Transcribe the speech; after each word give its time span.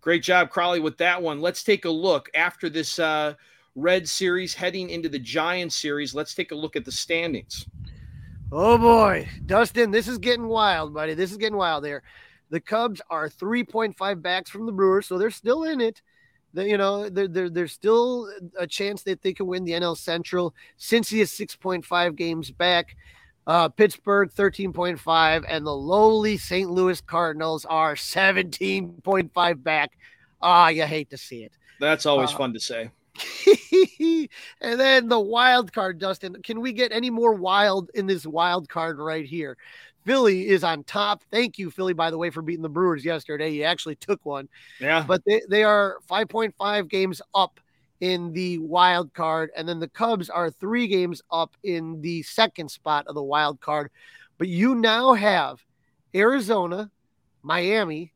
Great 0.00 0.22
job, 0.22 0.50
Crawly, 0.50 0.80
with 0.80 0.96
that 0.98 1.20
one. 1.20 1.40
Let's 1.40 1.62
take 1.62 1.84
a 1.84 1.90
look 1.90 2.30
after 2.34 2.68
this 2.68 2.98
uh, 2.98 3.34
Red 3.76 4.08
series 4.08 4.54
heading 4.54 4.90
into 4.90 5.08
the 5.08 5.18
Giants 5.18 5.76
series. 5.76 6.14
Let's 6.14 6.34
take 6.34 6.52
a 6.52 6.56
look 6.56 6.74
at 6.74 6.84
the 6.84 6.92
standings. 6.92 7.66
Oh 8.52 8.76
boy, 8.78 9.28
Dustin, 9.46 9.92
this 9.92 10.08
is 10.08 10.18
getting 10.18 10.48
wild, 10.48 10.92
buddy. 10.92 11.14
This 11.14 11.30
is 11.30 11.36
getting 11.36 11.56
wild 11.56 11.84
there. 11.84 12.02
The 12.50 12.60
Cubs 12.60 13.00
are 13.08 13.28
3.5 13.28 14.22
backs 14.22 14.50
from 14.50 14.66
the 14.66 14.72
Brewers, 14.72 15.06
so 15.06 15.18
they're 15.18 15.30
still 15.30 15.62
in 15.64 15.80
it. 15.80 16.02
You 16.52 16.76
know, 16.76 17.08
there, 17.08 17.28
there, 17.28 17.48
there's 17.48 17.72
still 17.72 18.28
a 18.58 18.66
chance 18.66 19.04
that 19.04 19.22
they 19.22 19.32
can 19.32 19.46
win 19.46 19.64
the 19.64 19.72
NL 19.72 19.96
Central. 19.96 20.52
Cincy 20.78 21.20
is 21.20 21.30
6.5 21.30 22.16
games 22.16 22.50
back. 22.50 22.96
Uh, 23.50 23.68
Pittsburgh 23.68 24.30
13.5, 24.32 25.44
and 25.48 25.66
the 25.66 25.74
lowly 25.74 26.36
St. 26.36 26.70
Louis 26.70 27.00
Cardinals 27.00 27.64
are 27.64 27.96
17.5 27.96 29.62
back. 29.64 29.90
Ah, 30.40 30.68
you 30.68 30.84
hate 30.84 31.10
to 31.10 31.16
see 31.16 31.42
it. 31.42 31.50
That's 31.80 32.06
always 32.06 32.32
uh, 32.32 32.36
fun 32.36 32.52
to 32.52 32.60
say. 32.60 32.92
and 34.60 34.78
then 34.78 35.08
the 35.08 35.18
wild 35.18 35.72
card, 35.72 35.98
Dustin. 35.98 36.36
Can 36.44 36.60
we 36.60 36.72
get 36.72 36.92
any 36.92 37.10
more 37.10 37.34
wild 37.34 37.90
in 37.94 38.06
this 38.06 38.24
wild 38.24 38.68
card 38.68 39.00
right 39.00 39.26
here? 39.26 39.56
Philly 40.06 40.46
is 40.46 40.62
on 40.62 40.84
top. 40.84 41.24
Thank 41.32 41.58
you, 41.58 41.72
Philly, 41.72 41.92
by 41.92 42.12
the 42.12 42.18
way, 42.18 42.30
for 42.30 42.42
beating 42.42 42.62
the 42.62 42.68
Brewers 42.68 43.04
yesterday. 43.04 43.50
You 43.50 43.64
actually 43.64 43.96
took 43.96 44.24
one. 44.24 44.48
Yeah. 44.78 45.04
But 45.04 45.24
they, 45.26 45.42
they 45.48 45.64
are 45.64 45.96
5.5 46.08 46.86
games 46.86 47.20
up 47.34 47.58
in 48.00 48.32
the 48.32 48.58
wild 48.58 49.12
card. 49.14 49.50
And 49.56 49.68
then 49.68 49.78
the 49.78 49.88
Cubs 49.88 50.30
are 50.30 50.50
three 50.50 50.86
games 50.86 51.22
up 51.30 51.56
in 51.62 52.00
the 52.00 52.22
second 52.22 52.70
spot 52.70 53.06
of 53.06 53.14
the 53.14 53.22
wild 53.22 53.60
card. 53.60 53.90
But 54.38 54.48
you 54.48 54.74
now 54.74 55.14
have 55.14 55.62
Arizona, 56.14 56.90
Miami, 57.42 58.12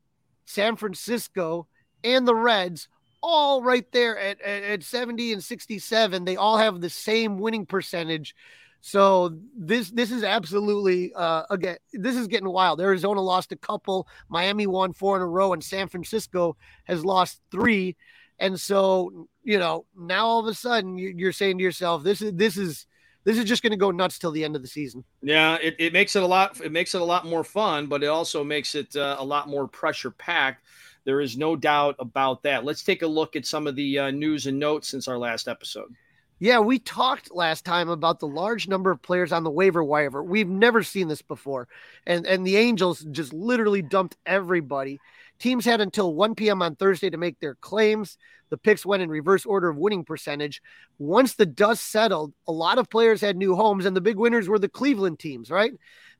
San 0.47 0.77
Francisco, 0.77 1.67
and 2.03 2.27
the 2.27 2.35
Reds 2.35 2.89
all 3.23 3.63
right 3.63 3.91
there 3.93 4.19
at, 4.19 4.41
at, 4.43 4.63
at 4.63 4.83
70 4.83 5.33
and 5.33 5.43
67. 5.43 6.25
They 6.25 6.37
all 6.37 6.59
have 6.59 6.81
the 6.81 6.91
same 6.91 7.39
winning 7.39 7.65
percentage. 7.65 8.35
So 8.83 9.39
this 9.57 9.91
this 9.91 10.11
is 10.11 10.23
absolutely 10.23 11.11
uh, 11.15 11.45
again 11.49 11.79
this 11.95 12.17
is 12.17 12.27
getting 12.27 12.51
wild. 12.51 12.83
Arizona 12.83 13.23
lost 13.23 13.51
a 13.51 13.57
couple, 13.57 14.07
Miami 14.29 14.67
won 14.67 14.93
four 14.93 15.17
in 15.17 15.23
a 15.23 15.27
row, 15.27 15.55
and 15.55 15.65
San 15.65 15.89
Francisco 15.89 16.59
has 16.85 17.03
lost 17.03 17.41
three. 17.51 17.97
And 18.39 18.61
so 18.61 19.29
you 19.43 19.59
know 19.59 19.87
now 19.97 20.27
all 20.27 20.41
of 20.41 20.47
a 20.47 20.55
sudden 20.55 20.99
you're 20.99 21.33
saying 21.33 21.59
to 21.59 21.65
yourself, 21.65 22.03
this 22.03 22.21
is 22.21 22.33
this 22.35 22.57
is 22.57 22.87
this 23.25 23.39
is 23.39 23.45
just 23.45 23.63
going 23.63 23.73
to 23.73 23.77
go 23.77 23.91
nuts 23.91 24.19
till 24.19 24.31
the 24.31 24.45
end 24.45 24.55
of 24.55 24.63
the 24.63 24.69
season. 24.69 25.03
Yeah, 25.23 25.57
it, 25.57 25.77
it 25.79 25.93
makes 25.93 26.15
it 26.15 26.23
a 26.23 26.27
lot. 26.27 26.61
It 26.61 26.73
makes 26.73 26.95
it 26.95 27.01
a 27.01 27.05
lot 27.05 27.27
more 27.27 27.43
fun, 27.43 27.87
but 27.87 28.03
it 28.03 28.09
also 28.09 28.45
makes 28.45 28.75
it 28.75 28.95
uh, 28.97 29.17
a 29.19 29.25
lot 29.25 29.49
more 29.49 29.67
pressure 29.67 30.11
packed. 30.11 30.65
There 31.05 31.21
is 31.21 31.37
no 31.37 31.57
doubt 31.57 31.97
about 31.99 32.43
that. 32.45 32.65
Let's 32.65 32.83
take 32.83 33.03
a 33.03 33.07
look 33.07 33.37
at 33.37 33.47
some 33.47 33.67
of 33.67 33.77
the 33.77 33.99
uh, 33.99 34.11
news 34.11 34.47
and 34.47 34.59
notes 34.59 34.89
since 34.89 35.09
our 35.09 35.19
last 35.19 35.49
episode. 35.49 35.95
Yeah, 36.39 36.59
we 36.59 36.79
talked 36.79 37.35
last 37.35 37.65
time 37.65 37.89
about 37.89 38.21
the 38.21 38.27
large 38.27 38.69
number 38.69 38.91
of 38.91 39.01
players 39.01 39.33
on 39.33 39.45
the 39.45 39.51
waiver 39.51 39.85
wire. 39.85 40.23
We've 40.23 40.49
never 40.49 40.83
seen 40.83 41.09
this 41.09 41.23
before. 41.23 41.69
And 42.07 42.27
and 42.27 42.47
the 42.47 42.57
Angels 42.57 43.07
just 43.11 43.33
literally 43.33 43.83
dumped 43.83 44.17
everybody. 44.27 45.01
Teams 45.45 45.67
had 45.67 45.83
until 45.83 46.15
1 46.15 46.37
p.m. 46.37 46.63
on 46.63 46.75
Thursday 46.75 47.11
to 47.11 47.19
make 47.19 47.39
their 47.39 47.57
claims. 47.57 48.17
The 48.49 48.57
picks 48.57 48.87
went 48.87 49.03
in 49.03 49.11
reverse 49.11 49.45
order 49.45 49.69
of 49.69 49.77
winning 49.77 50.03
percentage. 50.03 50.63
Once 50.97 51.35
the 51.35 51.45
dust 51.45 51.85
settled, 51.91 52.33
a 52.49 52.53
lot 52.53 52.79
of 52.79 52.89
players 52.89 53.21
had 53.21 53.37
new 53.37 53.55
homes, 53.55 53.85
and 53.85 53.95
the 53.95 54.01
big 54.01 54.17
winners 54.17 54.49
were 54.49 54.59
the 54.59 54.71
Cleveland 54.71 55.19
teams, 55.19 55.51
right? 55.51 55.75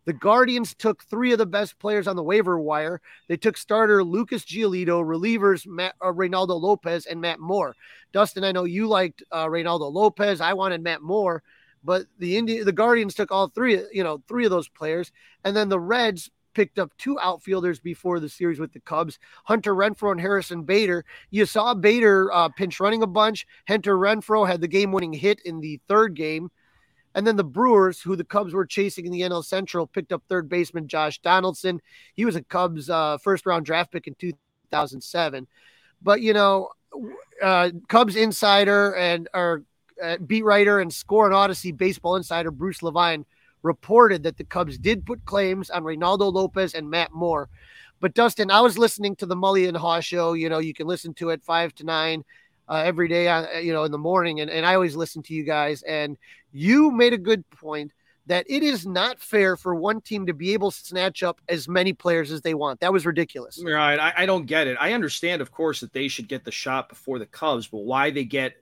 The 0.05 0.13
Guardians 0.13 0.75
took 0.75 1.05
three 1.05 1.33
of 1.33 1.39
the 1.39 1.47
best 1.47 1.79
players 1.79 2.07
on 2.07 2.17
the 2.17 2.23
waiver 2.23 2.61
wire. 2.61 3.01
They 3.27 3.39
took 3.39 3.57
starter 3.57 4.05
Lucas 4.05 4.45
Giolito, 4.45 5.03
relievers 5.03 5.67
Matt, 5.67 5.95
uh, 6.03 6.13
Reynaldo 6.13 6.61
Lopez, 6.61 7.07
and 7.07 7.19
Matt 7.19 7.41
Moore. 7.41 7.75
Dustin, 8.13 8.45
I 8.45 8.53
know 8.53 8.65
you 8.65 8.89
liked 8.89 9.23
uh, 9.33 9.47
Reynaldo 9.47 9.91
Lopez. 9.91 10.43
I 10.43 10.53
wanted 10.53 10.83
Matt 10.83 11.01
Moore, 11.01 11.43
but 11.83 12.05
the 12.19 12.37
Indi- 12.37 12.63
the 12.63 12.73
Guardians 12.73 13.15
took 13.15 13.33
all 13.33 13.49
three, 13.49 13.81
you 13.91 14.05
know, 14.05 14.23
three 14.29 14.45
of 14.45 14.51
those 14.51 14.69
players, 14.69 15.13
and 15.45 15.57
then 15.57 15.71
the 15.71 15.81
Reds 15.81 16.31
picked 16.55 16.79
up 16.79 16.93
two 16.97 17.19
outfielders 17.19 17.81
before 17.81 18.21
the 18.21 18.29
series 18.29 18.59
with 18.59 18.73
the 18.73 18.81
Cubs, 18.81 19.19
Hunter 19.45 19.75
Renfroe 19.75 20.13
and 20.13 20.21
Harrison 20.21 20.63
Bader. 20.63 21.05
You 21.31 21.47
saw 21.47 21.75
Bader 21.75 22.33
uh, 22.33 22.49
pinch 22.49 22.81
running 22.81 23.03
a 23.03 23.07
bunch. 23.07 23.47
Hunter 23.69 23.97
Renfroe 23.97 24.47
had 24.47 24.61
the 24.61 24.69
game-winning 24.69 25.13
hit 25.13 25.41
in 25.45 25.61
the 25.61 25.81
third 25.89 26.15
game. 26.15 26.51
And 27.15 27.27
then 27.27 27.37
the 27.37 27.45
Brewers, 27.45 28.01
who 28.01 28.17
the 28.17 28.25
Cubs 28.25 28.55
were 28.55 28.67
chasing 28.67 29.07
in 29.07 29.13
the 29.13 29.21
NL 29.21 29.45
Central, 29.45 29.87
picked 29.87 30.13
up 30.13 30.23
third 30.29 30.49
baseman 30.49 30.89
Josh 30.89 31.21
Donaldson. 31.21 31.81
He 32.15 32.25
was 32.25 32.35
a 32.35 32.43
Cubs 32.43 32.91
uh, 32.91 33.19
first 33.19 33.47
round 33.47 33.65
draft 33.65 33.93
pick 33.93 34.09
in 34.09 34.15
2007. 34.15 35.47
But, 36.03 36.23
you 36.23 36.33
know, 36.33 36.71
uh, 37.43 37.71
Cubs 37.89 38.17
insider 38.17 38.97
and 38.97 39.29
our 39.33 39.63
uh, 40.03 40.17
beat 40.19 40.45
writer 40.45 40.81
and 40.81 40.93
score 40.93 41.27
and 41.27 41.35
Audacy 41.35 41.77
baseball 41.77 42.17
insider 42.17 42.51
Bruce 42.51 42.83
Levine 42.83 43.25
reported 43.65 44.23
that 44.23 44.37
the 44.37 44.45
Cubs 44.45 44.79
did 44.79 45.05
put 45.05 45.25
claims 45.25 45.71
on 45.71 45.83
Reynaldo 45.83 46.33
Lopez 46.33 46.75
and 46.75 46.89
Matt 46.89 47.13
Moore. 47.13 47.49
But 48.01 48.15
Dustin, 48.15 48.51
I 48.51 48.61
was 48.61 48.79
listening 48.79 49.17
to 49.17 49.27
the 49.27 49.35
Mully 49.35 49.67
and 49.67 49.77
Haugh 49.77 50.03
show. 50.03 50.35
You 50.35 50.49
know, 50.49 50.59
you 50.59 50.75
can 50.75 50.87
listen 50.87 51.15
to 51.15 51.31
it 51.31 51.43
five 51.43 51.75
to 51.77 51.85
nine 51.85 52.23
uh, 52.69 52.83
every 52.85 53.09
day, 53.09 53.27
uh, 53.29 53.59
you 53.59 53.73
know, 53.73 53.85
in 53.85 53.93
the 53.93 53.99
morning. 53.99 54.41
And, 54.41 54.51
and 54.51 54.65
I 54.67 54.75
always 54.75 54.95
listen 54.95 55.23
to 55.25 55.35
you 55.35 55.43
guys. 55.43 55.83
And 55.83 56.19
you 56.53 56.91
made 56.91 57.15
a 57.15 57.19
good 57.19 57.49
point 57.51 57.93
that 58.27 58.47
it 58.49 58.63
is 58.63 58.87
not 58.87 59.21
fair 59.21 59.57
for 59.57 59.75
one 59.75 60.01
team 60.01 60.27
to 60.27 60.35
be 60.35 60.53
able 60.53 60.71
to 60.71 60.77
snatch 60.77 61.23
up 61.23 61.41
as 61.49 61.69
many 61.69 61.93
players 61.93 62.31
as 62.31 62.43
they 62.43 62.55
want. 62.55 62.81
That 62.81 62.93
was 62.93 63.07
ridiculous. 63.07 63.63
Right. 63.65 63.99
I, 63.99 64.13
I 64.19 64.27
don't 64.27 64.47
get 64.47 64.67
it. 64.67 64.77
I 64.81 64.93
understand, 64.93 65.41
of 65.41 65.51
course, 65.51 65.81
that 65.81 65.93
they 65.93 66.09
should 66.09 66.29
get 66.29 66.45
the 66.45 66.51
shot 66.51 66.89
before 66.89 67.19
the 67.19 67.27
Cubs, 67.27 67.67
but 67.67 67.79
why 67.79 68.11
they 68.11 68.25
get 68.25 68.55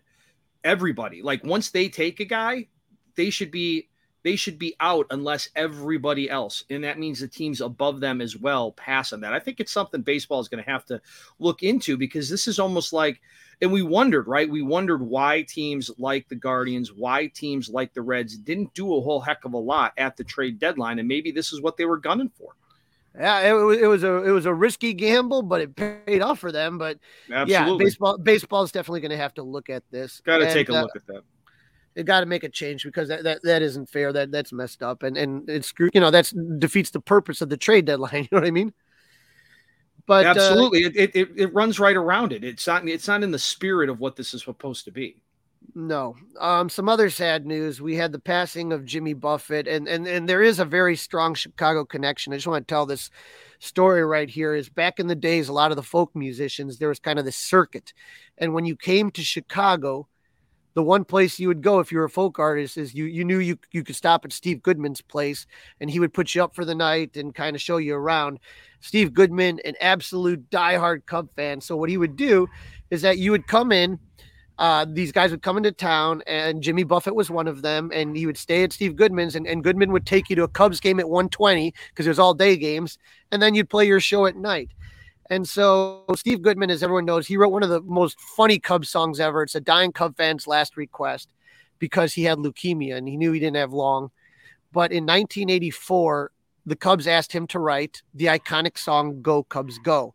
everybody? 0.63 1.23
Like 1.23 1.45
once 1.45 1.71
they 1.71 1.89
take 1.89 2.21
a 2.21 2.25
guy, 2.25 2.69
they 3.17 3.31
should 3.31 3.51
be 3.51 3.89
they 4.23 4.37
should 4.37 4.59
be 4.59 4.75
out 4.81 5.07
unless 5.11 5.49
everybody 5.57 6.31
else, 6.31 6.65
and 6.71 6.85
that 6.85 6.99
means 6.99 7.21
the 7.21 7.29
teams 7.29 7.61
above 7.61 8.01
them 8.01 8.21
as 8.21 8.37
well, 8.37 8.73
pass 8.73 9.13
on 9.13 9.21
that. 9.21 9.33
I 9.33 9.39
think 9.39 9.59
it's 9.59 9.73
something 9.73 10.03
baseball 10.03 10.41
is 10.41 10.49
going 10.49 10.63
to 10.63 10.71
have 10.71 10.85
to 10.87 11.01
look 11.39 11.63
into 11.63 11.97
because 11.97 12.29
this 12.29 12.47
is 12.47 12.59
almost 12.59 12.93
like, 12.93 13.21
and 13.61 13.73
we 13.73 13.83
wondered, 13.83 14.29
right? 14.29 14.49
We 14.49 14.63
wondered 14.63 15.03
why 15.03 15.43
teams 15.43 15.91
like 15.99 16.29
the 16.29 16.37
Guardians, 16.37 16.93
why 16.93 17.27
teams 17.29 17.69
like 17.69 17.95
the 17.95 18.03
Reds 18.03 18.37
didn't 18.37 18.75
do 18.75 18.95
a 18.95 19.01
whole 19.01 19.21
heck 19.21 19.45
of 19.45 19.55
a 19.55 19.59
lot 19.59 19.93
at 19.97 20.17
the 20.17 20.25
trade 20.25 20.59
deadline, 20.59 20.99
and 20.99 21.09
maybe 21.09 21.33
this 21.33 21.53
is 21.53 21.61
what 21.61 21.77
they 21.77 21.85
were 21.85 21.99
gunning 21.99 22.31
for. 22.39 22.55
Yeah, 23.15 23.41
it, 23.41 23.83
it 23.83 23.87
was 23.87 24.05
a 24.05 24.23
it 24.23 24.31
was 24.31 24.47
a 24.47 24.55
risky 24.55 24.95
gamble, 24.95 25.43
but 25.43 25.61
it 25.61 25.77
paid 25.77 26.23
off 26.23 26.39
for 26.39 26.51
them. 26.51 26.79
But 26.79 26.99
Absolutely. 27.31 27.53
yeah, 27.53 27.77
baseball 27.77 28.17
baseball 28.17 28.63
is 28.63 28.73
definitely 28.73 29.03
going 29.03 29.11
to 29.11 29.19
have 29.19 29.35
to 29.35 29.43
look 29.43 29.69
at 29.69 29.83
this. 29.91 30.21
Got 30.25 30.39
to 30.39 30.51
take 30.51 30.71
a 30.71 30.79
uh, 30.79 30.83
look 30.83 30.97
at 30.97 31.07
that 31.09 31.23
they 31.95 32.03
got 32.03 32.21
to 32.21 32.27
make 32.27 32.45
a 32.45 32.49
change 32.49 32.85
because 32.85 33.09
that, 33.09 33.25
that 33.25 33.43
that 33.43 33.63
isn't 33.63 33.89
fair. 33.89 34.13
That 34.13 34.31
that's 34.31 34.53
messed 34.53 34.83
up, 34.83 35.03
and 35.03 35.17
and 35.17 35.49
it's 35.49 35.73
you 35.79 36.01
know 36.01 36.11
that's 36.11 36.31
defeats 36.59 36.91
the 36.91 37.01
purpose 37.01 37.41
of 37.41 37.49
the 37.49 37.57
trade 37.57 37.85
deadline. 37.85 38.13
You 38.23 38.29
know 38.33 38.39
what 38.39 38.47
I 38.47 38.51
mean? 38.51 38.73
But 40.07 40.27
uh, 40.27 40.31
absolutely, 40.31 40.85
uh, 40.85 40.91
it, 40.95 41.11
it 41.15 41.29
it 41.37 41.55
runs 41.55 41.79
right 41.79 41.97
around 41.97 42.33
it. 42.33 42.45
It's 42.45 42.67
not 42.67 42.89
it's 42.89 43.09
not 43.09 43.23
in 43.23 43.31
the 43.31 43.39
spirit 43.39 43.89
of 43.89 44.01
what 44.01 44.17
this 44.17 44.35
is 44.35 44.43
supposed 44.43 44.85
to 44.87 44.91
be. 44.91 45.17
No. 45.75 46.17
Um, 46.39 46.69
some 46.69 46.89
other 46.89 47.09
sad 47.09 47.47
news. 47.47 47.81
We 47.81 47.97
had 47.97 48.13
the 48.13 48.19
passing 48.19 48.73
of 48.73 48.85
Jimmy 48.85 49.15
Buffett, 49.15 49.67
and 49.69 49.89
and 49.89 50.07
and 50.07 50.29
there 50.29 50.43
is 50.43 50.59
a 50.59 50.65
very 50.65 50.97
strong 50.97 51.35
Chicago 51.35 51.85
connection. 51.85 52.33
I 52.33 52.37
just 52.37 52.47
want 52.47 52.67
to 52.67 52.73
tell 52.73 52.87
this 52.87 53.11
story 53.59 54.05
right 54.05 54.29
here. 54.29 54.55
Is 54.55 54.69
back 54.69 54.99
in 54.99 55.07
the 55.07 55.15
days, 55.15 55.49
a 55.49 55.53
lot 55.53 55.71
of 55.71 55.77
the 55.77 55.83
folk 55.83 56.15
musicians 56.15 56.79
there 56.79 56.89
was 56.89 56.99
kind 56.99 57.19
of 57.19 57.25
this 57.25 57.37
circuit, 57.37 57.93
and 58.39 58.55
when 58.55 58.65
you 58.65 58.77
came 58.77 59.11
to 59.13 59.23
Chicago 59.23 60.09
the 60.75 60.83
one 60.83 61.05
place 61.05 61.39
you 61.39 61.49
would 61.49 61.63
go 61.63 61.81
if 61.81 61.93
you're 61.93 62.05
a 62.05 62.11
folk 62.11 62.39
artist 62.39 62.77
is 62.79 62.95
you 62.95 63.05
you 63.05 63.25
knew 63.25 63.39
you 63.39 63.59
you 63.73 63.85
could 63.85 63.97
stop 63.97 64.25
at 64.25 64.33
Steve 64.33 64.63
Goodman's 64.63 65.01
place 65.01 65.47
and 65.81 65.91
he 65.91 66.01
would 66.01 66.15
put 66.15 66.35
you 66.35 66.43
up 66.43 66.55
for 66.55 66.65
the 66.65 66.75
night 66.75 67.17
and 67.17 67.35
kind 67.35 67.55
of 67.55 67.63
show 67.63 67.77
you 67.77 67.95
around. 67.95 68.39
Steve 68.81 69.15
Goodman, 69.15 69.61
an 69.65 69.75
absolute 69.81 70.51
diehard 70.51 71.07
Cub 71.07 71.31
fan. 71.35 71.61
So 71.61 71.77
what 71.77 71.91
he 71.91 71.97
would 71.97 72.17
do 72.17 72.49
is 72.91 73.03
that 73.03 73.19
you 73.19 73.31
would 73.31 73.47
come 73.47 73.71
in, 73.71 73.99
uh, 74.59 74.85
these 74.89 75.13
guys 75.13 75.31
would 75.31 75.43
come 75.43 75.57
into 75.57 75.73
town, 75.73 76.23
and 76.27 76.63
Jimmy 76.63 76.85
Buffett 76.85 77.15
was 77.15 77.31
one 77.31 77.49
of 77.49 77.63
them, 77.63 77.91
and 77.95 78.17
he 78.17 78.27
would 78.27 78.37
stay 78.37 78.65
at 78.65 78.73
Steve 78.73 78.97
Goodman's, 78.97 79.35
and, 79.35 79.47
and 79.47 79.65
Goodman 79.65 79.93
would 79.93 80.07
take 80.07 80.29
you 80.29 80.37
to 80.37 80.43
a 80.43 80.49
Cubs 80.49 80.79
game 80.79 81.01
at 81.01 81.09
120 81.09 81.73
because 81.91 82.07
it 82.07 82.11
was 82.11 82.19
all 82.19 82.35
day 82.35 82.57
games, 82.57 82.99
and 83.31 83.41
then 83.41 83.55
you'd 83.55 83.71
play 83.71 83.87
your 83.87 84.01
show 84.01 84.27
at 84.27 84.37
night. 84.37 84.71
And 85.33 85.49
so 85.49 86.05
Steve 86.15 86.43
Goodman, 86.43 86.69
as 86.69 86.83
everyone 86.83 87.07
knows, 87.07 87.27
he 87.27 87.39
wrote 87.39 87.53
one 87.53 87.63
of 87.63 87.71
the 87.71 87.81
most 87.81 88.21
funny 88.21 88.59
Cubs 88.59 88.91
songs 88.91 89.19
ever. 89.19 89.43
It's 89.43 89.55
a 89.55 89.63
dying 89.63 89.91
Cub 89.91 90.15
fan's 90.15 90.47
last 90.47 90.77
request 90.77 91.31
because 91.79 92.13
he 92.13 92.25
had 92.25 92.37
leukemia 92.37 92.97
and 92.97 93.09
he 93.09 93.17
knew 93.17 93.33
he 93.33 93.41
didn't 93.41 93.57
have 93.57 93.73
long. 93.73 94.11
But 94.73 94.93
in 94.93 95.05
1984, 95.05 96.33
the 96.67 96.77
Cubs 96.77 97.07
asked 97.07 97.33
him 97.33 97.47
to 97.47 97.59
write 97.59 98.03
the 98.13 98.27
iconic 98.27 98.77
song 98.77 99.23
"Go 99.23 99.43
Cubs 99.43 99.79
Go," 99.79 100.13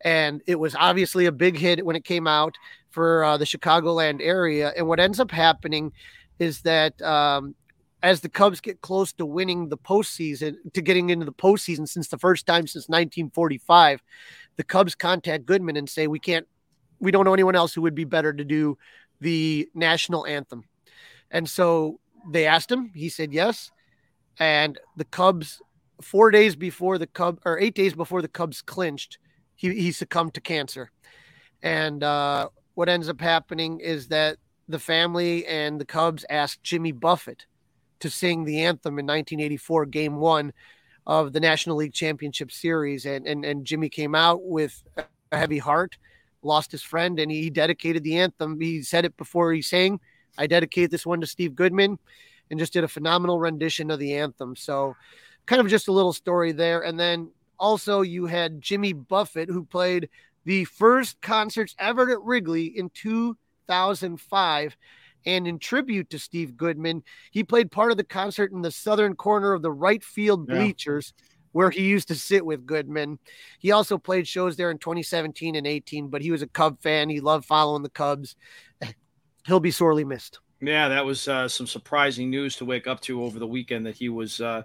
and 0.00 0.40
it 0.46 0.58
was 0.58 0.74
obviously 0.74 1.26
a 1.26 1.32
big 1.32 1.58
hit 1.58 1.84
when 1.84 1.94
it 1.94 2.04
came 2.04 2.26
out 2.26 2.56
for 2.88 3.24
uh, 3.24 3.36
the 3.36 3.44
Chicagoland 3.44 4.22
area. 4.22 4.72
And 4.74 4.88
what 4.88 5.00
ends 5.00 5.20
up 5.20 5.32
happening 5.32 5.92
is 6.38 6.62
that 6.62 7.00
um, 7.02 7.54
as 8.02 8.20
the 8.20 8.28
Cubs 8.28 8.60
get 8.60 8.80
close 8.82 9.12
to 9.14 9.26
winning 9.26 9.68
the 9.68 9.76
postseason, 9.76 10.56
to 10.74 10.80
getting 10.80 11.10
into 11.10 11.26
the 11.26 11.32
postseason 11.32 11.88
since 11.88 12.08
the 12.08 12.18
first 12.18 12.46
time 12.46 12.66
since 12.66 12.88
1945, 12.88 14.00
the 14.56 14.64
Cubs 14.64 14.94
contact 14.94 15.46
Goodman 15.46 15.76
and 15.76 15.88
say, 15.88 16.06
we 16.06 16.18
can't, 16.18 16.46
we 16.98 17.10
don't 17.10 17.24
know 17.24 17.34
anyone 17.34 17.56
else 17.56 17.74
who 17.74 17.82
would 17.82 17.94
be 17.94 18.04
better 18.04 18.32
to 18.32 18.44
do 18.44 18.78
the 19.20 19.68
national 19.74 20.26
anthem. 20.26 20.64
And 21.30 21.48
so 21.48 22.00
they 22.30 22.46
asked 22.46 22.70
him. 22.70 22.90
He 22.94 23.08
said 23.08 23.32
yes. 23.32 23.70
And 24.38 24.78
the 24.96 25.04
Cubs, 25.04 25.60
four 26.00 26.30
days 26.30 26.56
before 26.56 26.98
the 26.98 27.06
Cubs, 27.06 27.40
or 27.44 27.58
eight 27.58 27.74
days 27.74 27.94
before 27.94 28.22
the 28.22 28.28
Cubs 28.28 28.62
clinched, 28.62 29.18
he, 29.54 29.72
he 29.74 29.92
succumbed 29.92 30.34
to 30.34 30.40
cancer. 30.40 30.90
And 31.62 32.02
uh, 32.02 32.48
what 32.74 32.88
ends 32.88 33.08
up 33.08 33.20
happening 33.20 33.80
is 33.80 34.08
that 34.08 34.36
the 34.68 34.78
family 34.78 35.46
and 35.46 35.80
the 35.80 35.84
Cubs 35.84 36.24
asked 36.28 36.62
Jimmy 36.62 36.92
Buffett 36.92 37.46
to 38.00 38.10
sing 38.10 38.44
the 38.44 38.62
anthem 38.62 38.98
in 38.98 39.06
1984, 39.06 39.86
game 39.86 40.16
one 40.16 40.52
of 41.06 41.32
the 41.32 41.40
National 41.40 41.76
League 41.76 41.92
Championship 41.92 42.50
Series. 42.50 43.06
And, 43.06 43.26
and, 43.26 43.44
and 43.44 43.64
Jimmy 43.64 43.88
came 43.88 44.14
out 44.14 44.42
with 44.42 44.82
a 44.96 45.04
heavy 45.36 45.58
heart, 45.58 45.96
lost 46.42 46.72
his 46.72 46.82
friend, 46.82 47.20
and 47.20 47.30
he 47.30 47.50
dedicated 47.50 48.02
the 48.02 48.18
anthem. 48.18 48.60
He 48.60 48.82
said 48.82 49.04
it 49.04 49.16
before 49.16 49.52
he 49.52 49.62
sang. 49.62 50.00
I 50.38 50.46
dedicate 50.46 50.90
this 50.90 51.06
one 51.06 51.20
to 51.20 51.26
Steve 51.26 51.54
Goodman 51.54 51.98
and 52.50 52.60
just 52.60 52.72
did 52.72 52.84
a 52.84 52.88
phenomenal 52.88 53.38
rendition 53.38 53.90
of 53.90 53.98
the 53.98 54.14
anthem. 54.14 54.56
So, 54.56 54.96
kind 55.46 55.60
of 55.60 55.68
just 55.68 55.88
a 55.88 55.92
little 55.92 56.12
story 56.12 56.52
there. 56.52 56.82
And 56.82 56.98
then 56.98 57.30
also, 57.58 58.02
you 58.02 58.26
had 58.26 58.60
Jimmy 58.60 58.92
Buffett, 58.92 59.48
who 59.48 59.64
played 59.64 60.08
the 60.44 60.64
first 60.64 61.20
concerts 61.22 61.74
ever 61.78 62.10
at 62.10 62.20
Wrigley 62.22 62.66
in 62.66 62.90
2005. 62.90 64.76
And 65.26 65.46
in 65.46 65.58
tribute 65.58 66.08
to 66.10 66.18
Steve 66.18 66.56
Goodman, 66.56 67.02
he 67.32 67.44
played 67.44 67.70
part 67.70 67.90
of 67.90 67.96
the 67.96 68.04
concert 68.04 68.52
in 68.52 68.62
the 68.62 68.70
southern 68.70 69.16
corner 69.16 69.52
of 69.52 69.62
the 69.62 69.72
right 69.72 70.02
field 70.02 70.46
bleachers. 70.46 71.12
Yeah. 71.16 71.24
Where 71.52 71.70
he 71.70 71.86
used 71.86 72.08
to 72.08 72.14
sit 72.14 72.44
with 72.44 72.66
Goodman. 72.66 73.18
He 73.58 73.72
also 73.72 73.96
played 73.96 74.28
shows 74.28 74.56
there 74.56 74.70
in 74.70 74.76
2017 74.76 75.54
and 75.54 75.66
18, 75.66 76.08
but 76.08 76.20
he 76.20 76.30
was 76.30 76.42
a 76.42 76.46
Cub 76.46 76.82
fan. 76.82 77.08
He 77.08 77.20
loved 77.20 77.46
following 77.46 77.82
the 77.82 77.88
Cubs. 77.88 78.36
He'll 79.46 79.58
be 79.58 79.70
sorely 79.70 80.04
missed. 80.04 80.38
Yeah, 80.60 80.88
that 80.88 81.06
was 81.06 81.28
uh, 81.28 81.48
some 81.48 81.66
surprising 81.66 82.28
news 82.28 82.56
to 82.56 82.66
wake 82.66 82.86
up 82.86 83.00
to 83.02 83.22
over 83.22 83.38
the 83.38 83.46
weekend 83.46 83.86
that 83.86 83.94
he 83.94 84.10
was 84.10 84.38
uh, 84.42 84.64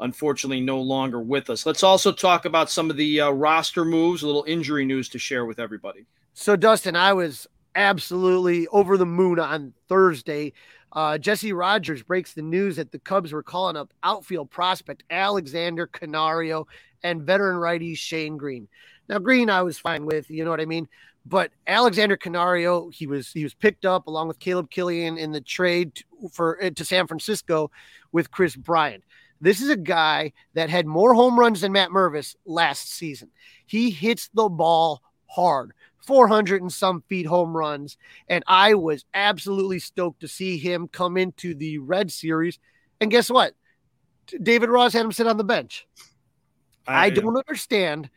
unfortunately 0.00 0.60
no 0.60 0.80
longer 0.80 1.20
with 1.20 1.50
us. 1.50 1.66
Let's 1.66 1.82
also 1.82 2.12
talk 2.12 2.44
about 2.44 2.70
some 2.70 2.90
of 2.90 2.96
the 2.96 3.20
uh, 3.20 3.30
roster 3.30 3.84
moves, 3.84 4.22
a 4.22 4.26
little 4.26 4.44
injury 4.46 4.84
news 4.84 5.08
to 5.10 5.18
share 5.18 5.44
with 5.44 5.58
everybody. 5.58 6.06
So, 6.34 6.56
Dustin, 6.56 6.96
I 6.96 7.12
was 7.12 7.46
absolutely 7.76 8.66
over 8.68 8.96
the 8.96 9.06
moon 9.06 9.38
on 9.38 9.72
Thursday. 9.88 10.52
Uh, 10.92 11.18
Jesse 11.18 11.52
Rogers 11.52 12.02
breaks 12.02 12.32
the 12.32 12.42
news 12.42 12.76
that 12.76 12.90
the 12.90 12.98
Cubs 12.98 13.32
were 13.32 13.42
calling 13.42 13.76
up 13.76 13.92
outfield 14.02 14.50
prospect 14.50 15.04
Alexander 15.10 15.86
Canario 15.86 16.66
and 17.02 17.22
veteran 17.22 17.58
righty 17.58 17.94
Shane 17.94 18.36
Greene. 18.36 18.66
Now, 19.08 19.18
Greene, 19.18 19.50
I 19.50 19.62
was 19.62 19.78
fine 19.78 20.06
with, 20.06 20.30
you 20.30 20.44
know 20.44 20.50
what 20.50 20.60
I 20.60 20.64
mean? 20.64 20.88
But 21.26 21.50
Alexander 21.66 22.16
Canario, 22.16 22.88
he 22.90 23.06
was 23.06 23.32
he 23.32 23.42
was 23.42 23.52
picked 23.52 23.84
up 23.84 24.06
along 24.06 24.28
with 24.28 24.38
Caleb 24.38 24.70
Killian 24.70 25.18
in 25.18 25.32
the 25.32 25.40
trade 25.40 25.92
for 26.32 26.54
to 26.70 26.84
San 26.84 27.08
Francisco 27.08 27.70
with 28.12 28.30
Kris 28.30 28.54
Bryant. 28.54 29.02
This 29.40 29.60
is 29.60 29.68
a 29.68 29.76
guy 29.76 30.32
that 30.54 30.70
had 30.70 30.86
more 30.86 31.14
home 31.14 31.38
runs 31.38 31.60
than 31.60 31.72
Matt 31.72 31.90
Mervis 31.90 32.36
last 32.46 32.90
season. 32.90 33.30
He 33.66 33.90
hits 33.90 34.30
the 34.34 34.48
ball 34.48 35.02
hard, 35.26 35.72
400 36.06 36.62
and 36.62 36.72
some 36.72 37.02
feet 37.08 37.26
home 37.26 37.56
runs. 37.56 37.98
And 38.28 38.44
I 38.46 38.74
was 38.74 39.04
absolutely 39.12 39.78
stoked 39.78 40.20
to 40.20 40.28
see 40.28 40.58
him 40.58 40.88
come 40.88 41.16
into 41.16 41.54
the 41.54 41.78
Red 41.78 42.10
Series. 42.10 42.58
And 43.00 43.10
guess 43.10 43.28
what? 43.28 43.54
David 44.42 44.70
Ross 44.70 44.92
had 44.92 45.04
him 45.04 45.12
sit 45.12 45.26
on 45.26 45.36
the 45.36 45.44
bench. 45.44 45.86
I, 46.86 47.06
I 47.06 47.10
don't 47.10 47.36
understand 47.36 48.10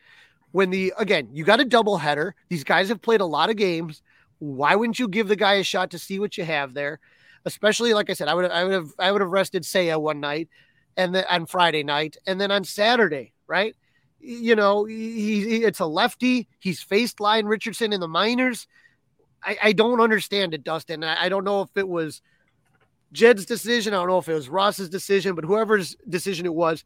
when 0.52 0.70
the, 0.70 0.92
again, 0.96 1.28
you 1.32 1.44
got 1.44 1.60
a 1.60 1.64
double 1.64 1.98
header. 1.98 2.34
These 2.48 2.64
guys 2.64 2.88
have 2.88 3.02
played 3.02 3.20
a 3.20 3.26
lot 3.26 3.50
of 3.50 3.56
games. 3.56 4.02
Why 4.38 4.74
wouldn't 4.74 4.98
you 4.98 5.08
give 5.08 5.28
the 5.28 5.36
guy 5.36 5.54
a 5.54 5.64
shot 5.64 5.90
to 5.90 5.98
see 5.98 6.18
what 6.18 6.38
you 6.38 6.44
have 6.44 6.72
there? 6.72 7.00
Especially, 7.44 7.94
like 7.94 8.10
I 8.10 8.14
said, 8.14 8.28
I 8.28 8.34
would 8.34 8.50
I 8.50 8.64
would 8.64 8.72
have 8.72 8.90
I 8.98 9.12
would 9.12 9.22
have 9.22 9.30
rested 9.30 9.62
Seiya 9.62 10.00
one 10.00 10.20
night 10.20 10.48
and 10.96 11.14
then 11.14 11.24
on 11.30 11.46
Friday 11.46 11.82
night, 11.82 12.16
and 12.26 12.40
then 12.40 12.50
on 12.50 12.64
Saturday, 12.64 13.32
right? 13.46 13.74
You 14.20 14.54
know, 14.54 14.84
he, 14.84 15.44
he 15.44 15.64
it's 15.64 15.80
a 15.80 15.86
lefty. 15.86 16.48
He's 16.58 16.82
faced 16.82 17.20
Lyon 17.20 17.46
Richardson 17.46 17.92
in 17.92 18.00
the 18.00 18.08
minors. 18.08 18.66
I, 19.42 19.58
I 19.62 19.72
don't 19.72 20.00
understand 20.00 20.54
it, 20.54 20.64
Dustin. 20.64 21.02
I, 21.02 21.24
I 21.24 21.28
don't 21.28 21.44
know 21.44 21.62
if 21.62 21.70
it 21.76 21.88
was 21.88 22.20
Jed's 23.12 23.46
decision. 23.46 23.94
I 23.94 23.98
don't 23.98 24.08
know 24.08 24.18
if 24.18 24.28
it 24.28 24.34
was 24.34 24.48
Ross's 24.48 24.88
decision, 24.88 25.34
but 25.34 25.44
whoever's 25.44 25.96
decision 26.08 26.46
it 26.46 26.54
was, 26.54 26.84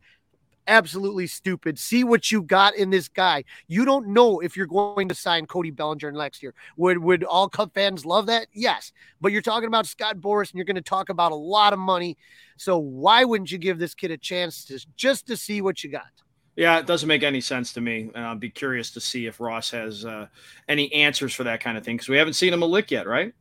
absolutely 0.67 1.27
stupid. 1.27 1.79
See 1.79 2.05
what 2.05 2.31
you 2.31 2.43
got 2.43 2.75
in 2.77 2.91
this 2.91 3.09
guy. 3.09 3.45
You 3.67 3.85
don't 3.85 4.09
know 4.09 4.41
if 4.41 4.57
you're 4.57 4.67
going 4.67 5.09
to 5.09 5.15
sign 5.15 5.47
Cody 5.47 5.71
Bellinger 5.71 6.13
next 6.13 6.43
year. 6.43 6.55
Would 6.77 6.99
would 6.99 7.25
all 7.25 7.49
Cub 7.49 7.73
fans 7.75 8.05
love 8.05 8.27
that? 8.27 8.47
Yes. 8.53 8.93
But 9.21 9.33
you're 9.33 9.43
talking 9.43 9.67
about 9.67 9.87
Scott 9.87 10.19
Boras 10.19 10.51
and 10.51 10.55
you're 10.55 10.65
going 10.65 10.77
to 10.77 10.83
talk 10.83 11.09
about 11.09 11.33
a 11.33 11.37
lot 11.37 11.73
of 11.73 11.79
money. 11.79 12.17
So 12.57 12.79
why 12.79 13.25
wouldn't 13.25 13.51
you 13.51 13.59
give 13.59 13.79
this 13.79 13.95
kid 13.95 14.11
a 14.11 14.17
chance 14.17 14.65
to 14.67 14.85
just 14.97 15.27
to 15.27 15.37
see 15.37 15.61
what 15.61 15.83
you 15.83 15.91
got? 15.91 16.11
Yeah, 16.57 16.79
it 16.79 16.87
doesn't 16.87 17.09
make 17.09 17.23
any 17.23 17.41
sense 17.41 17.73
to 17.73 17.81
me. 17.81 18.11
And 18.15 18.25
I'll 18.25 18.37
be 18.37 18.51
curious 18.51 18.91
to 18.93 19.01
see 19.01 19.27
if 19.27 19.41
Ross 19.41 19.71
has 19.71 20.05
uh, 20.05 20.29
any 20.69 20.93
answers 20.93 21.35
for 21.35 21.45
that 21.45 21.61
kind 21.61 21.77
of 21.77 21.85
thing 21.85 21.97
because 21.97 22.09
we 22.09 22.17
haven't 22.17 22.35
seen 22.35 22.53
him 22.53 22.63
a 22.63 22.67
lick 22.67 22.91
yet, 22.91 23.07
right? 23.07 23.33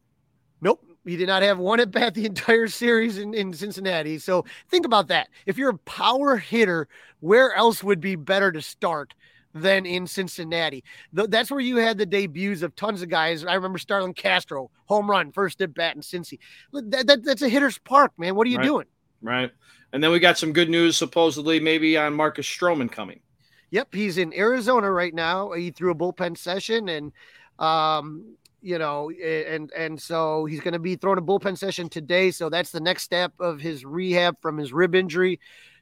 Nope. 0.62 0.84
He 1.06 1.18
did 1.18 1.28
not 1.28 1.44
have 1.44 1.60
one 1.60 1.80
at 1.80 1.92
bat 1.92 2.14
the 2.14 2.26
entire 2.26 2.68
series 2.68 3.18
in, 3.18 3.34
in 3.34 3.54
Cincinnati. 3.54 4.18
So 4.18 4.46
think 4.70 4.86
about 4.86 5.10
that. 5.10 5.28
If 5.46 5.58
you're 5.58 5.72
a 5.72 5.78
power 5.80 6.38
hitter, 6.38 6.88
where 7.20 7.54
else 7.54 7.84
would 7.84 8.00
be 8.00 8.16
better 8.16 8.52
to 8.52 8.62
start 8.62 9.14
than 9.54 9.86
in 9.86 10.08
Cincinnati? 10.08 10.84
That's 11.12 11.52
where 11.52 11.60
you 11.60 11.78
had 11.78 11.98
the 11.98 12.06
debuts 12.06 12.62
of 12.62 12.76
tons 12.76 13.02
of 13.02 13.10
guys. 13.10 13.46
I 13.46 13.54
remember 13.54 13.78
Starlin 13.78 14.14
Castro, 14.14 14.72
home 14.86 15.12
run, 15.12 15.32
first 15.34 15.62
at 15.62 15.74
bat 15.74 15.96
in 15.96 16.02
Cincy. 16.02 16.40
That, 16.72 17.06
that, 17.06 17.24
that's 17.24 17.42
a 17.42 17.50
hitter's 17.50 17.78
park, 17.78 18.14
man. 18.18 18.36
What 18.36 18.48
are 18.48 18.52
you 18.52 18.58
right. 18.58 18.66
doing? 18.66 18.86
Right. 19.22 19.52
And 19.94 20.04
then 20.04 20.12
we 20.12 20.20
got 20.20 20.38
some 20.38 20.52
good 20.52 20.70
news, 20.70 20.98
supposedly, 20.98 21.60
maybe 21.60 21.96
on 21.96 22.14
Marcus 22.14 22.48
Stroman 22.48 22.92
coming. 22.92 23.22
Yep. 23.70 23.94
He's 23.94 24.18
in 24.18 24.34
Arizona 24.34 24.92
right 24.92 25.14
now. 25.14 25.52
He 25.52 25.72
threw 25.72 25.92
a 25.92 25.96
bullpen 25.96 26.38
session 26.38 26.90
and 26.90 27.12
um, 27.60 28.36
you 28.62 28.80
know, 28.80 29.12
and 29.12 29.72
and 29.74 30.02
so 30.02 30.46
he's 30.46 30.62
going 30.62 30.74
to 30.74 30.80
be 30.80 30.96
throwing 30.96 31.20
a 31.20 31.22
bullpen 31.22 31.58
session 31.58 31.90
today. 31.90 32.32
So 32.32 32.50
that's 32.50 32.72
the 32.72 32.80
next 32.80 33.04
step 33.04 33.34
of 33.40 33.60
his 33.60 33.84
rehab 33.84 34.40
from 34.42 34.58
his 34.58 34.72
rib 34.72 34.96
injury. 34.96 35.40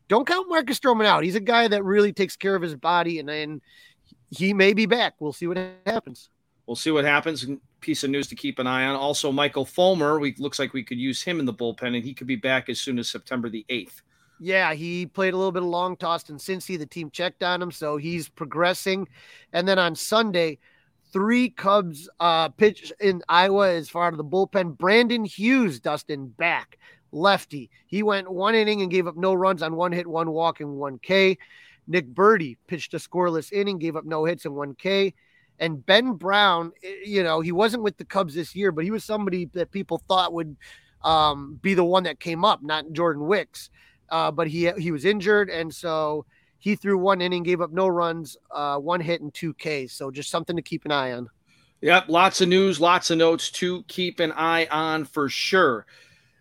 Don't 0.07 0.27
count 0.27 0.49
Marcus 0.49 0.79
Stroman 0.79 1.05
out. 1.05 1.23
He's 1.23 1.35
a 1.35 1.39
guy 1.39 1.67
that 1.67 1.83
really 1.83 2.11
takes 2.11 2.35
care 2.35 2.55
of 2.55 2.61
his 2.61 2.75
body, 2.75 3.19
and 3.19 3.29
and 3.29 3.61
he 4.31 4.53
may 4.53 4.73
be 4.73 4.87
back. 4.87 5.13
We'll 5.19 5.31
see 5.31 5.47
what 5.47 5.57
happens. 5.85 6.29
We'll 6.65 6.75
see 6.75 6.91
what 6.91 7.05
happens. 7.05 7.45
Piece 7.81 8.03
of 8.03 8.09
news 8.09 8.27
to 8.27 8.35
keep 8.35 8.59
an 8.59 8.67
eye 8.67 8.85
on. 8.85 8.95
Also, 8.95 9.31
Michael 9.31 9.65
Fulmer. 9.65 10.19
We 10.19 10.35
looks 10.37 10.59
like 10.59 10.73
we 10.73 10.83
could 10.83 10.99
use 10.99 11.21
him 11.21 11.39
in 11.39 11.45
the 11.45 11.53
bullpen, 11.53 11.95
and 11.95 12.03
he 12.03 12.13
could 12.13 12.27
be 12.27 12.35
back 12.35 12.69
as 12.69 12.79
soon 12.79 12.99
as 12.99 13.09
September 13.09 13.49
the 13.49 13.65
eighth. 13.69 14.01
Yeah, 14.39 14.73
he 14.73 15.05
played 15.05 15.33
a 15.33 15.37
little 15.37 15.51
bit 15.51 15.63
of 15.63 15.69
long 15.69 15.97
tossed 15.97 16.29
in 16.29 16.37
Cincy. 16.37 16.77
The 16.77 16.85
team 16.85 17.11
checked 17.11 17.43
on 17.43 17.61
him, 17.61 17.71
so 17.71 17.97
he's 17.97 18.29
progressing. 18.29 19.07
And 19.53 19.67
then 19.67 19.77
on 19.77 19.95
Sunday, 19.95 20.59
three 21.11 21.49
Cubs 21.49 22.09
uh, 22.19 22.49
pitch 22.49 22.91
in 22.99 23.21
Iowa 23.29 23.71
as 23.71 23.89
far 23.89 24.09
as 24.09 24.17
the 24.17 24.23
bullpen. 24.23 24.77
Brandon 24.77 25.25
Hughes, 25.25 25.79
Dustin, 25.79 26.27
back 26.27 26.77
lefty. 27.11 27.69
He 27.87 28.03
went 28.03 28.31
one 28.31 28.55
inning 28.55 28.81
and 28.81 28.91
gave 28.91 29.07
up 29.07 29.15
no 29.15 29.33
runs 29.33 29.61
on 29.61 29.75
one 29.75 29.91
hit, 29.91 30.07
one 30.07 30.31
walk, 30.31 30.59
and 30.59 30.77
one 30.77 30.99
K. 30.99 31.37
Nick 31.87 32.13
Burdi 32.13 32.57
pitched 32.67 32.93
a 32.93 32.97
scoreless 32.97 33.51
inning, 33.51 33.77
gave 33.77 33.95
up 33.95 34.05
no 34.05 34.25
hits 34.25 34.45
and 34.45 34.55
one 34.55 34.75
K. 34.75 35.13
And 35.61 35.85
Ben 35.85 36.13
Brown, 36.13 36.73
eh, 36.83 36.95
you 37.05 37.23
know, 37.23 37.39
he 37.39 37.53
wasn't 37.53 37.83
with 37.83 37.95
the 37.95 38.03
Cubs 38.03 38.33
this 38.33 38.55
year, 38.55 38.73
but 38.73 38.83
he 38.83 38.91
was 38.91 39.05
somebody 39.05 39.45
that 39.53 39.71
people 39.71 40.01
thought 40.09 40.33
would 40.33 40.57
um, 41.03 41.59
be 41.61 41.75
the 41.75 41.83
one 41.83 42.03
that 42.03 42.19
came 42.19 42.43
up, 42.43 42.61
not 42.61 42.91
Jordan 42.91 43.25
Wicks. 43.27 43.69
Uh, 44.09 44.29
but 44.29 44.47
he 44.47 44.69
he 44.77 44.91
was 44.91 45.05
injured, 45.05 45.49
and 45.49 45.73
so 45.73 46.25
he 46.59 46.75
threw 46.75 46.97
one 46.97 47.21
inning, 47.21 47.43
gave 47.43 47.61
up 47.61 47.71
no 47.71 47.87
runs, 47.87 48.35
uh, 48.53 48.77
one 48.77 48.99
hit, 48.99 49.21
and 49.21 49.33
two 49.33 49.53
Ks. 49.53 49.93
So 49.93 50.11
just 50.11 50.29
something 50.29 50.57
to 50.57 50.61
keep 50.61 50.83
an 50.83 50.91
eye 50.91 51.13
on. 51.13 51.29
Yep, 51.79 52.09
lots 52.09 52.41
of 52.41 52.49
news, 52.49 52.81
lots 52.81 53.09
of 53.09 53.17
notes 53.17 53.49
to 53.51 53.83
keep 53.83 54.19
an 54.19 54.33
eye 54.33 54.67
on 54.69 55.05
for 55.05 55.29
sure. 55.29 55.85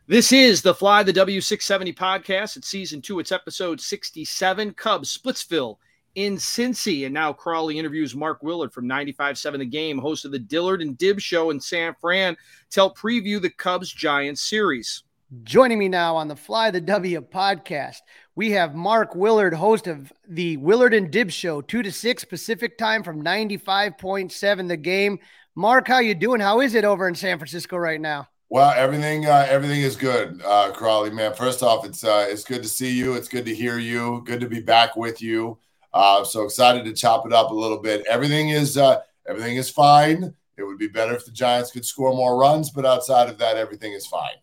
This 0.09 0.33
is 0.33 0.61
the 0.61 0.75
Fly 0.75 1.05
the 1.05 1.13
W670 1.13 1.95
podcast. 1.95 2.57
It's 2.57 2.67
season 2.67 3.01
two. 3.01 3.21
It's 3.21 3.31
episode 3.31 3.81
67. 3.81 4.75
Cubs, 4.75 5.17
Splitsville 5.17 5.77
in 6.15 6.37
Cincy. 6.37 7.05
And 7.05 7.15
now 7.15 7.33
Crawly 7.33 7.79
interviews 7.79 8.15
Mark 8.15 8.43
Willard 8.43 8.73
from 8.73 8.87
95.7 8.87 9.59
The 9.59 9.65
Game, 9.65 9.99
host 9.99 10.25
of 10.25 10.33
the 10.33 10.45
Willard 10.51 10.83
and 10.83 10.97
Dib 10.99 11.21
show 11.21 11.51
in 11.51 11.61
San 11.61 11.95
Fran, 12.01 12.37
to 12.71 12.81
help 12.81 12.99
preview 12.99 13.41
the 13.41 13.51
Cubs 13.51 13.93
Giants 13.93 14.43
series. 14.43 15.05
Joining 15.45 15.79
me 15.79 15.89
now 15.89 16.17
on 16.17 16.27
the 16.27 16.35
Fly 16.35 16.73
the 16.73 16.81
W 16.81 17.21
podcast, 17.21 17.99
we 18.35 18.51
have 18.51 18.75
Mark 18.75 19.15
Willard, 19.15 19.55
host 19.55 19.87
of 19.87 20.13
the 20.29 20.57
Willard 20.57 20.93
and 20.93 21.09
Dib 21.09 21.31
Show, 21.31 21.61
two 21.61 21.85
to 21.85 21.93
six 21.93 22.25
Pacific 22.25 22.77
time 22.77 23.05
from 23.05 23.21
ninety 23.21 23.57
five 23.57 23.97
point 23.97 24.33
seven. 24.33 24.67
The 24.67 24.77
game. 24.77 25.21
Mark, 25.55 25.87
how 25.87 25.99
you 25.99 26.15
doing? 26.15 26.41
How 26.41 26.61
is 26.61 26.75
it 26.75 26.85
over 26.85 27.07
in 27.07 27.15
San 27.15 27.39
Francisco 27.39 27.77
right 27.77 28.01
now? 28.01 28.29
Well, 28.49 28.73
everything 28.77 29.27
uh, 29.27 29.47
everything 29.49 29.83
is 29.83 29.95
good, 29.95 30.43
uh, 30.45 30.73
Crawly 30.73 31.11
man. 31.11 31.33
First 31.35 31.63
off, 31.63 31.85
it's 31.85 32.03
uh, 32.03 32.27
it's 32.29 32.43
good 32.43 32.65
to 32.65 32.69
see 32.69 32.91
you. 32.91 33.15
It's 33.15 33.29
good 33.29 33.45
to 33.45 33.55
hear 33.55 33.79
you. 33.79 34.23
Good 34.27 34.41
to 34.41 34.49
be 34.49 34.61
back 34.61 34.97
with 34.97 35.23
you. 35.23 35.59
Uh, 35.93 36.25
so 36.25 36.45
excited 36.45 36.85
to 36.85 36.93
chop 36.93 37.27
it 37.27 37.33
up 37.33 37.51
a 37.51 37.55
little 37.55 37.79
bit. 37.79 38.05
Everything 38.09 38.51
is 38.51 38.77
uh, 38.77 39.01
everything 39.29 39.57
is 39.57 39.71
fine. 39.71 40.35
It 40.57 40.65
would 40.65 40.79
be 40.79 40.89
better 40.89 41.15
if 41.15 41.25
the 41.25 41.33
Giants 41.33 41.71
could 41.71 41.85
score 41.85 42.15
more 42.15 42.39
runs, 42.39 42.71
but 42.71 42.85
outside 42.85 43.29
of 43.29 43.39
that, 43.39 43.57
everything 43.57 43.93
is 43.93 44.07
fine. 44.07 44.35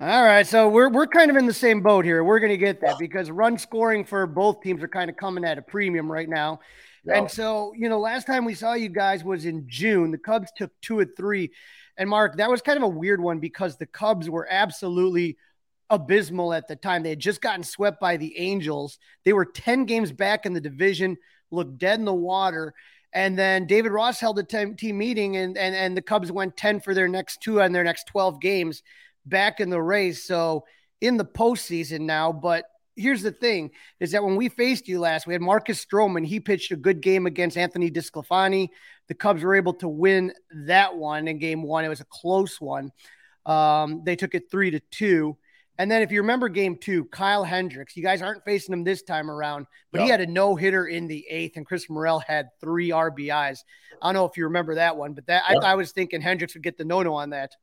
All 0.00 0.24
right, 0.24 0.46
so 0.46 0.68
we're 0.68 0.88
we're 0.88 1.06
kind 1.06 1.30
of 1.30 1.36
in 1.36 1.46
the 1.46 1.52
same 1.52 1.80
boat 1.80 2.04
here. 2.04 2.24
We're 2.24 2.40
going 2.40 2.50
to 2.50 2.56
get 2.56 2.80
that 2.80 2.98
because 2.98 3.30
run 3.30 3.58
scoring 3.58 4.04
for 4.04 4.26
both 4.26 4.60
teams 4.62 4.82
are 4.82 4.88
kind 4.88 5.08
of 5.10 5.16
coming 5.16 5.44
at 5.44 5.58
a 5.58 5.62
premium 5.62 6.10
right 6.10 6.28
now. 6.28 6.60
Yeah. 7.04 7.18
And 7.18 7.30
so, 7.30 7.72
you 7.76 7.88
know, 7.88 7.98
last 7.98 8.26
time 8.26 8.44
we 8.44 8.54
saw 8.54 8.74
you 8.74 8.88
guys 8.88 9.24
was 9.24 9.44
in 9.44 9.64
June. 9.68 10.10
The 10.10 10.18
Cubs 10.18 10.50
took 10.56 10.70
two 10.80 10.98
or 10.98 11.04
three. 11.04 11.50
And 11.96 12.08
Mark, 12.08 12.36
that 12.36 12.50
was 12.50 12.62
kind 12.62 12.76
of 12.76 12.84
a 12.84 12.88
weird 12.88 13.20
one 13.20 13.38
because 13.38 13.76
the 13.76 13.86
Cubs 13.86 14.30
were 14.30 14.46
absolutely 14.50 15.36
abysmal 15.92 16.54
at 16.54 16.66
the 16.66 16.74
time. 16.74 17.02
They 17.02 17.10
had 17.10 17.20
just 17.20 17.40
gotten 17.40 17.62
swept 17.62 18.00
by 18.00 18.16
the 18.16 18.36
Angels. 18.38 18.98
They 19.24 19.32
were 19.32 19.44
10 19.44 19.84
games 19.84 20.10
back 20.10 20.46
in 20.46 20.54
the 20.54 20.60
division, 20.60 21.18
looked 21.50 21.78
dead 21.78 21.98
in 21.98 22.04
the 22.04 22.14
water. 22.14 22.74
And 23.12 23.38
then 23.38 23.66
David 23.66 23.92
Ross 23.92 24.18
held 24.18 24.38
a 24.38 24.42
team 24.42 24.98
meeting, 24.98 25.36
and, 25.36 25.56
and, 25.58 25.74
and 25.74 25.94
the 25.94 26.02
Cubs 26.02 26.32
went 26.32 26.56
10 26.56 26.80
for 26.80 26.94
their 26.94 27.08
next 27.08 27.42
two 27.42 27.60
and 27.60 27.74
their 27.74 27.84
next 27.84 28.06
12 28.06 28.40
games 28.40 28.82
back 29.26 29.60
in 29.60 29.68
the 29.68 29.80
race. 29.80 30.24
So 30.24 30.64
in 31.02 31.18
the 31.18 31.24
postseason 31.24 32.00
now, 32.00 32.32
but 32.32 32.64
here's 32.96 33.22
the 33.22 33.32
thing 33.32 33.70
is 34.00 34.12
that 34.12 34.24
when 34.24 34.36
we 34.36 34.48
faced 34.48 34.88
you 34.88 34.98
last, 34.98 35.26
we 35.26 35.34
had 35.34 35.42
Marcus 35.42 35.84
Stroman. 35.84 36.26
He 36.26 36.40
pitched 36.40 36.72
a 36.72 36.76
good 36.76 37.02
game 37.02 37.26
against 37.26 37.58
Anthony 37.58 37.90
DeSclafani. 37.90 38.68
The 39.08 39.14
Cubs 39.14 39.42
were 39.42 39.54
able 39.54 39.74
to 39.74 39.88
win 39.88 40.32
that 40.64 40.96
one 40.96 41.28
in 41.28 41.38
game 41.38 41.62
one. 41.62 41.84
It 41.84 41.88
was 41.88 42.00
a 42.00 42.06
close 42.06 42.60
one. 42.62 42.92
Um, 43.44 44.02
they 44.04 44.16
took 44.16 44.34
it 44.34 44.50
three 44.50 44.70
to 44.70 44.80
two. 44.90 45.36
And 45.82 45.90
then, 45.90 46.00
if 46.00 46.12
you 46.12 46.20
remember 46.20 46.48
game 46.48 46.76
two, 46.76 47.06
Kyle 47.06 47.42
Hendricks, 47.42 47.96
you 47.96 48.04
guys 48.04 48.22
aren't 48.22 48.44
facing 48.44 48.72
him 48.72 48.84
this 48.84 49.02
time 49.02 49.28
around, 49.28 49.66
but 49.90 50.02
he 50.02 50.08
had 50.08 50.20
a 50.20 50.26
no 50.28 50.54
hitter 50.54 50.86
in 50.86 51.08
the 51.08 51.26
eighth, 51.28 51.56
and 51.56 51.66
Chris 51.66 51.90
Morel 51.90 52.20
had 52.20 52.50
three 52.60 52.90
RBIs. 52.90 53.58
I 54.00 54.06
don't 54.06 54.14
know 54.14 54.24
if 54.24 54.36
you 54.36 54.44
remember 54.44 54.76
that 54.76 54.96
one, 54.96 55.12
but 55.12 55.26
that 55.26 55.42
I, 55.44 55.54
I, 55.54 55.74
was 55.74 55.90
thinking 55.90 56.20
Hendricks 56.20 56.54
would 56.54 56.62
get 56.62 56.78
the 56.78 56.84
no 56.84 57.02
no 57.02 57.14
on 57.14 57.30
that. 57.30 57.56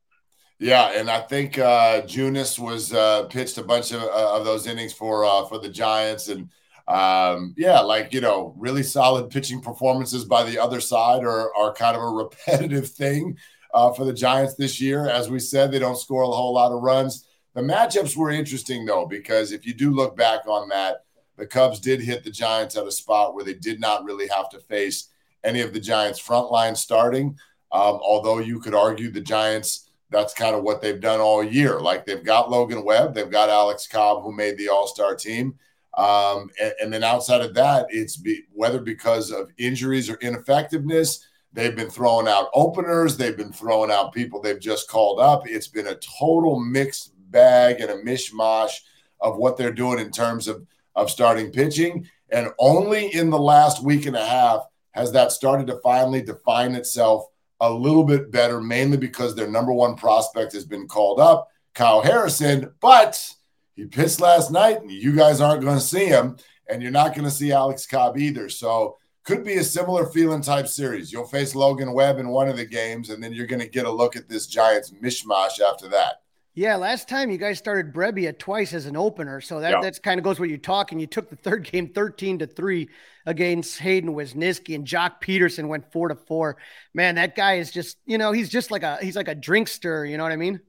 Yeah, 0.59 0.99
and 0.99 1.09
I 1.09 1.21
think 1.21 1.59
uh, 1.59 2.01
Junis 2.01 2.59
was 2.59 2.93
uh, 2.93 3.23
pitched 3.27 3.57
a 3.57 3.63
bunch 3.63 3.93
of, 3.93 4.03
uh, 4.03 4.35
of 4.35 4.43
those 4.43 4.67
innings 4.67 4.91
for 4.91 5.23
uh, 5.23 5.45
for 5.45 5.57
the 5.57 5.69
Giants, 5.69 6.27
and 6.27 6.49
um, 6.89 7.53
yeah, 7.55 7.79
like 7.79 8.13
you 8.13 8.19
know, 8.19 8.53
really 8.57 8.83
solid 8.83 9.29
pitching 9.29 9.61
performances 9.61 10.25
by 10.25 10.43
the 10.43 10.59
other 10.59 10.81
side 10.81 11.23
are 11.23 11.55
are 11.55 11.73
kind 11.73 11.95
of 11.95 12.03
a 12.03 12.09
repetitive 12.09 12.89
thing 12.89 13.37
uh, 13.73 13.93
for 13.93 14.03
the 14.03 14.11
Giants 14.11 14.55
this 14.55 14.81
year. 14.81 15.07
As 15.07 15.29
we 15.29 15.39
said, 15.39 15.71
they 15.71 15.79
don't 15.79 15.97
score 15.97 16.23
a 16.23 16.27
whole 16.27 16.53
lot 16.53 16.73
of 16.73 16.81
runs. 16.81 17.27
The 17.55 17.61
matchups 17.61 18.15
were 18.15 18.29
interesting 18.29 18.85
though, 18.85 19.05
because 19.05 19.51
if 19.51 19.65
you 19.65 19.73
do 19.73 19.91
look 19.91 20.15
back 20.15 20.47
on 20.47 20.69
that, 20.69 21.05
the 21.37 21.47
Cubs 21.47 21.79
did 21.79 22.01
hit 22.01 22.23
the 22.23 22.31
Giants 22.31 22.75
at 22.75 22.85
a 22.85 22.91
spot 22.91 23.33
where 23.33 23.45
they 23.45 23.53
did 23.53 23.79
not 23.79 24.03
really 24.03 24.27
have 24.27 24.49
to 24.49 24.59
face 24.59 25.09
any 25.43 25.61
of 25.61 25.73
the 25.73 25.79
Giants' 25.79 26.19
front 26.19 26.51
line 26.51 26.75
starting. 26.75 27.37
Um, 27.71 27.99
although 28.03 28.39
you 28.39 28.59
could 28.59 28.75
argue 28.75 29.09
the 29.09 29.21
Giants, 29.21 29.89
that's 30.09 30.33
kind 30.33 30.55
of 30.55 30.63
what 30.63 30.81
they've 30.81 30.99
done 30.99 31.19
all 31.19 31.43
year. 31.43 31.79
Like 31.79 32.05
they've 32.05 32.23
got 32.23 32.49
Logan 32.49 32.83
Webb, 32.83 33.13
they've 33.13 33.29
got 33.29 33.49
Alex 33.49 33.87
Cobb, 33.87 34.23
who 34.23 34.31
made 34.31 34.57
the 34.57 34.69
All 34.69 34.87
Star 34.87 35.15
team. 35.15 35.57
Um, 35.95 36.49
and, 36.61 36.73
and, 36.81 36.93
then 36.93 37.03
outside 37.03 37.41
of 37.41 37.55
that, 37.55 37.87
it's 37.89 38.15
be, 38.15 38.43
whether 38.53 38.79
because 38.79 39.31
of 39.31 39.51
injuries 39.57 40.09
or 40.09 40.15
ineffectiveness, 40.15 41.27
they've 41.51 41.75
been 41.75 41.89
throwing 41.89 42.27
out 42.27 42.49
openers, 42.53 43.17
they've 43.17 43.35
been 43.35 43.51
throwing 43.51 43.91
out 43.91 44.13
people 44.13 44.39
they've 44.39 44.59
just 44.59 44.89
called 44.89 45.19
up. 45.19 45.47
It's 45.47 45.67
been 45.67 45.87
a 45.87 45.95
total 45.95 46.59
mixed 46.59 47.13
bag 47.31 47.81
and 47.81 47.91
a 47.91 48.03
mishmash 48.03 48.71
of 49.21 49.37
what 49.37 49.57
they're 49.57 49.71
doing 49.71 49.99
in 49.99 50.11
terms 50.11 50.47
of, 50.47 50.65
of 50.95 51.09
starting 51.09 51.51
pitching. 51.51 52.07
And 52.31 52.49
only 52.59 53.13
in 53.13 53.29
the 53.29 53.39
last 53.39 53.83
week 53.83 54.05
and 54.05 54.15
a 54.15 54.25
half 54.25 54.65
has 54.91 55.11
that 55.13 55.31
started 55.31 55.67
to 55.67 55.79
finally 55.83 56.21
define 56.21 56.75
itself 56.75 57.25
a 57.59 57.71
little 57.71 58.03
bit 58.03 58.31
better, 58.31 58.61
mainly 58.61 58.97
because 58.97 59.35
their 59.35 59.49
number 59.49 59.73
one 59.73 59.95
prospect 59.95 60.53
has 60.53 60.65
been 60.65 60.87
called 60.87 61.19
up, 61.19 61.49
Kyle 61.73 62.01
Harrison. 62.01 62.71
But 62.79 63.33
he 63.75 63.85
pitched 63.85 64.21
last 64.21 64.51
night, 64.51 64.81
and 64.81 64.91
you 64.91 65.15
guys 65.15 65.41
aren't 65.41 65.63
going 65.63 65.77
to 65.77 65.83
see 65.83 66.05
him, 66.05 66.37
and 66.69 66.81
you're 66.81 66.91
not 66.91 67.13
going 67.13 67.25
to 67.25 67.31
see 67.31 67.51
Alex 67.51 67.85
Cobb 67.85 68.17
either. 68.17 68.49
So 68.49 68.97
could 69.25 69.43
be 69.43 69.55
a 69.55 69.63
similar 69.63 70.05
feeling 70.07 70.41
type 70.41 70.67
series. 70.67 71.11
You'll 71.11 71.25
face 71.25 71.53
Logan 71.53 71.93
Webb 71.93 72.17
in 72.19 72.29
one 72.29 72.49
of 72.49 72.57
the 72.57 72.65
games, 72.65 73.09
and 73.09 73.21
then 73.21 73.33
you're 73.33 73.47
going 73.47 73.61
to 73.61 73.67
get 73.67 73.85
a 73.85 73.91
look 73.91 74.15
at 74.15 74.29
this 74.29 74.47
Giants 74.47 74.91
mishmash 74.91 75.59
after 75.59 75.87
that. 75.89 76.21
Yeah, 76.55 76.75
last 76.75 77.07
time 77.07 77.29
you 77.29 77.37
guys 77.37 77.57
started 77.57 77.93
Brebbia 77.93 78.37
twice 78.37 78.73
as 78.73 78.85
an 78.85 78.97
opener, 78.97 79.39
so 79.39 79.59
that 79.59 79.81
that's 79.81 79.99
kind 79.99 80.19
of 80.19 80.23
goes 80.23 80.39
what 80.39 80.49
you're 80.49 80.57
talking. 80.57 80.99
You 80.99 81.07
took 81.07 81.29
the 81.29 81.35
third 81.35 81.69
game 81.71 81.89
13 81.89 82.39
to 82.39 82.47
three 82.47 82.89
against 83.25 83.79
Hayden 83.79 84.13
Wesneski, 84.13 84.75
and 84.75 84.85
Joc 84.85 85.21
Pederson 85.21 85.67
went 85.67 85.91
four 85.91 86.09
to 86.09 86.15
four. 86.15 86.57
Man, 86.93 87.15
that 87.15 87.35
guy 87.35 87.55
is 87.55 87.71
just 87.71 87.97
you 88.05 88.17
know 88.17 88.31
he's 88.31 88.49
just 88.49 88.71
like 88.71 88.83
a 88.83 88.97
he's 89.01 89.15
like 89.15 89.27
a 89.27 89.35
drinkster. 89.35 90.09
You 90.09 90.17
know 90.17 90.23
what 90.23 90.31
I 90.31 90.37
mean? 90.37 90.59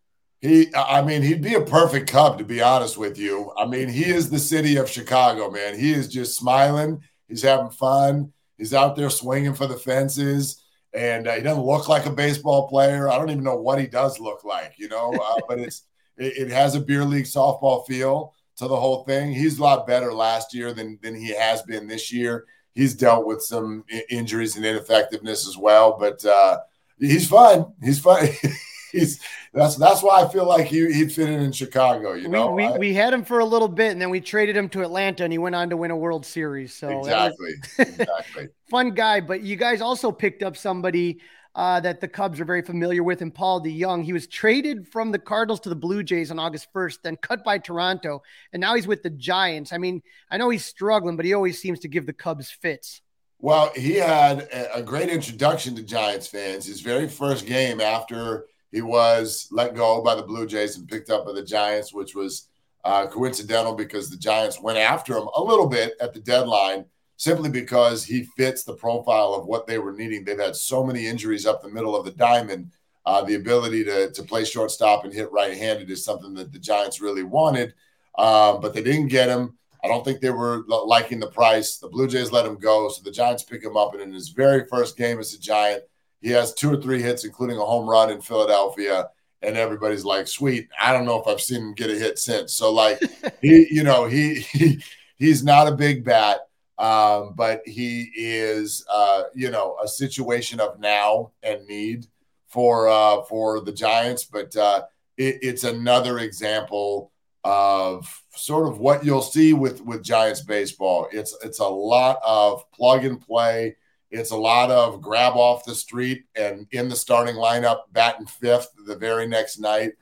He, 0.42 0.74
I 0.74 1.02
mean, 1.02 1.22
he'd 1.22 1.42
be 1.42 1.54
a 1.54 1.60
perfect 1.60 2.10
Cub 2.10 2.38
to 2.38 2.44
be 2.44 2.60
honest 2.62 2.96
with 2.96 3.18
you. 3.18 3.52
I 3.58 3.66
mean, 3.66 3.88
he 3.88 4.04
is 4.04 4.30
the 4.30 4.38
city 4.38 4.76
of 4.76 4.88
Chicago, 4.88 5.50
man. 5.50 5.78
He 5.78 5.92
is 5.92 6.08
just 6.08 6.36
smiling. 6.36 7.02
He's 7.28 7.42
having 7.42 7.70
fun. 7.70 8.32
He's 8.58 8.74
out 8.74 8.96
there 8.96 9.10
swinging 9.10 9.54
for 9.54 9.66
the 9.66 9.76
fences 9.76 10.59
and 10.92 11.28
uh, 11.28 11.34
he 11.34 11.42
doesn't 11.42 11.64
look 11.64 11.88
like 11.88 12.06
a 12.06 12.10
baseball 12.10 12.68
player. 12.68 13.08
I 13.08 13.16
don't 13.16 13.30
even 13.30 13.44
know 13.44 13.56
what 13.56 13.78
he 13.78 13.86
does 13.86 14.18
look 14.18 14.44
like, 14.44 14.74
you 14.76 14.88
know. 14.88 15.12
Uh, 15.12 15.40
but 15.48 15.58
it's 15.58 15.84
it, 16.16 16.48
it, 16.48 16.50
has 16.50 16.74
a 16.74 16.80
beer 16.80 17.04
league 17.04 17.24
softball 17.24 17.86
feel 17.86 18.34
to 18.56 18.68
the 18.68 18.76
whole 18.76 19.04
thing. 19.04 19.32
He's 19.32 19.58
a 19.58 19.62
lot 19.62 19.86
better 19.86 20.12
last 20.12 20.54
year 20.54 20.72
than 20.72 20.98
than 21.02 21.14
he 21.14 21.34
has 21.34 21.62
been 21.62 21.86
this 21.86 22.12
year. 22.12 22.46
He's 22.74 22.94
dealt 22.94 23.26
with 23.26 23.42
some 23.42 23.84
injuries 24.10 24.56
and 24.56 24.64
ineffectiveness 24.64 25.46
as 25.48 25.56
well, 25.56 25.96
but 25.98 26.24
uh, 26.24 26.58
he's 26.98 27.28
fun. 27.28 27.72
He's 27.82 27.98
fun. 27.98 28.28
he's 28.92 29.20
that's 29.52 29.76
that's 29.76 30.02
why 30.02 30.22
I 30.22 30.28
feel 30.28 30.46
like 30.46 30.66
he, 30.66 30.82
would 30.82 31.12
fit 31.12 31.28
in 31.28 31.40
in 31.40 31.52
Chicago. 31.52 32.14
You 32.14 32.28
know, 32.28 32.50
we, 32.52 32.66
we, 32.66 32.78
we, 32.78 32.94
had 32.94 33.12
him 33.12 33.24
for 33.24 33.40
a 33.40 33.44
little 33.44 33.68
bit, 33.68 33.92
and 33.92 34.00
then 34.00 34.10
we 34.10 34.20
traded 34.20 34.56
him 34.56 34.68
to 34.70 34.82
Atlanta, 34.82 35.24
and 35.24 35.32
he 35.32 35.38
went 35.38 35.54
on 35.54 35.70
to 35.70 35.76
win 35.76 35.90
a 35.90 35.96
World 35.96 36.26
Series. 36.26 36.74
So 36.74 37.00
exactly, 37.00 37.54
exactly, 37.78 38.48
fun 38.70 38.90
guy. 38.90 39.20
But 39.20 39.42
you 39.42 39.56
guys 39.56 39.80
also 39.80 40.12
picked 40.12 40.42
up 40.42 40.56
somebody 40.56 41.20
uh, 41.54 41.80
that 41.80 42.00
the 42.00 42.08
Cubs 42.08 42.40
are 42.40 42.44
very 42.44 42.62
familiar 42.62 43.02
with, 43.02 43.22
and 43.22 43.34
Paul 43.34 43.62
DeJong. 43.62 44.04
He 44.04 44.12
was 44.12 44.26
traded 44.26 44.88
from 44.88 45.10
the 45.10 45.18
Cardinals 45.18 45.60
to 45.60 45.68
the 45.68 45.76
Blue 45.76 46.02
Jays 46.02 46.30
on 46.30 46.38
August 46.38 46.68
1st, 46.74 46.98
then 47.02 47.16
cut 47.16 47.44
by 47.44 47.58
Toronto, 47.58 48.22
and 48.52 48.60
now 48.60 48.74
he's 48.74 48.86
with 48.86 49.02
the 49.02 49.10
Giants. 49.10 49.72
I 49.72 49.78
mean, 49.78 50.02
I 50.30 50.36
know 50.36 50.50
he's 50.50 50.64
struggling, 50.64 51.16
but 51.16 51.26
he 51.26 51.34
always 51.34 51.60
seems 51.60 51.80
to 51.80 51.88
give 51.88 52.06
the 52.06 52.12
Cubs 52.12 52.50
fits. 52.50 53.02
Well, 53.42 53.72
he 53.74 53.94
had 53.94 54.48
a 54.74 54.82
great 54.82 55.08
introduction 55.08 55.74
to 55.76 55.82
Giants 55.82 56.26
fans. 56.26 56.66
His 56.66 56.82
very 56.82 57.08
first 57.08 57.46
game 57.46 57.80
after 57.80 58.46
he 58.72 58.82
was 58.82 59.48
let 59.50 59.74
go 59.74 60.02
by 60.02 60.14
the 60.14 60.22
Blue 60.22 60.46
Jays 60.46 60.76
and 60.76 60.88
picked 60.88 61.10
up 61.10 61.26
by 61.26 61.32
the 61.32 61.42
Giants, 61.42 61.92
which 61.92 62.14
was 62.14 62.48
uh, 62.84 63.06
coincidental 63.06 63.74
because 63.74 64.08
the 64.08 64.16
Giants 64.16 64.60
went 64.60 64.78
after 64.78 65.16
him 65.16 65.28
a 65.34 65.42
little 65.42 65.68
bit 65.68 65.94
at 66.00 66.14
the 66.14 66.20
deadline 66.20 66.84
simply 67.16 67.50
because 67.50 68.02
he 68.04 68.24
fits 68.36 68.64
the 68.64 68.74
profile 68.74 69.34
of 69.34 69.44
what 69.44 69.66
they 69.66 69.78
were 69.78 69.92
needing. 69.92 70.24
They've 70.24 70.38
had 70.38 70.56
so 70.56 70.82
many 70.82 71.06
injuries 71.06 71.44
up 71.44 71.62
the 71.62 71.68
middle 71.68 71.94
of 71.94 72.04
the 72.04 72.12
diamond. 72.12 72.70
Uh, 73.04 73.22
the 73.22 73.34
ability 73.34 73.82
to, 73.84 74.10
to 74.12 74.22
play 74.22 74.44
shortstop 74.44 75.04
and 75.04 75.12
hit 75.12 75.32
right 75.32 75.56
handed 75.56 75.90
is 75.90 76.04
something 76.04 76.34
that 76.34 76.52
the 76.52 76.58
Giants 76.58 77.00
really 77.00 77.22
wanted, 77.22 77.74
um, 78.18 78.60
but 78.60 78.72
they 78.72 78.82
didn't 78.82 79.08
get 79.08 79.28
him. 79.28 79.56
I 79.82 79.88
don't 79.88 80.04
think 80.04 80.20
they 80.20 80.30
were 80.30 80.64
liking 80.68 81.18
the 81.18 81.30
price. 81.30 81.78
The 81.78 81.88
Blue 81.88 82.06
Jays 82.06 82.30
let 82.30 82.46
him 82.46 82.56
go, 82.56 82.88
so 82.90 83.02
the 83.02 83.10
Giants 83.10 83.42
pick 83.42 83.64
him 83.64 83.76
up. 83.76 83.94
And 83.94 84.02
in 84.02 84.12
his 84.12 84.28
very 84.28 84.66
first 84.66 84.96
game 84.96 85.18
as 85.18 85.32
a 85.34 85.40
Giant, 85.40 85.82
he 86.20 86.30
has 86.30 86.54
two 86.54 86.72
or 86.72 86.76
three 86.76 87.00
hits, 87.00 87.24
including 87.24 87.56
a 87.56 87.64
home 87.64 87.88
run 87.88 88.10
in 88.10 88.20
Philadelphia. 88.20 89.08
And 89.42 89.56
everybody's 89.56 90.04
like, 90.04 90.28
sweet. 90.28 90.68
I 90.78 90.92
don't 90.92 91.06
know 91.06 91.20
if 91.20 91.26
I've 91.26 91.40
seen 91.40 91.62
him 91.62 91.74
get 91.74 91.90
a 91.90 91.94
hit 91.94 92.18
since. 92.18 92.52
So, 92.52 92.72
like, 92.72 93.00
he, 93.42 93.66
you 93.70 93.82
know, 93.82 94.04
he, 94.04 94.40
he 94.40 94.82
he's 95.16 95.42
not 95.42 95.66
a 95.66 95.74
big 95.74 96.04
bat, 96.04 96.40
um, 96.78 97.32
but 97.34 97.62
he 97.66 98.10
is, 98.14 98.84
uh, 98.92 99.24
you 99.34 99.50
know, 99.50 99.76
a 99.82 99.88
situation 99.88 100.60
of 100.60 100.78
now 100.78 101.30
and 101.42 101.66
need 101.66 102.06
for 102.48 102.88
uh, 102.88 103.22
for 103.22 103.60
the 103.60 103.72
Giants. 103.72 104.24
But 104.24 104.54
uh, 104.56 104.82
it, 105.16 105.38
it's 105.40 105.64
another 105.64 106.18
example 106.18 107.12
of 107.42 108.22
sort 108.34 108.68
of 108.68 108.78
what 108.78 109.04
you'll 109.04 109.22
see 109.22 109.54
with 109.54 109.80
with 109.80 110.02
Giants 110.02 110.42
baseball. 110.42 111.08
It's 111.12 111.34
it's 111.42 111.60
a 111.60 111.68
lot 111.68 112.18
of 112.22 112.70
plug 112.72 113.06
and 113.06 113.18
play 113.18 113.76
it's 114.10 114.30
a 114.30 114.36
lot 114.36 114.70
of 114.70 115.00
grab 115.00 115.34
off 115.34 115.64
the 115.64 115.74
street 115.74 116.24
and 116.34 116.66
in 116.72 116.88
the 116.88 116.96
starting 116.96 117.36
lineup, 117.36 117.82
batting 117.92 118.26
fifth 118.26 118.72
the 118.86 118.96
very 118.96 119.26
next 119.26 119.58
night. 119.58 119.92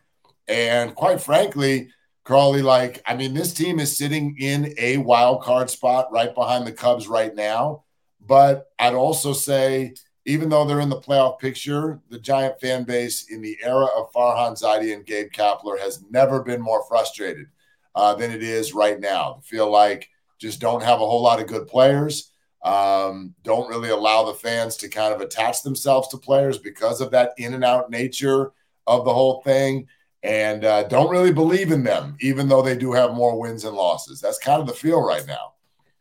And 0.46 0.94
quite 0.94 1.20
frankly, 1.20 1.90
Crawly, 2.24 2.60
like, 2.60 3.02
I 3.06 3.16
mean, 3.16 3.32
this 3.32 3.54
team 3.54 3.80
is 3.80 3.96
sitting 3.96 4.36
in 4.38 4.74
a 4.76 4.98
wild 4.98 5.42
card 5.42 5.70
spot 5.70 6.12
right 6.12 6.34
behind 6.34 6.66
the 6.66 6.72
Cubs 6.72 7.08
right 7.08 7.34
now. 7.34 7.84
But 8.20 8.66
I'd 8.78 8.92
also 8.92 9.32
say, 9.32 9.94
even 10.26 10.50
though 10.50 10.66
they're 10.66 10.80
in 10.80 10.90
the 10.90 11.00
playoff 11.00 11.38
picture, 11.38 12.00
the 12.10 12.18
Giant 12.18 12.60
fan 12.60 12.84
base 12.84 13.30
in 13.30 13.40
the 13.40 13.56
era 13.62 13.86
of 13.86 14.12
Farhan 14.12 14.60
Zaidi 14.60 14.92
and 14.92 15.06
Gabe 15.06 15.32
Kapler 15.32 15.78
has 15.78 16.04
never 16.10 16.42
been 16.42 16.60
more 16.60 16.84
frustrated 16.86 17.46
uh, 17.94 18.14
than 18.14 18.30
it 18.30 18.42
is 18.42 18.74
right 18.74 19.00
now. 19.00 19.40
feel 19.42 19.70
like 19.70 20.10
just 20.38 20.60
don't 20.60 20.82
have 20.82 21.00
a 21.00 21.06
whole 21.06 21.22
lot 21.22 21.40
of 21.40 21.46
good 21.46 21.66
players. 21.66 22.30
Um, 22.62 23.34
don't 23.42 23.68
really 23.68 23.90
allow 23.90 24.24
the 24.24 24.34
fans 24.34 24.76
to 24.78 24.88
kind 24.88 25.14
of 25.14 25.20
attach 25.20 25.62
themselves 25.62 26.08
to 26.08 26.16
players 26.16 26.58
because 26.58 27.00
of 27.00 27.10
that 27.12 27.32
in 27.38 27.54
and 27.54 27.64
out 27.64 27.90
nature 27.90 28.52
of 28.86 29.04
the 29.04 29.14
whole 29.14 29.42
thing. 29.42 29.86
And 30.24 30.64
uh, 30.64 30.82
don't 30.84 31.10
really 31.10 31.32
believe 31.32 31.70
in 31.70 31.84
them, 31.84 32.16
even 32.20 32.48
though 32.48 32.62
they 32.62 32.76
do 32.76 32.92
have 32.92 33.14
more 33.14 33.38
wins 33.38 33.64
and 33.64 33.76
losses. 33.76 34.20
That's 34.20 34.38
kind 34.38 34.60
of 34.60 34.66
the 34.66 34.74
feel 34.74 35.00
right 35.00 35.24
now. 35.26 35.52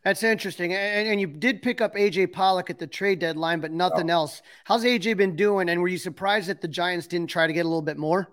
That's 0.04 0.22
interesting. 0.22 0.72
And, 0.72 1.08
and, 1.08 1.20
you 1.20 1.26
did 1.26 1.60
pick 1.60 1.80
up 1.80 1.94
AJ 1.94 2.32
Pollock 2.32 2.70
at 2.70 2.78
the 2.78 2.86
trade 2.86 3.18
deadline, 3.18 3.60
but 3.60 3.72
nothing 3.72 4.10
else. 4.10 4.42
How's 4.64 4.84
AJ 4.84 5.16
been 5.16 5.36
doing? 5.36 5.68
And 5.68 5.80
were 5.80 5.88
you 5.88 5.98
surprised 5.98 6.48
that 6.48 6.60
the 6.60 6.68
Giants 6.68 7.06
didn't 7.06 7.28
try 7.28 7.46
to 7.46 7.52
get 7.52 7.66
a 7.66 7.68
little 7.68 7.82
bit 7.82 7.98
more? 7.98 8.28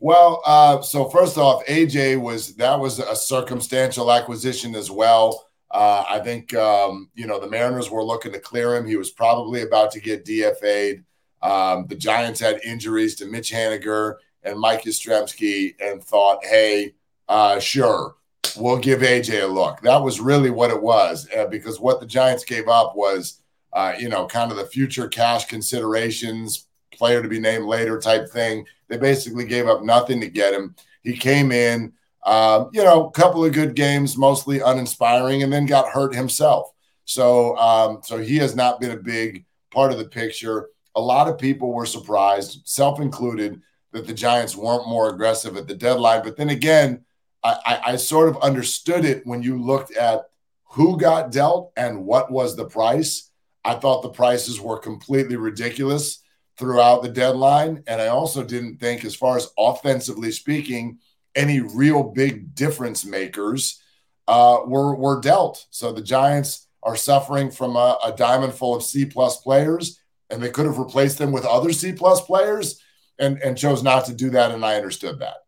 Well, 0.00 0.42
uh, 0.46 0.80
so 0.80 1.08
first 1.08 1.36
off, 1.36 1.64
AJ 1.66 2.20
was 2.20 2.56
that 2.56 2.80
was 2.80 2.98
a 2.98 3.14
circumstantial 3.14 4.10
acquisition 4.10 4.74
as 4.74 4.90
well. 4.90 5.49
Uh, 5.70 6.04
I 6.08 6.18
think 6.18 6.54
um, 6.54 7.10
you 7.14 7.26
know 7.26 7.38
the 7.38 7.48
Mariners 7.48 7.90
were 7.90 8.04
looking 8.04 8.32
to 8.32 8.40
clear 8.40 8.74
him. 8.74 8.86
He 8.86 8.96
was 8.96 9.10
probably 9.10 9.62
about 9.62 9.90
to 9.92 10.00
get 10.00 10.24
DFA'd. 10.24 11.04
Um, 11.42 11.86
the 11.86 11.94
Giants 11.94 12.40
had 12.40 12.60
injuries 12.64 13.14
to 13.16 13.26
Mitch 13.26 13.52
Haniger 13.52 14.16
and 14.42 14.58
Mike 14.58 14.82
Yastrzemski, 14.82 15.74
and 15.80 16.02
thought, 16.02 16.44
"Hey, 16.44 16.94
uh, 17.28 17.60
sure, 17.60 18.16
we'll 18.56 18.78
give 18.78 19.00
AJ 19.00 19.42
a 19.42 19.46
look." 19.46 19.80
That 19.82 20.02
was 20.02 20.20
really 20.20 20.50
what 20.50 20.70
it 20.70 20.82
was, 20.82 21.28
uh, 21.36 21.46
because 21.46 21.78
what 21.78 22.00
the 22.00 22.06
Giants 22.06 22.44
gave 22.44 22.66
up 22.66 22.96
was, 22.96 23.40
uh, 23.72 23.94
you 23.96 24.08
know, 24.08 24.26
kind 24.26 24.50
of 24.50 24.56
the 24.56 24.66
future 24.66 25.06
cash 25.06 25.46
considerations, 25.46 26.66
player 26.90 27.22
to 27.22 27.28
be 27.28 27.38
named 27.38 27.66
later 27.66 28.00
type 28.00 28.28
thing. 28.28 28.66
They 28.88 28.96
basically 28.96 29.44
gave 29.44 29.68
up 29.68 29.84
nothing 29.84 30.20
to 30.20 30.28
get 30.28 30.52
him. 30.52 30.74
He 31.02 31.16
came 31.16 31.52
in 31.52 31.92
uh, 32.24 32.66
you 32.72 32.84
know, 32.84 33.06
a 33.06 33.10
couple 33.12 33.44
of 33.44 33.52
good 33.52 33.74
games, 33.74 34.16
mostly 34.16 34.60
uninspiring, 34.60 35.42
and 35.42 35.52
then 35.52 35.66
got 35.66 35.88
hurt 35.88 36.14
himself. 36.14 36.70
So, 37.04 37.56
um, 37.56 38.00
so 38.02 38.18
he 38.18 38.36
has 38.38 38.54
not 38.54 38.80
been 38.80 38.92
a 38.92 38.96
big 38.96 39.44
part 39.70 39.92
of 39.92 39.98
the 39.98 40.04
picture. 40.04 40.68
A 40.94 41.00
lot 41.00 41.28
of 41.28 41.38
people 41.38 41.72
were 41.72 41.86
surprised, 41.86 42.62
self 42.64 43.00
included, 43.00 43.60
that 43.92 44.06
the 44.06 44.14
Giants 44.14 44.54
weren't 44.54 44.88
more 44.88 45.08
aggressive 45.08 45.56
at 45.56 45.66
the 45.66 45.74
deadline. 45.74 46.22
But 46.22 46.36
then 46.36 46.50
again, 46.50 47.04
I, 47.42 47.56
I, 47.64 47.80
I 47.92 47.96
sort 47.96 48.28
of 48.28 48.36
understood 48.38 49.04
it 49.04 49.26
when 49.26 49.42
you 49.42 49.60
looked 49.60 49.96
at 49.96 50.26
who 50.64 50.96
got 50.96 51.32
dealt 51.32 51.72
and 51.76 52.04
what 52.04 52.30
was 52.30 52.54
the 52.54 52.66
price. 52.66 53.30
I 53.64 53.74
thought 53.74 54.02
the 54.02 54.10
prices 54.10 54.60
were 54.60 54.78
completely 54.78 55.36
ridiculous 55.36 56.22
throughout 56.56 57.02
the 57.02 57.08
deadline. 57.08 57.82
And 57.86 58.00
I 58.00 58.08
also 58.08 58.44
didn't 58.44 58.78
think, 58.78 59.04
as 59.04 59.16
far 59.16 59.36
as 59.36 59.48
offensively 59.58 60.30
speaking, 60.30 60.98
any 61.34 61.60
real 61.60 62.02
big 62.02 62.54
difference 62.54 63.04
makers 63.04 63.82
uh, 64.28 64.60
were 64.66 64.94
were 64.94 65.20
dealt. 65.20 65.66
So 65.70 65.92
the 65.92 66.02
Giants 66.02 66.66
are 66.82 66.96
suffering 66.96 67.50
from 67.50 67.76
a, 67.76 67.98
a 68.04 68.12
diamond 68.12 68.54
full 68.54 68.74
of 68.74 68.82
C 68.82 69.04
plus 69.04 69.40
players, 69.40 70.00
and 70.30 70.42
they 70.42 70.50
could 70.50 70.66
have 70.66 70.78
replaced 70.78 71.18
them 71.18 71.32
with 71.32 71.44
other 71.44 71.72
C 71.72 71.92
plus 71.92 72.20
players, 72.20 72.80
and 73.18 73.38
and 73.42 73.58
chose 73.58 73.82
not 73.82 74.06
to 74.06 74.14
do 74.14 74.30
that. 74.30 74.50
And 74.50 74.64
I 74.64 74.76
understood 74.76 75.18
that. 75.20 75.38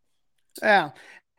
Yeah, 0.62 0.90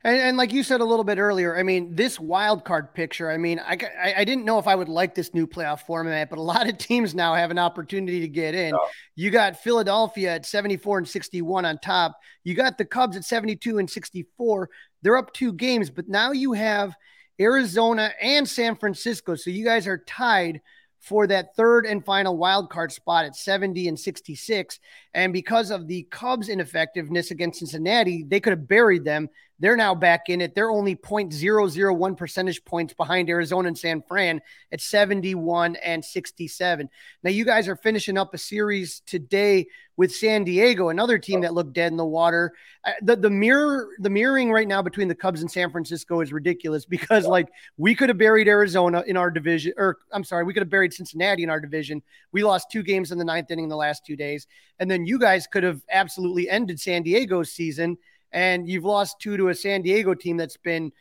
and, 0.04 0.18
and, 0.18 0.38
like 0.38 0.52
you 0.52 0.64
said 0.64 0.82
a 0.82 0.86
little 0.86 1.04
bit 1.04 1.18
earlier, 1.18 1.58
I 1.58 1.64
mean, 1.64 1.96
this 1.96 2.20
wild 2.20 2.66
card 2.66 2.94
picture, 2.94 3.32
I 3.32 3.38
mean, 3.38 3.60
I, 3.60 3.78
I, 4.02 4.14
I, 4.18 4.24
didn't 4.26 4.44
know 4.44 4.60
if 4.60 4.68
I 4.68 4.76
would 4.76 4.90
like 4.90 5.16
this 5.16 5.34
new 5.34 5.48
playoff 5.48 5.82
format, 5.82 6.30
but 6.30 6.40
a 6.40 6.42
lot 6.42 6.68
of 6.68 6.78
teams 6.80 7.16
now 7.16 7.34
have 7.34 7.52
an 7.52 7.58
opportunity 7.58 8.20
to 8.20 8.28
get 8.28 8.54
in. 8.54 8.74
You 9.16 9.32
got 9.32 9.58
Philadelphia 9.58 10.36
at 10.36 10.46
74 10.46 11.00
and 11.00 11.08
61 11.08 11.66
on 11.66 11.78
top. 11.80 12.18
You 12.44 12.54
got 12.54 12.78
the 12.78 12.86
Cubs 12.86 13.16
at 13.16 13.24
72 13.24 13.78
and 13.78 13.90
64. 13.90 14.70
They're 15.02 15.18
up 15.18 15.34
two 15.34 15.54
games, 15.54 15.90
but 15.90 16.10
now 16.10 16.32
you 16.32 16.54
have 16.54 16.96
Arizona 17.40 18.12
and 18.22 18.48
San 18.48 18.76
Francisco. 18.76 19.36
So 19.36 19.50
you 19.50 19.64
guys 19.64 19.88
are 19.88 20.00
tied 20.00 20.62
for 21.04 21.28
that 21.28 21.56
third 21.56 21.86
and 21.86 22.04
final 22.04 22.38
wild 22.38 22.70
card 22.70 22.92
spot 22.92 23.26
at 23.26 23.36
70 23.36 23.90
and 23.90 24.00
66. 24.00 24.80
And 25.14 25.32
because 25.32 25.70
of 25.70 25.88
the 25.88 26.04
Cubs' 26.10 26.50
ineffectiveness 26.50 27.32
against 27.32 27.60
Cincinnati, 27.60 28.24
they 28.28 28.40
could 28.40 28.52
have 28.52 28.68
buried 28.68 29.04
them. 29.04 29.30
They're 29.60 29.78
now 29.78 29.94
back 29.96 30.30
in 30.30 30.42
it. 30.42 30.56
They're 30.56 30.72
only 30.72 30.96
0.001 30.96 32.18
percentage 32.18 32.66
points 32.66 32.94
behind 32.94 33.30
Arizona 33.30 33.68
and 33.70 33.78
San 33.78 34.02
Fran 34.02 34.42
at 34.72 34.82
71 34.82 35.76
and 35.78 36.04
67. 36.04 36.90
Now, 37.24 37.30
you 37.30 37.46
guys 37.46 37.68
are 37.68 37.76
finishing 37.76 38.18
up 38.18 38.34
a 38.34 38.38
series 38.38 39.02
today 39.06 39.68
with 39.96 40.14
San 40.14 40.44
Diego, 40.44 40.90
another 40.90 41.20
team 41.20 41.42
that 41.42 41.54
looked 41.54 41.74
dead 41.74 41.92
in 41.92 41.98
the 41.98 42.06
water. 42.06 42.52
Uh, 42.84 42.92
the, 43.04 43.16
the 43.16 43.30
mirror, 43.30 43.90
the 44.00 44.10
mirroring 44.10 44.52
right 44.52 44.68
now 44.68 44.82
between 44.82 45.08
the 45.08 45.16
Cubs 45.16 45.42
and 45.42 45.52
San 45.52 45.70
Francisco 45.72 46.22
is 46.22 46.34
ridiculous 46.34 46.86
because, 46.86 47.26
like, 47.26 47.48
we 47.78 47.94
could 47.94 48.10
have 48.10 48.18
buried 48.18 48.48
Arizona 48.48 49.04
in 49.06 49.16
our 49.18 49.30
division, 49.30 49.74
or 49.78 50.00
I'm 50.12 50.24
sorry, 50.24 50.44
we 50.44 50.54
could 50.54 50.64
have 50.64 50.70
buried 50.70 50.94
Cincinnati 50.94 51.44
in 51.44 51.50
our 51.50 51.60
division. 51.60 52.02
We 52.32 52.44
lost 52.44 52.72
two 52.72 52.84
games 52.84 53.12
in 53.12 53.18
the 53.18 53.24
ninth 53.24 53.52
inning 53.52 53.66
in 53.66 53.70
the 53.70 53.78
last 53.78 54.06
two 54.06 54.16
days. 54.16 54.48
And 54.80 54.90
then 54.90 55.03
you 55.08 55.20
guys 55.20 55.48
could 55.48 55.64
have 55.64 55.82
absolutely 55.92 56.50
ended 56.50 56.80
San 56.80 57.04
Diego's 57.04 57.52
season 57.52 57.98
and 58.34 58.68
you've 58.68 58.84
lost 58.84 59.20
two 59.20 59.38
to 59.38 59.50
a 59.50 59.56
San 59.56 59.82
Diego 59.84 60.14
team 60.14 60.38
that's 60.38 60.58
been, 60.58 60.92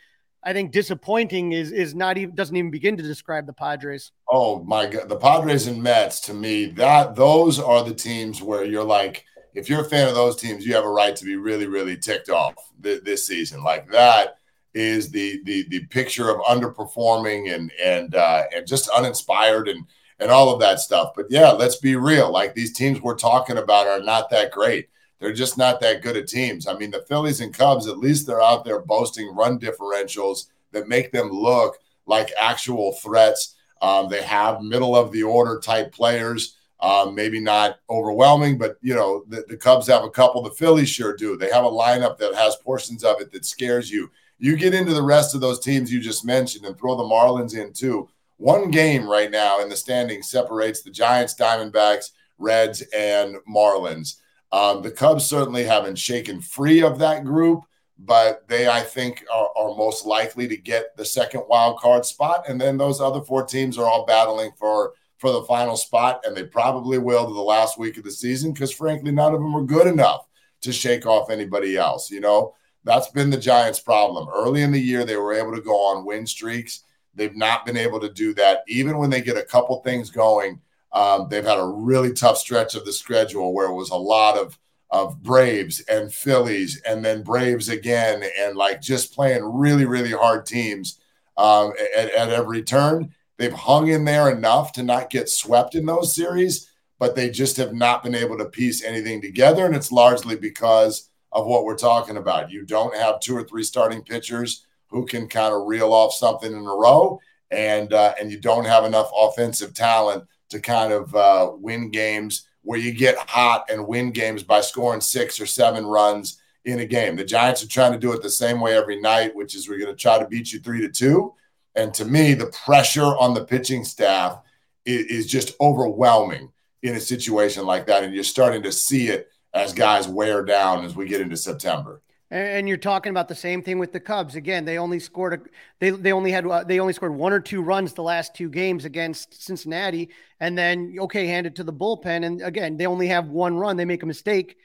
I 0.44 0.52
think, 0.52 0.70
disappointing. 0.70 1.52
Is 1.52 1.72
is 1.72 1.94
not 1.94 2.18
even 2.18 2.34
doesn't 2.34 2.54
even 2.54 2.70
begin 2.70 2.96
to 2.98 3.02
describe 3.02 3.46
the 3.46 3.52
Padres. 3.52 4.12
Oh 4.30 4.62
my 4.62 4.86
God, 4.86 5.08
the 5.08 5.16
Padres 5.16 5.66
and 5.66 5.82
Mets 5.82 6.20
to 6.22 6.34
me 6.34 6.66
that 6.66 7.16
those 7.16 7.58
are 7.58 7.82
the 7.82 7.94
teams 7.94 8.42
where 8.42 8.64
you're 8.64 8.84
like, 8.84 9.24
if 9.54 9.68
you're 9.68 9.80
a 9.80 9.88
fan 9.88 10.08
of 10.08 10.14
those 10.14 10.36
teams, 10.36 10.66
you 10.66 10.74
have 10.74 10.84
a 10.84 10.90
right 10.90 11.16
to 11.16 11.24
be 11.24 11.36
really 11.36 11.66
really 11.66 11.96
ticked 11.96 12.28
off 12.28 12.54
th- 12.82 13.02
this 13.02 13.26
season. 13.26 13.64
Like 13.64 13.90
that 13.90 14.36
is 14.74 15.10
the 15.10 15.42
the 15.44 15.66
the 15.68 15.86
picture 15.86 16.30
of 16.30 16.42
underperforming 16.42 17.54
and 17.54 17.72
and 17.82 18.14
uh, 18.14 18.44
and 18.54 18.66
just 18.66 18.90
uninspired 18.90 19.68
and 19.68 19.86
and 20.22 20.30
all 20.30 20.52
of 20.52 20.60
that 20.60 20.80
stuff. 20.80 21.12
But 21.14 21.26
yeah, 21.28 21.50
let's 21.50 21.76
be 21.76 21.96
real. 21.96 22.30
Like 22.30 22.54
these 22.54 22.72
teams 22.72 23.00
we're 23.00 23.16
talking 23.16 23.58
about 23.58 23.86
are 23.86 24.00
not 24.00 24.30
that 24.30 24.52
great 24.52 24.88
they're 25.22 25.32
just 25.32 25.56
not 25.56 25.78
that 25.80 26.02
good 26.02 26.16
at 26.16 26.26
teams. 26.26 26.66
I 26.66 26.74
mean, 26.74 26.90
the 26.90 27.02
Phillies 27.02 27.40
and 27.40 27.54
Cubs, 27.54 27.86
at 27.86 27.98
least 27.98 28.26
they're 28.26 28.42
out 28.42 28.64
there 28.64 28.80
boasting 28.80 29.32
run 29.32 29.58
differentials 29.60 30.46
that 30.72 30.88
make 30.88 31.12
them 31.12 31.30
look 31.30 31.78
like 32.06 32.32
actual 32.36 32.94
threats. 32.94 33.54
Um, 33.80 34.08
they 34.08 34.22
have 34.22 34.62
middle 34.62 34.96
of 34.96 35.12
the 35.12 35.22
order 35.22 35.60
type 35.60 35.92
players. 35.92 36.56
Um, 36.80 37.14
maybe 37.14 37.38
not 37.38 37.78
overwhelming, 37.88 38.58
but 38.58 38.76
you 38.82 38.92
know 38.92 39.24
the, 39.28 39.44
the, 39.48 39.56
Cubs 39.56 39.86
have 39.86 40.02
a 40.02 40.10
couple. 40.10 40.42
The 40.42 40.50
Phillies 40.50 40.88
sure 40.88 41.14
do. 41.14 41.36
They 41.36 41.48
have 41.48 41.64
a 41.64 41.70
lineup 41.70 42.18
that 42.18 42.34
has 42.34 42.56
portions 42.56 43.04
of 43.04 43.20
it 43.20 43.30
that 43.30 43.44
scares 43.44 43.88
you. 43.88 44.10
You 44.40 44.56
get 44.56 44.74
into 44.74 44.92
the 44.92 45.00
rest 45.00 45.36
of 45.36 45.40
those 45.40 45.60
teams 45.60 45.92
you 45.92 46.00
just 46.00 46.24
mentioned 46.24 46.64
and 46.64 46.76
throw 46.76 46.96
the 46.96 47.04
Marlins 47.04 47.56
in 47.56 47.72
too. 47.72 48.08
One 48.42 48.72
game 48.72 49.08
right 49.08 49.30
now 49.30 49.60
in 49.60 49.68
the 49.68 49.76
standings 49.76 50.28
separates 50.28 50.82
the 50.82 50.90
Giants, 50.90 51.36
Diamondbacks, 51.36 52.06
Reds, 52.38 52.82
and 52.92 53.36
Marlins. 53.48 54.16
Um, 54.50 54.82
the 54.82 54.90
Cubs 54.90 55.24
certainly 55.24 55.62
haven't 55.62 55.96
shaken 55.96 56.40
free 56.40 56.82
of 56.82 56.98
that 56.98 57.24
group, 57.24 57.60
but 58.00 58.48
they, 58.48 58.68
I 58.68 58.80
think, 58.80 59.24
are, 59.32 59.48
are, 59.56 59.76
most 59.76 60.06
likely 60.06 60.48
to 60.48 60.56
get 60.56 60.96
the 60.96 61.04
second 61.04 61.44
wild 61.48 61.78
card 61.78 62.04
spot. 62.04 62.48
And 62.48 62.60
then 62.60 62.76
those 62.76 63.00
other 63.00 63.20
four 63.20 63.46
teams 63.46 63.78
are 63.78 63.86
all 63.86 64.04
battling 64.06 64.50
for 64.58 64.94
for 65.18 65.30
the 65.30 65.44
final 65.44 65.76
spot, 65.76 66.22
and 66.24 66.36
they 66.36 66.42
probably 66.42 66.98
will 66.98 67.28
to 67.28 67.32
the 67.32 67.40
last 67.40 67.78
week 67.78 67.96
of 67.96 68.02
the 68.02 68.10
season 68.10 68.52
because, 68.52 68.72
frankly, 68.72 69.12
none 69.12 69.32
of 69.32 69.40
them 69.40 69.54
are 69.54 69.62
good 69.62 69.86
enough 69.86 70.26
to 70.62 70.72
shake 70.72 71.06
off 71.06 71.30
anybody 71.30 71.76
else. 71.76 72.10
You 72.10 72.18
know, 72.18 72.56
that's 72.82 73.12
been 73.12 73.30
the 73.30 73.36
Giants' 73.36 73.78
problem. 73.78 74.28
Early 74.34 74.62
in 74.62 74.72
the 74.72 74.80
year, 74.80 75.04
they 75.04 75.16
were 75.16 75.32
able 75.32 75.54
to 75.54 75.62
go 75.62 75.76
on 75.76 76.04
win 76.04 76.26
streaks. 76.26 76.82
They've 77.14 77.36
not 77.36 77.66
been 77.66 77.76
able 77.76 78.00
to 78.00 78.12
do 78.12 78.34
that, 78.34 78.62
even 78.68 78.98
when 78.98 79.10
they 79.10 79.20
get 79.20 79.36
a 79.36 79.42
couple 79.42 79.80
things 79.82 80.10
going 80.10 80.60
um, 80.92 81.28
they've 81.30 81.44
had 81.44 81.58
a 81.58 81.66
really 81.66 82.12
tough 82.12 82.38
stretch 82.38 82.74
of 82.74 82.84
the 82.84 82.92
schedule 82.92 83.54
where 83.54 83.68
it 83.68 83.74
was 83.74 83.90
a 83.90 83.96
lot 83.96 84.36
of 84.36 84.58
of 84.90 85.22
Braves 85.22 85.80
and 85.88 86.12
Phillies 86.12 86.82
and 86.86 87.02
then 87.02 87.22
Braves 87.22 87.70
again 87.70 88.22
and 88.38 88.58
like 88.58 88.82
just 88.82 89.14
playing 89.14 89.42
really 89.42 89.86
really 89.86 90.12
hard 90.12 90.44
teams 90.44 91.00
um, 91.38 91.72
at, 91.96 92.10
at 92.10 92.30
every 92.30 92.62
turn. 92.62 93.14
They've 93.38 93.52
hung 93.52 93.88
in 93.88 94.04
there 94.04 94.30
enough 94.30 94.72
to 94.72 94.82
not 94.82 95.08
get 95.08 95.30
swept 95.30 95.74
in 95.74 95.86
those 95.86 96.14
series, 96.14 96.70
but 96.98 97.16
they 97.16 97.30
just 97.30 97.56
have 97.56 97.72
not 97.72 98.02
been 98.02 98.14
able 98.14 98.36
to 98.36 98.44
piece 98.44 98.84
anything 98.84 99.22
together, 99.22 99.64
and 99.64 99.74
it's 99.74 99.90
largely 99.90 100.36
because 100.36 101.08
of 101.32 101.46
what 101.46 101.64
we're 101.64 101.74
talking 101.74 102.18
about. 102.18 102.50
You 102.50 102.66
don't 102.66 102.94
have 102.94 103.18
two 103.18 103.34
or 103.34 103.44
three 103.44 103.64
starting 103.64 104.02
pitchers 104.02 104.66
who 104.92 105.06
can 105.06 105.26
kind 105.26 105.54
of 105.54 105.66
reel 105.66 105.92
off 105.92 106.12
something 106.12 106.52
in 106.52 106.66
a 106.66 106.76
row, 106.76 107.18
and 107.50 107.92
uh, 107.92 108.14
and 108.20 108.30
you 108.30 108.38
don't 108.38 108.66
have 108.66 108.84
enough 108.84 109.10
offensive 109.16 109.74
talent 109.74 110.24
to 110.50 110.60
kind 110.60 110.92
of 110.92 111.14
uh, 111.16 111.50
win 111.54 111.90
games 111.90 112.46
where 112.62 112.78
you 112.78 112.92
get 112.92 113.16
hot 113.16 113.64
and 113.70 113.86
win 113.86 114.12
games 114.12 114.42
by 114.42 114.60
scoring 114.60 115.00
six 115.00 115.40
or 115.40 115.46
seven 115.46 115.84
runs 115.84 116.40
in 116.64 116.78
a 116.78 116.86
game. 116.86 117.16
The 117.16 117.24
Giants 117.24 117.64
are 117.64 117.68
trying 117.68 117.92
to 117.92 117.98
do 117.98 118.12
it 118.12 118.22
the 118.22 118.30
same 118.30 118.60
way 118.60 118.76
every 118.76 119.00
night, 119.00 119.34
which 119.34 119.56
is 119.56 119.68
we're 119.68 119.78
going 119.78 119.94
to 119.94 120.00
try 120.00 120.18
to 120.18 120.28
beat 120.28 120.52
you 120.52 120.60
three 120.60 120.80
to 120.82 120.88
two. 120.88 121.34
And 121.74 121.92
to 121.94 122.04
me, 122.04 122.34
the 122.34 122.52
pressure 122.64 123.16
on 123.16 123.34
the 123.34 123.44
pitching 123.44 123.82
staff 123.84 124.38
is, 124.84 125.06
is 125.06 125.26
just 125.26 125.54
overwhelming 125.60 126.52
in 126.82 126.94
a 126.94 127.00
situation 127.00 127.66
like 127.66 127.86
that. 127.86 128.04
And 128.04 128.14
you're 128.14 128.24
starting 128.24 128.62
to 128.62 128.72
see 128.72 129.08
it 129.08 129.28
as 129.54 129.72
guys 129.72 130.06
wear 130.06 130.44
down 130.44 130.84
as 130.84 130.94
we 130.94 131.06
get 131.06 131.20
into 131.20 131.36
September. 131.36 132.00
And 132.32 132.66
you're 132.66 132.78
talking 132.78 133.10
about 133.10 133.28
the 133.28 133.34
same 133.34 133.62
thing 133.62 133.78
with 133.78 133.92
the 133.92 134.00
Cubs. 134.00 134.36
Again, 134.36 134.64
they 134.64 134.78
only 134.78 134.98
scored 134.98 135.34
a, 135.34 135.40
they 135.80 135.90
they 135.90 136.12
only 136.12 136.32
had 136.32 136.46
uh, 136.46 136.64
they 136.64 136.80
only 136.80 136.94
scored 136.94 137.14
one 137.14 137.30
or 137.30 137.40
two 137.40 137.60
runs 137.60 137.92
the 137.92 138.02
last 138.02 138.34
two 138.34 138.48
games 138.48 138.86
against 138.86 139.44
Cincinnati, 139.44 140.08
and 140.40 140.56
then 140.56 140.96
okay, 140.98 141.26
hand 141.26 141.46
it 141.46 141.56
to 141.56 141.64
the 141.64 141.74
bullpen. 141.74 142.24
And 142.24 142.40
again, 142.40 142.78
they 142.78 142.86
only 142.86 143.08
have 143.08 143.28
one 143.28 143.58
run. 143.58 143.76
They 143.76 143.84
make 143.84 144.02
a 144.02 144.06
mistake, 144.06 144.56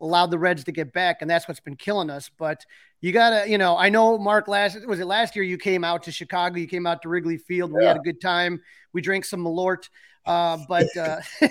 allowed 0.00 0.30
the 0.30 0.38
Reds 0.38 0.64
to 0.64 0.72
get 0.72 0.94
back, 0.94 1.18
and 1.20 1.30
that's 1.30 1.46
what's 1.46 1.60
been 1.60 1.76
killing 1.76 2.08
us. 2.08 2.30
But 2.38 2.64
you 3.02 3.12
gotta, 3.12 3.50
you 3.50 3.58
know, 3.58 3.76
I 3.76 3.90
know 3.90 4.16
Mark 4.16 4.48
last 4.48 4.86
was 4.86 4.98
it 4.98 5.06
last 5.06 5.36
year 5.36 5.44
you 5.44 5.58
came 5.58 5.84
out 5.84 6.04
to 6.04 6.10
Chicago, 6.10 6.56
you 6.56 6.66
came 6.66 6.86
out 6.86 7.02
to 7.02 7.10
Wrigley 7.10 7.36
Field. 7.36 7.70
We 7.70 7.84
had 7.84 7.98
a 7.98 8.00
good 8.00 8.18
time. 8.18 8.62
We 8.94 9.02
drank 9.02 9.26
some 9.26 9.44
Malort. 9.44 9.90
Uh, 10.26 10.58
but 10.68 10.86
uh, 10.96 11.20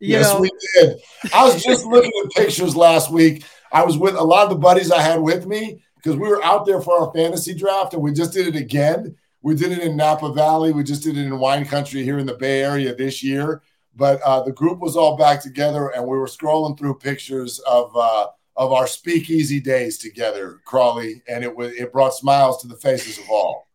yes, 0.00 0.32
know. 0.32 0.40
we 0.40 0.50
did. 0.74 1.00
I 1.32 1.44
was 1.44 1.62
just 1.62 1.86
looking 1.86 2.12
at 2.24 2.30
pictures 2.32 2.74
last 2.74 3.10
week. 3.10 3.44
I 3.72 3.84
was 3.84 3.96
with 3.96 4.16
a 4.16 4.22
lot 4.22 4.44
of 4.44 4.50
the 4.50 4.56
buddies 4.56 4.90
I 4.90 5.00
had 5.00 5.20
with 5.20 5.46
me 5.46 5.82
because 5.96 6.16
we 6.16 6.28
were 6.28 6.42
out 6.42 6.66
there 6.66 6.80
for 6.80 7.00
our 7.00 7.12
fantasy 7.12 7.54
draft, 7.54 7.94
and 7.94 8.02
we 8.02 8.12
just 8.12 8.32
did 8.32 8.48
it 8.48 8.56
again. 8.56 9.16
We 9.42 9.54
did 9.54 9.72
it 9.72 9.78
in 9.78 9.96
Napa 9.96 10.32
Valley. 10.32 10.72
We 10.72 10.82
just 10.82 11.02
did 11.02 11.16
it 11.16 11.24
in 11.24 11.38
wine 11.38 11.64
country 11.64 12.02
here 12.02 12.18
in 12.18 12.26
the 12.26 12.34
Bay 12.34 12.62
Area 12.62 12.94
this 12.94 13.22
year. 13.22 13.62
But 13.96 14.20
uh, 14.22 14.42
the 14.42 14.52
group 14.52 14.80
was 14.80 14.96
all 14.96 15.16
back 15.16 15.42
together, 15.42 15.88
and 15.88 16.04
we 16.04 16.16
were 16.16 16.26
scrolling 16.26 16.78
through 16.78 16.98
pictures 16.98 17.58
of 17.60 17.94
uh, 17.96 18.28
of 18.56 18.72
our 18.72 18.86
speakeasy 18.86 19.60
days 19.60 19.98
together, 19.98 20.60
Crawly, 20.64 21.22
and 21.28 21.44
it 21.44 21.54
was 21.54 21.72
it 21.72 21.92
brought 21.92 22.14
smiles 22.14 22.60
to 22.62 22.68
the 22.68 22.76
faces 22.76 23.18
of 23.18 23.24
all 23.30 23.69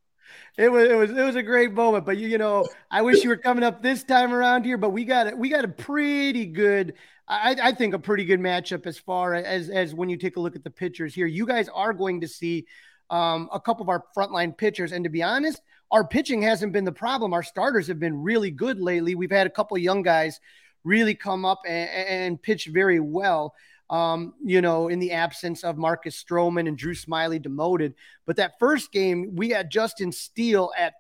it 0.58 0.72
was 0.72 0.90
it 0.90 0.96
was 0.96 1.12
it 1.12 1.24
was 1.24 1.36
a 1.36 1.44
great 1.44 1.74
moment. 1.74 2.06
But 2.06 2.18
you, 2.18 2.28
you 2.28 2.38
know, 2.38 2.66
I 2.90 3.02
wish 3.02 3.24
you 3.24 3.30
were 3.30 3.38
coming 3.38 3.64
up 3.64 3.82
this 3.82 4.04
time 4.04 4.34
around 4.34 4.64
here. 4.64 4.78
But 4.78 4.92
we 4.92 5.06
got 5.06 5.28
it. 5.28 5.38
We 5.38 5.50
got 5.50 5.66
a 5.66 5.70
pretty 5.70 6.46
good. 6.46 6.94
I, 7.28 7.56
I 7.62 7.72
think 7.72 7.94
a 7.96 8.00
pretty 8.00 8.24
good 8.24 8.40
matchup 8.40 8.86
as 8.86 8.98
far 8.98 9.34
as 9.34 9.70
as 9.70 9.94
when 9.94 10.10
you 10.10 10.18
take 10.18 10.38
a 10.38 10.40
look 10.40 10.56
at 10.56 10.64
the 10.64 10.70
pitchers 10.70 11.14
here. 11.14 11.28
You 11.28 11.46
guys 11.46 11.70
are 11.70 11.94
going 11.94 12.22
to 12.22 12.28
see 12.28 12.68
um, 13.10 13.50
a 13.52 13.60
couple 13.60 13.84
of 13.84 13.90
our 13.90 14.04
frontline 14.16 14.58
pitchers, 14.58 14.92
and 14.92 15.04
to 15.04 15.10
be 15.10 15.24
honest, 15.24 15.62
our 15.92 16.08
pitching 16.08 16.42
hasn't 16.42 16.72
been 16.72 16.86
the 16.86 16.92
problem. 16.92 17.34
Our 17.34 17.44
starters 17.44 17.88
have 17.88 18.00
been 18.00 18.22
really 18.22 18.52
good 18.52 18.80
lately. 18.80 19.16
We've 19.16 19.32
had 19.32 19.48
a 19.48 19.52
couple 19.52 19.76
of 19.76 19.84
young 19.84 20.04
guys 20.04 20.40
really 20.84 21.16
come 21.16 21.46
up 21.46 21.62
and, 21.66 21.90
and 21.90 22.42
pitch 22.42 22.68
very 22.68 23.00
well 23.00 23.54
um, 23.90 24.34
you 24.44 24.62
know, 24.62 24.88
in 24.88 25.00
the 25.00 25.12
absence 25.12 25.64
of 25.64 25.78
Marcus 25.78 26.22
Stroman 26.24 26.68
and 26.68 26.78
Drew 26.78 26.94
Smyly 26.94 27.42
demoted. 27.42 27.94
But 28.26 28.38
that 28.38 28.60
first 28.60 28.92
game, 28.92 29.36
we 29.36 29.50
had 29.50 29.70
Justin 29.70 30.12
Steele 30.12 30.72
at 30.78 30.94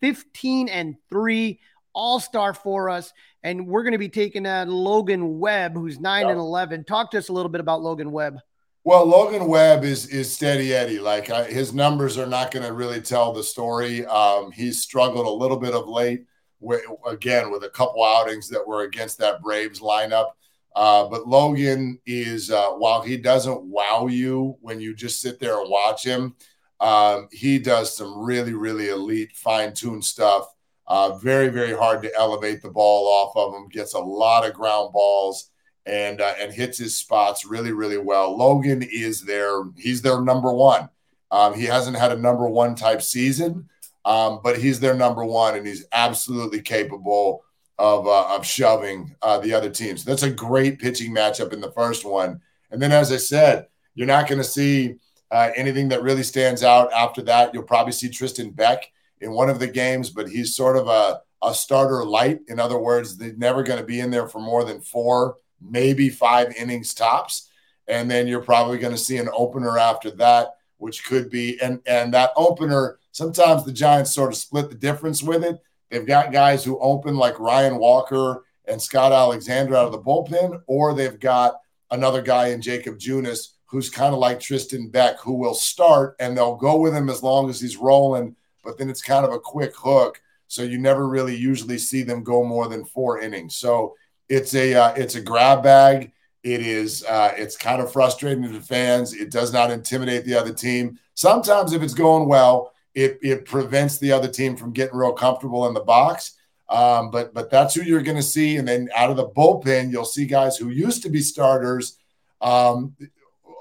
15 0.00 0.68
and 0.68 0.96
3, 1.10 1.60
all 1.92 2.20
star 2.20 2.54
for 2.54 2.88
us. 2.88 3.12
And 3.42 3.66
we're 3.66 3.82
going 3.82 3.92
to 3.92 3.98
be 3.98 4.08
taking 4.08 4.46
on 4.46 4.70
Logan 4.70 5.38
Webb, 5.38 5.74
who's 5.74 6.00
9 6.00 6.28
and 6.28 6.38
11. 6.38 6.84
Talk 6.84 7.10
to 7.10 7.18
us 7.18 7.28
a 7.28 7.32
little 7.32 7.50
bit 7.50 7.60
about 7.60 7.82
Logan 7.82 8.12
Webb. 8.12 8.38
Well, 8.82 9.04
Logan 9.04 9.46
Webb 9.46 9.84
is 9.84 10.06
is 10.06 10.32
steady 10.32 10.72
Eddie. 10.72 10.98
Like 10.98 11.28
uh, 11.28 11.44
his 11.44 11.74
numbers 11.74 12.16
are 12.16 12.26
not 12.26 12.50
going 12.50 12.64
to 12.64 12.72
really 12.72 13.02
tell 13.02 13.32
the 13.32 13.42
story. 13.42 14.06
Um, 14.06 14.52
he's 14.52 14.80
struggled 14.80 15.26
a 15.26 15.30
little 15.30 15.58
bit 15.58 15.74
of 15.74 15.86
late, 15.86 16.24
with, 16.60 16.82
again 17.06 17.50
with 17.50 17.64
a 17.64 17.70
couple 17.70 18.04
outings 18.04 18.48
that 18.48 18.66
were 18.66 18.84
against 18.84 19.18
that 19.18 19.42
Braves 19.42 19.80
lineup. 19.80 20.30
Uh, 20.76 21.08
but 21.08 21.26
Logan 21.26 21.98
is, 22.06 22.50
uh, 22.50 22.70
while 22.70 23.02
he 23.02 23.16
doesn't 23.16 23.62
wow 23.62 24.06
you 24.06 24.56
when 24.60 24.80
you 24.80 24.94
just 24.94 25.20
sit 25.20 25.40
there 25.40 25.60
and 25.60 25.70
watch 25.70 26.04
him, 26.04 26.36
um, 26.80 27.28
he 27.32 27.58
does 27.58 27.96
some 27.96 28.18
really, 28.18 28.54
really 28.54 28.88
elite, 28.88 29.32
fine 29.34 29.74
tuned 29.74 30.04
stuff. 30.04 30.46
Uh, 30.86 31.16
very, 31.18 31.48
very 31.48 31.76
hard 31.76 32.02
to 32.02 32.14
elevate 32.16 32.62
the 32.62 32.70
ball 32.70 33.06
off 33.06 33.36
of 33.36 33.54
him. 33.54 33.68
Gets 33.68 33.94
a 33.94 33.98
lot 33.98 34.46
of 34.46 34.54
ground 34.54 34.92
balls 34.92 35.50
and 35.86 36.20
uh, 36.20 36.34
and 36.40 36.52
hits 36.52 36.78
his 36.78 36.96
spots 36.96 37.44
really, 37.44 37.72
really 37.72 37.98
well. 37.98 38.36
Logan 38.36 38.82
is 38.82 39.22
their 39.22 39.64
he's 39.76 40.02
their 40.02 40.20
number 40.20 40.52
one. 40.52 40.88
Um, 41.30 41.54
he 41.54 41.64
hasn't 41.64 41.96
had 41.96 42.12
a 42.12 42.16
number 42.16 42.48
one 42.48 42.74
type 42.74 43.02
season, 43.02 43.68
um, 44.04 44.40
but 44.42 44.58
he's 44.58 44.80
their 44.80 44.94
number 44.94 45.24
one, 45.24 45.56
and 45.56 45.66
he's 45.66 45.86
absolutely 45.92 46.60
capable 46.60 47.44
of, 47.80 48.06
uh, 48.06 48.36
of 48.36 48.44
shoving 48.44 49.16
uh, 49.22 49.38
the 49.38 49.54
other 49.54 49.70
teams. 49.70 50.04
That's 50.04 50.22
a 50.22 50.30
great 50.30 50.78
pitching 50.78 51.14
matchup 51.14 51.54
in 51.54 51.62
the 51.62 51.72
first 51.72 52.04
one. 52.04 52.42
And 52.70 52.80
then, 52.80 52.92
as 52.92 53.10
I 53.10 53.16
said, 53.16 53.68
you're 53.94 54.06
not 54.06 54.28
going 54.28 54.38
to 54.38 54.44
see 54.44 54.96
uh, 55.30 55.50
anything 55.56 55.88
that 55.88 56.02
really 56.02 56.22
stands 56.22 56.62
out 56.62 56.92
after 56.92 57.22
that. 57.22 57.54
You'll 57.54 57.62
probably 57.62 57.92
see 57.92 58.10
Tristan 58.10 58.50
Beck 58.50 58.92
in 59.22 59.32
one 59.32 59.48
of 59.48 59.58
the 59.58 59.66
games, 59.66 60.10
but 60.10 60.28
he's 60.28 60.54
sort 60.54 60.76
of 60.76 60.88
a, 60.88 61.22
a 61.42 61.54
starter 61.54 62.04
light. 62.04 62.40
In 62.48 62.60
other 62.60 62.78
words, 62.78 63.16
they're 63.16 63.32
never 63.32 63.62
going 63.62 63.80
to 63.80 63.86
be 63.86 64.00
in 64.00 64.10
there 64.10 64.28
for 64.28 64.40
more 64.40 64.62
than 64.62 64.82
four, 64.82 65.36
maybe 65.58 66.10
five 66.10 66.54
innings 66.56 66.92
tops. 66.92 67.48
And 67.88 68.10
then 68.10 68.28
you're 68.28 68.42
probably 68.42 68.76
going 68.76 68.92
to 68.92 68.98
see 68.98 69.16
an 69.16 69.30
opener 69.32 69.78
after 69.78 70.10
that, 70.12 70.56
which 70.76 71.02
could 71.04 71.30
be 71.30 71.58
and 71.62 71.80
and 71.86 72.12
that 72.12 72.32
opener. 72.36 72.98
Sometimes 73.12 73.64
the 73.64 73.72
Giants 73.72 74.14
sort 74.14 74.30
of 74.30 74.36
split 74.36 74.68
the 74.68 74.76
difference 74.76 75.22
with 75.22 75.42
it 75.44 75.60
They've 75.90 76.06
got 76.06 76.32
guys 76.32 76.64
who 76.64 76.78
open 76.78 77.16
like 77.16 77.38
Ryan 77.38 77.78
Walker 77.78 78.44
and 78.66 78.80
Scott 78.80 79.12
Alexander 79.12 79.76
out 79.76 79.86
of 79.86 79.92
the 79.92 79.98
bullpen, 79.98 80.62
or 80.66 80.94
they've 80.94 81.18
got 81.18 81.56
another 81.90 82.22
guy 82.22 82.48
in 82.48 82.62
Jacob 82.62 82.98
Junis 82.98 83.48
who's 83.66 83.88
kind 83.88 84.12
of 84.12 84.20
like 84.20 84.40
Tristan 84.40 84.88
Beck, 84.88 85.20
who 85.20 85.34
will 85.34 85.54
start 85.54 86.16
and 86.18 86.36
they'll 86.36 86.56
go 86.56 86.76
with 86.76 86.94
him 86.94 87.08
as 87.08 87.22
long 87.22 87.48
as 87.48 87.60
he's 87.60 87.76
rolling, 87.76 88.34
but 88.64 88.78
then 88.78 88.90
it's 88.90 89.02
kind 89.02 89.24
of 89.24 89.32
a 89.32 89.38
quick 89.38 89.72
hook. 89.76 90.20
So 90.48 90.62
you 90.62 90.78
never 90.78 91.08
really 91.08 91.36
usually 91.36 91.78
see 91.78 92.02
them 92.02 92.24
go 92.24 92.44
more 92.44 92.68
than 92.68 92.84
four 92.84 93.20
innings. 93.20 93.56
So 93.56 93.94
it's 94.28 94.54
a 94.54 94.74
uh, 94.74 94.94
it's 94.94 95.14
a 95.14 95.20
grab 95.20 95.62
bag. 95.62 96.12
It 96.42 96.60
is 96.62 97.04
uh, 97.04 97.32
it's 97.36 97.56
kind 97.56 97.80
of 97.80 97.92
frustrating 97.92 98.42
to 98.42 98.48
the 98.48 98.60
fans. 98.60 99.14
It 99.14 99.30
does 99.30 99.52
not 99.52 99.70
intimidate 99.70 100.24
the 100.24 100.34
other 100.34 100.52
team. 100.52 100.98
Sometimes 101.14 101.72
if 101.72 101.82
it's 101.82 101.94
going 101.94 102.26
well, 102.26 102.72
it 102.94 103.18
it 103.22 103.44
prevents 103.44 103.98
the 103.98 104.12
other 104.12 104.28
team 104.28 104.56
from 104.56 104.72
getting 104.72 104.96
real 104.96 105.12
comfortable 105.12 105.66
in 105.68 105.74
the 105.74 105.80
box. 105.80 106.36
Um, 106.68 107.10
but 107.10 107.34
but 107.34 107.50
that's 107.50 107.74
who 107.74 107.82
you're 107.82 108.02
going 108.02 108.16
to 108.16 108.22
see, 108.22 108.56
and 108.56 108.66
then 108.66 108.88
out 108.94 109.10
of 109.10 109.16
the 109.16 109.28
bullpen, 109.28 109.90
you'll 109.90 110.04
see 110.04 110.24
guys 110.24 110.56
who 110.56 110.70
used 110.70 111.02
to 111.02 111.10
be 111.10 111.20
starters 111.20 111.98
um, 112.40 112.94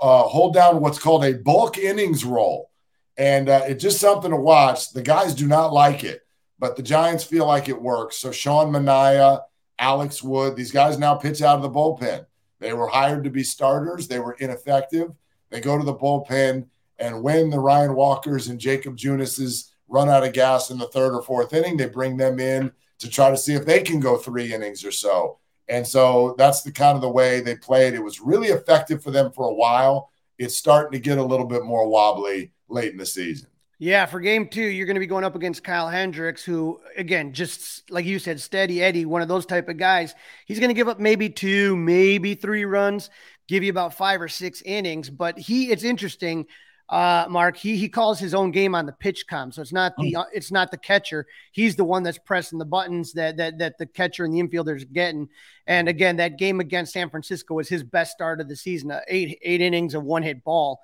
uh, 0.01 0.23
hold 0.23 0.53
down 0.53 0.79
what's 0.79 0.99
called 0.99 1.25
a 1.25 1.33
bulk 1.33 1.77
innings 1.77 2.23
role, 2.23 2.69
and 3.17 3.49
uh, 3.49 3.63
it's 3.67 3.81
just 3.81 3.99
something 3.99 4.31
to 4.31 4.37
watch. 4.37 4.91
The 4.91 5.01
guys 5.01 5.33
do 5.33 5.47
not 5.47 5.73
like 5.73 6.03
it, 6.03 6.21
but 6.59 6.75
the 6.75 6.83
Giants 6.83 7.23
feel 7.23 7.47
like 7.47 7.67
it 7.67 7.81
works. 7.81 8.17
So 8.17 8.31
Sean 8.31 8.71
Manaea, 8.71 9.41
Alex 9.79 10.21
Wood, 10.21 10.55
these 10.55 10.71
guys 10.71 10.99
now 10.99 11.15
pitch 11.15 11.41
out 11.41 11.55
of 11.55 11.63
the 11.63 11.69
bullpen. 11.69 12.25
They 12.59 12.73
were 12.73 12.87
hired 12.87 13.23
to 13.23 13.29
be 13.29 13.43
starters. 13.43 14.07
They 14.07 14.19
were 14.19 14.33
ineffective. 14.33 15.11
They 15.49 15.61
go 15.61 15.77
to 15.77 15.83
the 15.83 15.95
bullpen 15.95 16.67
and 16.99 17.23
when 17.23 17.49
the 17.49 17.59
Ryan 17.59 17.95
Walkers 17.95 18.47
and 18.47 18.59
Jacob 18.59 18.97
Junises 18.97 19.71
run 19.87 20.09
out 20.09 20.25
of 20.25 20.33
gas 20.33 20.69
in 20.69 20.77
the 20.77 20.87
third 20.87 21.15
or 21.15 21.21
fourth 21.21 21.53
inning, 21.53 21.77
they 21.77 21.87
bring 21.87 22.17
them 22.17 22.39
in 22.39 22.71
to 22.99 23.09
try 23.09 23.31
to 23.31 23.37
see 23.37 23.53
if 23.55 23.65
they 23.65 23.81
can 23.81 23.99
go 23.99 24.17
three 24.17 24.53
innings 24.53 24.85
or 24.85 24.91
so. 24.91 25.39
And 25.67 25.85
so 25.85 26.35
that's 26.37 26.63
the 26.63 26.71
kind 26.71 26.95
of 26.95 27.01
the 27.01 27.09
way 27.09 27.41
they 27.41 27.55
played. 27.55 27.93
It 27.93 28.03
was 28.03 28.19
really 28.19 28.49
effective 28.49 29.01
for 29.01 29.11
them 29.11 29.31
for 29.31 29.47
a 29.47 29.53
while. 29.53 30.11
It's 30.37 30.57
starting 30.57 30.91
to 30.93 30.99
get 30.99 31.17
a 31.17 31.23
little 31.23 31.45
bit 31.45 31.63
more 31.63 31.87
wobbly 31.87 32.51
late 32.67 32.91
in 32.91 32.97
the 32.97 33.05
season. 33.05 33.49
Yeah, 33.81 34.05
for 34.05 34.19
game 34.19 34.49
two, 34.49 34.61
you're 34.61 34.85
going 34.85 34.95
to 34.95 34.99
be 34.99 35.07
going 35.07 35.23
up 35.23 35.35
against 35.35 35.63
Kyle 35.63 35.87
Hendricks, 35.87 36.43
who, 36.43 36.81
again, 36.97 37.31
just 37.31 37.89
like 37.89 38.03
you 38.03 38.19
said, 38.19 38.41
steady 38.41 38.83
Eddie, 38.83 39.05
one 39.05 39.21
of 39.21 39.29
those 39.29 39.45
type 39.45 39.69
of 39.69 39.77
guys. 39.77 40.13
He's 40.45 40.59
going 40.59 40.69
to 40.69 40.73
give 40.73 40.89
up 40.89 40.99
maybe 40.99 41.29
two, 41.29 41.77
maybe 41.77 42.35
three 42.35 42.65
runs, 42.65 43.09
give 43.47 43.63
you 43.63 43.69
about 43.69 43.93
five 43.93 44.21
or 44.21 44.27
six 44.27 44.61
innings. 44.63 45.09
But 45.09 45.39
he, 45.39 45.71
it's 45.71 45.85
interesting 45.85 46.47
uh, 46.89 47.27
Mark, 47.29 47.55
he 47.55 47.77
he 47.77 47.87
calls 47.87 48.19
his 48.19 48.33
own 48.33 48.49
game 48.49 48.73
on 48.73 48.87
the 48.87 48.91
PitchCom. 48.93 49.53
so 49.53 49.61
it's 49.61 49.71
not 49.71 49.93
the 49.97 50.15
uh, 50.15 50.23
it's 50.33 50.51
not 50.51 50.71
the 50.71 50.77
catcher. 50.77 51.27
He's 51.51 51.75
the 51.75 51.83
one 51.83 52.01
that's 52.01 52.17
pressing 52.17 52.57
the 52.57 52.65
buttons 52.65 53.13
that 53.13 53.37
that 53.37 53.59
that 53.59 53.77
the 53.77 53.85
catcher 53.85 54.25
and 54.25 54.33
the 54.33 54.41
infielders 54.41 54.81
are 54.81 54.85
getting. 54.85 55.29
And 55.67 55.87
again, 55.87 56.17
that 56.17 56.39
game 56.39 56.59
against 56.59 56.93
San 56.93 57.11
Francisco 57.11 57.53
was 57.53 57.69
his 57.69 57.83
best 57.83 58.11
start 58.11 58.41
of 58.41 58.49
the 58.49 58.55
season. 58.55 58.89
Uh, 58.89 59.01
eight 59.07 59.37
eight 59.43 59.61
innings 59.61 59.93
of 59.93 60.03
one 60.03 60.23
hit 60.23 60.43
ball. 60.43 60.79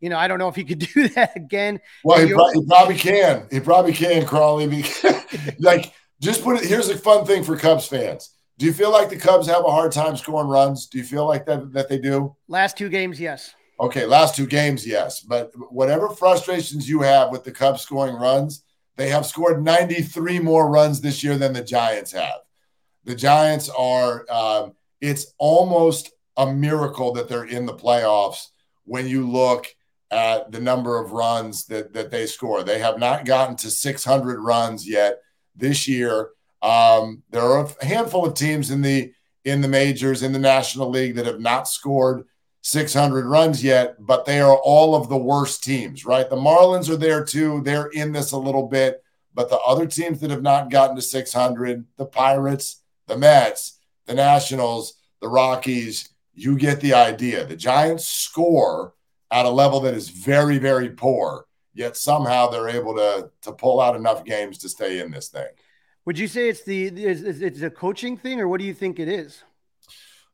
You 0.00 0.08
know, 0.08 0.16
I 0.16 0.28
don't 0.28 0.38
know 0.38 0.48
if 0.48 0.56
he 0.56 0.64
could 0.64 0.78
do 0.94 1.08
that 1.08 1.36
again. 1.36 1.78
Well, 2.04 2.26
he, 2.26 2.32
pro- 2.32 2.52
he 2.52 2.64
probably 2.66 2.96
can. 2.96 3.46
He 3.50 3.60
probably 3.60 3.92
can, 3.92 4.24
Crawly. 4.24 4.66
like, 5.58 5.92
just 6.22 6.42
put 6.42 6.56
it. 6.56 6.66
Here's 6.66 6.88
a 6.88 6.96
fun 6.96 7.26
thing 7.26 7.44
for 7.44 7.54
Cubs 7.56 7.86
fans. 7.86 8.30
Do 8.56 8.64
you 8.64 8.72
feel 8.72 8.90
like 8.90 9.10
the 9.10 9.16
Cubs 9.16 9.46
have 9.46 9.64
a 9.64 9.70
hard 9.70 9.92
time 9.92 10.16
scoring 10.16 10.48
runs? 10.48 10.86
Do 10.86 10.96
you 10.96 11.04
feel 11.04 11.26
like 11.26 11.44
that 11.46 11.72
that 11.74 11.90
they 11.90 11.98
do? 11.98 12.34
Last 12.48 12.78
two 12.78 12.88
games, 12.88 13.20
yes. 13.20 13.54
Okay, 13.80 14.04
last 14.04 14.36
two 14.36 14.46
games, 14.46 14.86
yes. 14.86 15.20
But 15.20 15.52
whatever 15.72 16.10
frustrations 16.10 16.86
you 16.86 17.00
have 17.00 17.30
with 17.30 17.44
the 17.44 17.50
Cubs 17.50 17.80
scoring 17.80 18.14
runs, 18.14 18.62
they 18.96 19.08
have 19.08 19.24
scored 19.24 19.64
93 19.64 20.38
more 20.38 20.68
runs 20.68 21.00
this 21.00 21.24
year 21.24 21.38
than 21.38 21.54
the 21.54 21.64
Giants 21.64 22.12
have. 22.12 22.40
The 23.04 23.14
Giants 23.14 23.70
are, 23.70 24.30
um, 24.30 24.74
it's 25.00 25.32
almost 25.38 26.12
a 26.36 26.52
miracle 26.52 27.12
that 27.14 27.26
they're 27.26 27.44
in 27.44 27.64
the 27.64 27.72
playoffs 27.72 28.48
when 28.84 29.08
you 29.08 29.26
look 29.26 29.66
at 30.10 30.52
the 30.52 30.60
number 30.60 30.98
of 30.98 31.12
runs 31.12 31.64
that, 31.66 31.94
that 31.94 32.10
they 32.10 32.26
score. 32.26 32.62
They 32.62 32.80
have 32.80 32.98
not 32.98 33.24
gotten 33.24 33.56
to 33.56 33.70
600 33.70 34.40
runs 34.40 34.86
yet 34.86 35.20
this 35.56 35.88
year. 35.88 36.30
Um, 36.60 37.22
there 37.30 37.42
are 37.42 37.66
a 37.80 37.84
handful 37.86 38.26
of 38.26 38.34
teams 38.34 38.70
in 38.70 38.82
the 38.82 39.12
in 39.46 39.62
the 39.62 39.68
majors 39.68 40.22
in 40.22 40.32
the 40.32 40.38
National 40.38 40.90
League 40.90 41.14
that 41.14 41.24
have 41.24 41.40
not 41.40 41.66
scored 41.66 42.24
600 42.62 43.26
runs 43.26 43.64
yet, 43.64 43.96
but 43.98 44.24
they 44.24 44.40
are 44.40 44.56
all 44.56 44.94
of 44.94 45.08
the 45.08 45.16
worst 45.16 45.64
teams, 45.64 46.04
right? 46.04 46.28
The 46.28 46.36
Marlins 46.36 46.90
are 46.90 46.96
there 46.96 47.24
too. 47.24 47.62
They're 47.62 47.86
in 47.88 48.12
this 48.12 48.32
a 48.32 48.38
little 48.38 48.66
bit, 48.68 49.02
but 49.34 49.48
the 49.48 49.58
other 49.58 49.86
teams 49.86 50.20
that 50.20 50.30
have 50.30 50.42
not 50.42 50.70
gotten 50.70 50.96
to 50.96 51.02
600, 51.02 51.86
the 51.96 52.06
Pirates, 52.06 52.82
the 53.06 53.16
Mets, 53.16 53.78
the 54.06 54.14
Nationals, 54.14 54.94
the 55.20 55.28
Rockies, 55.28 56.10
you 56.34 56.56
get 56.56 56.80
the 56.80 56.94
idea. 56.94 57.44
The 57.44 57.56
Giants 57.56 58.06
score 58.06 58.94
at 59.30 59.46
a 59.46 59.50
level 59.50 59.80
that 59.80 59.94
is 59.94 60.08
very, 60.08 60.58
very 60.58 60.90
poor, 60.90 61.46
yet 61.74 61.96
somehow 61.96 62.48
they're 62.48 62.68
able 62.68 62.94
to 62.96 63.30
to 63.42 63.52
pull 63.52 63.80
out 63.80 63.96
enough 63.96 64.24
games 64.24 64.58
to 64.58 64.68
stay 64.68 65.00
in 65.00 65.10
this 65.10 65.28
thing. 65.28 65.48
Would 66.06 66.18
you 66.18 66.28
say 66.28 66.48
it's 66.48 66.62
the 66.62 66.86
is, 66.86 67.42
it's 67.42 67.62
a 67.62 67.70
coaching 67.70 68.16
thing, 68.16 68.40
or 68.40 68.48
what 68.48 68.58
do 68.58 68.66
you 68.66 68.74
think 68.74 68.98
it 68.98 69.08
is? 69.08 69.42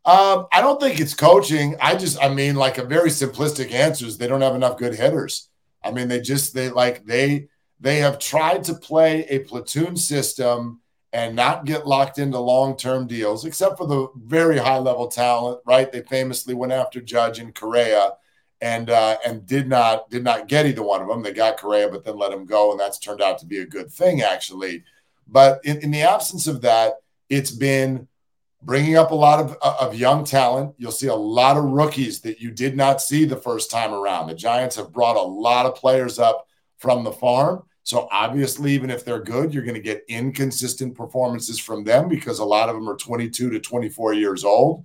Um, 0.06 0.46
I 0.52 0.60
don't 0.60 0.80
think 0.80 1.00
it's 1.00 1.14
coaching. 1.14 1.74
I 1.80 1.96
just, 1.96 2.22
I 2.22 2.28
mean, 2.28 2.54
like 2.54 2.78
a 2.78 2.84
very 2.84 3.10
simplistic 3.10 3.72
answer 3.72 4.06
is 4.06 4.16
they 4.16 4.28
don't 4.28 4.40
have 4.40 4.54
enough 4.54 4.78
good 4.78 4.94
hitters. 4.94 5.48
I 5.82 5.90
mean, 5.90 6.06
they 6.06 6.20
just 6.20 6.54
they 6.54 6.70
like 6.70 7.04
they 7.04 7.48
they 7.80 7.98
have 7.98 8.20
tried 8.20 8.62
to 8.64 8.74
play 8.74 9.24
a 9.28 9.40
platoon 9.40 9.96
system 9.96 10.80
and 11.12 11.34
not 11.34 11.64
get 11.64 11.86
locked 11.86 12.18
into 12.18 12.38
long-term 12.38 13.06
deals, 13.06 13.44
except 13.44 13.78
for 13.78 13.86
the 13.86 14.08
very 14.16 14.58
high-level 14.58 15.08
talent, 15.08 15.60
right? 15.66 15.90
They 15.90 16.02
famously 16.02 16.54
went 16.54 16.72
after 16.72 17.00
Judge 17.00 17.38
and 17.38 17.54
Correa 17.54 18.12
and 18.60 18.90
uh, 18.90 19.16
and 19.26 19.46
did 19.46 19.68
not 19.68 20.08
did 20.08 20.22
not 20.24 20.46
get 20.46 20.66
either 20.66 20.82
one 20.82 21.02
of 21.02 21.08
them. 21.08 21.22
They 21.22 21.32
got 21.32 21.58
Correa, 21.58 21.88
but 21.88 22.04
then 22.04 22.16
let 22.16 22.32
him 22.32 22.46
go, 22.46 22.70
and 22.70 22.78
that's 22.78 22.98
turned 22.98 23.22
out 23.22 23.38
to 23.38 23.46
be 23.46 23.58
a 23.58 23.66
good 23.66 23.90
thing, 23.90 24.22
actually. 24.22 24.84
But 25.26 25.60
in, 25.64 25.78
in 25.78 25.90
the 25.90 26.02
absence 26.02 26.46
of 26.46 26.62
that, 26.62 27.00
it's 27.28 27.50
been 27.50 28.08
bringing 28.62 28.96
up 28.96 29.10
a 29.10 29.14
lot 29.14 29.40
of, 29.40 29.56
uh, 29.62 29.76
of 29.80 29.94
young 29.94 30.24
talent. 30.24 30.74
You'll 30.78 30.92
see 30.92 31.08
a 31.08 31.14
lot 31.14 31.56
of 31.56 31.64
rookies 31.64 32.20
that 32.22 32.40
you 32.40 32.50
did 32.50 32.76
not 32.76 33.00
see 33.00 33.24
the 33.24 33.36
first 33.36 33.70
time 33.70 33.92
around. 33.92 34.26
The 34.26 34.34
Giants 34.34 34.76
have 34.76 34.92
brought 34.92 35.16
a 35.16 35.22
lot 35.22 35.66
of 35.66 35.74
players 35.74 36.18
up 36.18 36.46
from 36.78 37.04
the 37.04 37.12
farm. 37.12 37.62
So 37.82 38.08
obviously, 38.10 38.72
even 38.72 38.90
if 38.90 39.04
they're 39.04 39.22
good, 39.22 39.54
you're 39.54 39.62
going 39.62 39.76
to 39.76 39.80
get 39.80 40.04
inconsistent 40.08 40.96
performances 40.96 41.60
from 41.60 41.84
them 41.84 42.08
because 42.08 42.40
a 42.40 42.44
lot 42.44 42.68
of 42.68 42.74
them 42.74 42.88
are 42.88 42.96
22 42.96 43.50
to 43.50 43.60
24 43.60 44.14
years 44.14 44.42
old. 44.42 44.84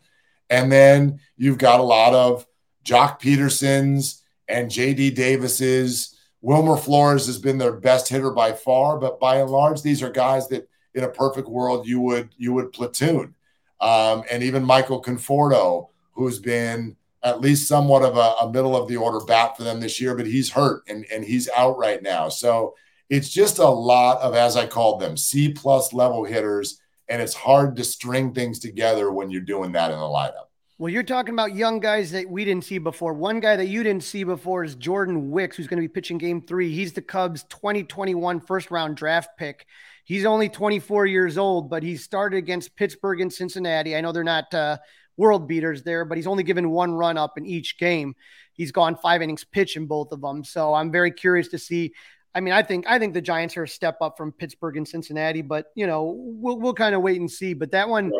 And 0.51 0.71
then 0.71 1.19
you've 1.37 1.57
got 1.57 1.79
a 1.79 1.83
lot 1.83 2.13
of 2.13 2.45
Joc 2.85 3.19
Pedersons 3.19 4.21
and 4.47 4.69
JD 4.69 5.15
Davises. 5.15 6.15
Wilmer 6.41 6.77
Flores 6.77 7.25
has 7.25 7.39
been 7.39 7.57
their 7.57 7.73
best 7.73 8.07
hitter 8.07 8.31
by 8.31 8.53
far, 8.53 8.99
but 8.99 9.19
by 9.19 9.37
and 9.37 9.49
large, 9.49 9.81
these 9.81 10.03
are 10.03 10.11
guys 10.11 10.47
that 10.49 10.67
in 10.93 11.03
a 11.03 11.09
perfect 11.09 11.47
world 11.47 11.87
you 11.87 12.01
would 12.01 12.29
you 12.37 12.53
would 12.53 12.73
platoon. 12.73 13.33
Um, 13.81 14.23
and 14.31 14.43
even 14.43 14.63
Michael 14.63 15.01
Conforto, 15.01 15.89
who's 16.13 16.39
been 16.39 16.95
at 17.23 17.41
least 17.41 17.67
somewhat 17.67 18.03
of 18.03 18.17
a, 18.17 18.45
a, 18.45 18.51
middle 18.51 18.75
of 18.75 18.87
the 18.87 18.97
order 18.97 19.23
bat 19.25 19.57
for 19.57 19.63
them 19.63 19.79
this 19.79 19.99
year, 19.99 20.15
but 20.15 20.25
he's 20.25 20.51
hurt 20.51 20.83
and, 20.87 21.05
and 21.11 21.23
he's 21.23 21.49
out 21.55 21.77
right 21.77 22.01
now. 22.01 22.29
So 22.29 22.75
it's 23.09 23.29
just 23.29 23.59
a 23.59 23.67
lot 23.67 24.19
of, 24.21 24.35
as 24.35 24.55
I 24.55 24.65
called 24.65 25.01
them, 25.01 25.17
C 25.17 25.51
plus 25.51 25.93
level 25.93 26.23
hitters. 26.23 26.79
And 27.09 27.21
it's 27.21 27.33
hard 27.33 27.75
to 27.75 27.83
string 27.83 28.33
things 28.33 28.59
together 28.59 29.11
when 29.11 29.29
you're 29.29 29.41
doing 29.41 29.73
that 29.73 29.91
in 29.91 29.99
the 29.99 30.05
lineup. 30.05 30.45
Well, 30.77 30.89
you're 30.91 31.03
talking 31.03 31.35
about 31.35 31.53
young 31.53 31.79
guys 31.79 32.11
that 32.11 32.27
we 32.27 32.43
didn't 32.43 32.63
see 32.63 32.79
before. 32.79 33.13
One 33.13 33.39
guy 33.39 33.55
that 33.55 33.67
you 33.67 33.83
didn't 33.83 34.03
see 34.03 34.23
before 34.23 34.63
is 34.63 34.73
Jordan 34.73 35.29
Wicks, 35.29 35.55
who's 35.55 35.67
going 35.67 35.79
to 35.79 35.87
be 35.87 35.93
pitching 35.93 36.17
game 36.17 36.41
three. 36.41 36.73
He's 36.73 36.93
the 36.93 37.03
Cubs 37.03 37.43
2021 37.43 38.39
first 38.39 38.71
round 38.71 38.95
draft 38.95 39.37
pick. 39.37 39.67
He's 40.11 40.25
only 40.25 40.49
24 40.49 41.05
years 41.05 41.37
old, 41.37 41.69
but 41.69 41.83
he 41.83 41.95
started 41.95 42.35
against 42.35 42.75
Pittsburgh 42.75 43.21
and 43.21 43.31
Cincinnati. 43.31 43.95
I 43.95 44.01
know 44.01 44.11
they're 44.11 44.25
not 44.25 44.53
uh, 44.53 44.77
world 45.15 45.47
beaters 45.47 45.83
there, 45.83 46.03
but 46.03 46.17
he's 46.17 46.27
only 46.27 46.43
given 46.43 46.69
one 46.69 46.93
run 46.93 47.17
up 47.17 47.37
in 47.37 47.45
each 47.45 47.77
game. 47.77 48.13
He's 48.51 48.73
gone 48.73 48.97
five 48.97 49.21
innings 49.21 49.45
pitch 49.45 49.77
in 49.77 49.85
both 49.85 50.11
of 50.11 50.19
them. 50.19 50.43
So 50.43 50.73
I'm 50.73 50.91
very 50.91 51.11
curious 51.11 51.47
to 51.47 51.57
see. 51.57 51.93
I 52.35 52.41
mean, 52.41 52.53
I 52.53 52.61
think 52.61 52.87
I 52.89 52.99
think 52.99 53.13
the 53.13 53.21
Giants 53.21 53.55
are 53.55 53.63
a 53.63 53.67
step 53.69 53.99
up 54.01 54.17
from 54.17 54.33
Pittsburgh 54.33 54.75
and 54.75 54.85
Cincinnati, 54.85 55.41
but 55.41 55.67
you 55.75 55.87
know, 55.87 56.13
we'll 56.17 56.59
we'll 56.59 56.73
kind 56.73 56.93
of 56.93 57.01
wait 57.01 57.21
and 57.21 57.31
see. 57.31 57.53
But 57.53 57.71
that 57.71 57.87
one, 57.87 58.11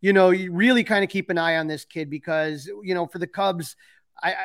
you 0.00 0.12
know, 0.12 0.30
you 0.30 0.50
really 0.50 0.82
kind 0.82 1.04
of 1.04 1.10
keep 1.10 1.30
an 1.30 1.38
eye 1.38 1.58
on 1.58 1.68
this 1.68 1.84
kid 1.84 2.10
because 2.10 2.68
you 2.82 2.92
know, 2.92 3.06
for 3.06 3.20
the 3.20 3.26
Cubs, 3.28 3.76
I, 4.20 4.32
I, 4.32 4.36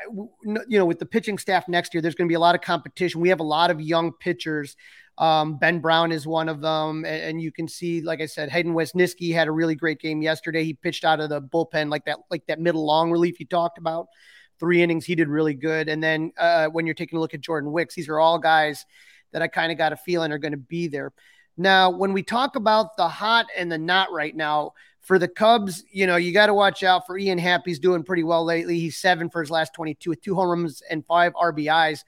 you 0.46 0.78
know, 0.78 0.86
with 0.86 1.00
the 1.00 1.08
pitching 1.08 1.40
staff 1.40 1.68
next 1.68 1.96
year, 1.96 2.02
there's 2.04 2.14
going 2.14 2.28
to 2.28 2.32
be 2.32 2.36
a 2.36 2.40
lot 2.40 2.54
of 2.54 2.62
competition. 2.62 3.22
We 3.22 3.30
have 3.30 3.40
a 3.40 3.44
lot 3.44 3.72
of 3.72 3.82
young 3.82 4.12
pitchers 4.12 4.76
um, 5.18 5.58
ben 5.58 5.80
Brown 5.80 6.12
is 6.12 6.26
one 6.26 6.50
of 6.50 6.62
them. 6.62 7.06
And, 7.06 7.24
and, 7.24 7.42
you 7.42 7.52
can 7.52 7.68
see, 7.68 8.02
like 8.02 8.22
I 8.22 8.26
said, 8.26 8.50
Hayden 8.50 8.74
Wesneski 8.74 9.34
had 9.34 9.48
a 9.48 9.52
really 9.52 9.76
great 9.76 10.00
game 10.00 10.22
yesterday. 10.22 10.64
He 10.64 10.74
pitched 10.74 11.04
out 11.04 11.20
of 11.20 11.30
the 11.30 11.42
bullpen 11.42 11.90
like 11.90 12.06
that, 12.06 12.20
like 12.30 12.46
that 12.48 12.60
middle 12.60 12.86
long 12.86 13.12
relief 13.12 13.40
you 13.40 13.46
talked 13.46 13.78
about. 13.78 14.08
Three 14.60 14.82
innings, 14.82 15.06
he 15.06 15.16
did 15.16 15.28
really 15.28 15.54
good. 15.54 15.90
And 15.90 16.04
then 16.04 16.32
uh, 16.38 16.68
when 16.68 16.86
you're 16.86 16.96
taking 16.96 17.18
a 17.18 17.20
look 17.20 17.34
at 17.34 17.42
Jordan 17.42 17.72
Wicks, 17.72 17.96
these 17.96 18.10
are 18.10 18.20
all 18.20 18.40
guys 18.40 18.86
that 19.32 19.42
I 19.42 19.48
kind 19.48 19.72
of 19.72 19.78
got 19.78 19.94
a 19.94 19.98
feeling 19.98 20.32
are 20.32 20.38
going 20.38 20.52
to 20.52 20.58
be 20.58 20.88
there. 20.88 21.12
Now, 21.58 21.90
when 21.90 22.14
we 22.14 22.24
talk 22.24 22.56
about 22.56 22.96
the 22.98 23.08
hot 23.08 23.48
and 23.58 23.72
the 23.72 23.78
not 23.78 24.12
right 24.12 24.36
now, 24.36 24.74
for 25.02 25.18
the 25.18 25.28
Cubs, 25.28 25.84
you 25.92 26.06
know, 26.06 26.16
you 26.16 26.32
got 26.32 26.46
to 26.46 26.54
watch 26.54 26.84
out 26.84 27.08
for 27.08 27.18
Ian 27.18 27.40
Happ. 27.40 27.64
He's 27.66 27.80
doing 27.80 28.04
pretty 28.04 28.24
well 28.24 28.46
lately. 28.46 28.80
He's 28.80 28.98
seven 28.98 29.30
for 29.30 29.42
his 29.42 29.50
last 29.50 29.74
22 29.74 30.12
with 30.12 30.22
two 30.22 30.36
home 30.36 30.50
runs 30.50 30.82
and 30.90 31.06
five 31.06 31.34
RBIs. 31.34 32.04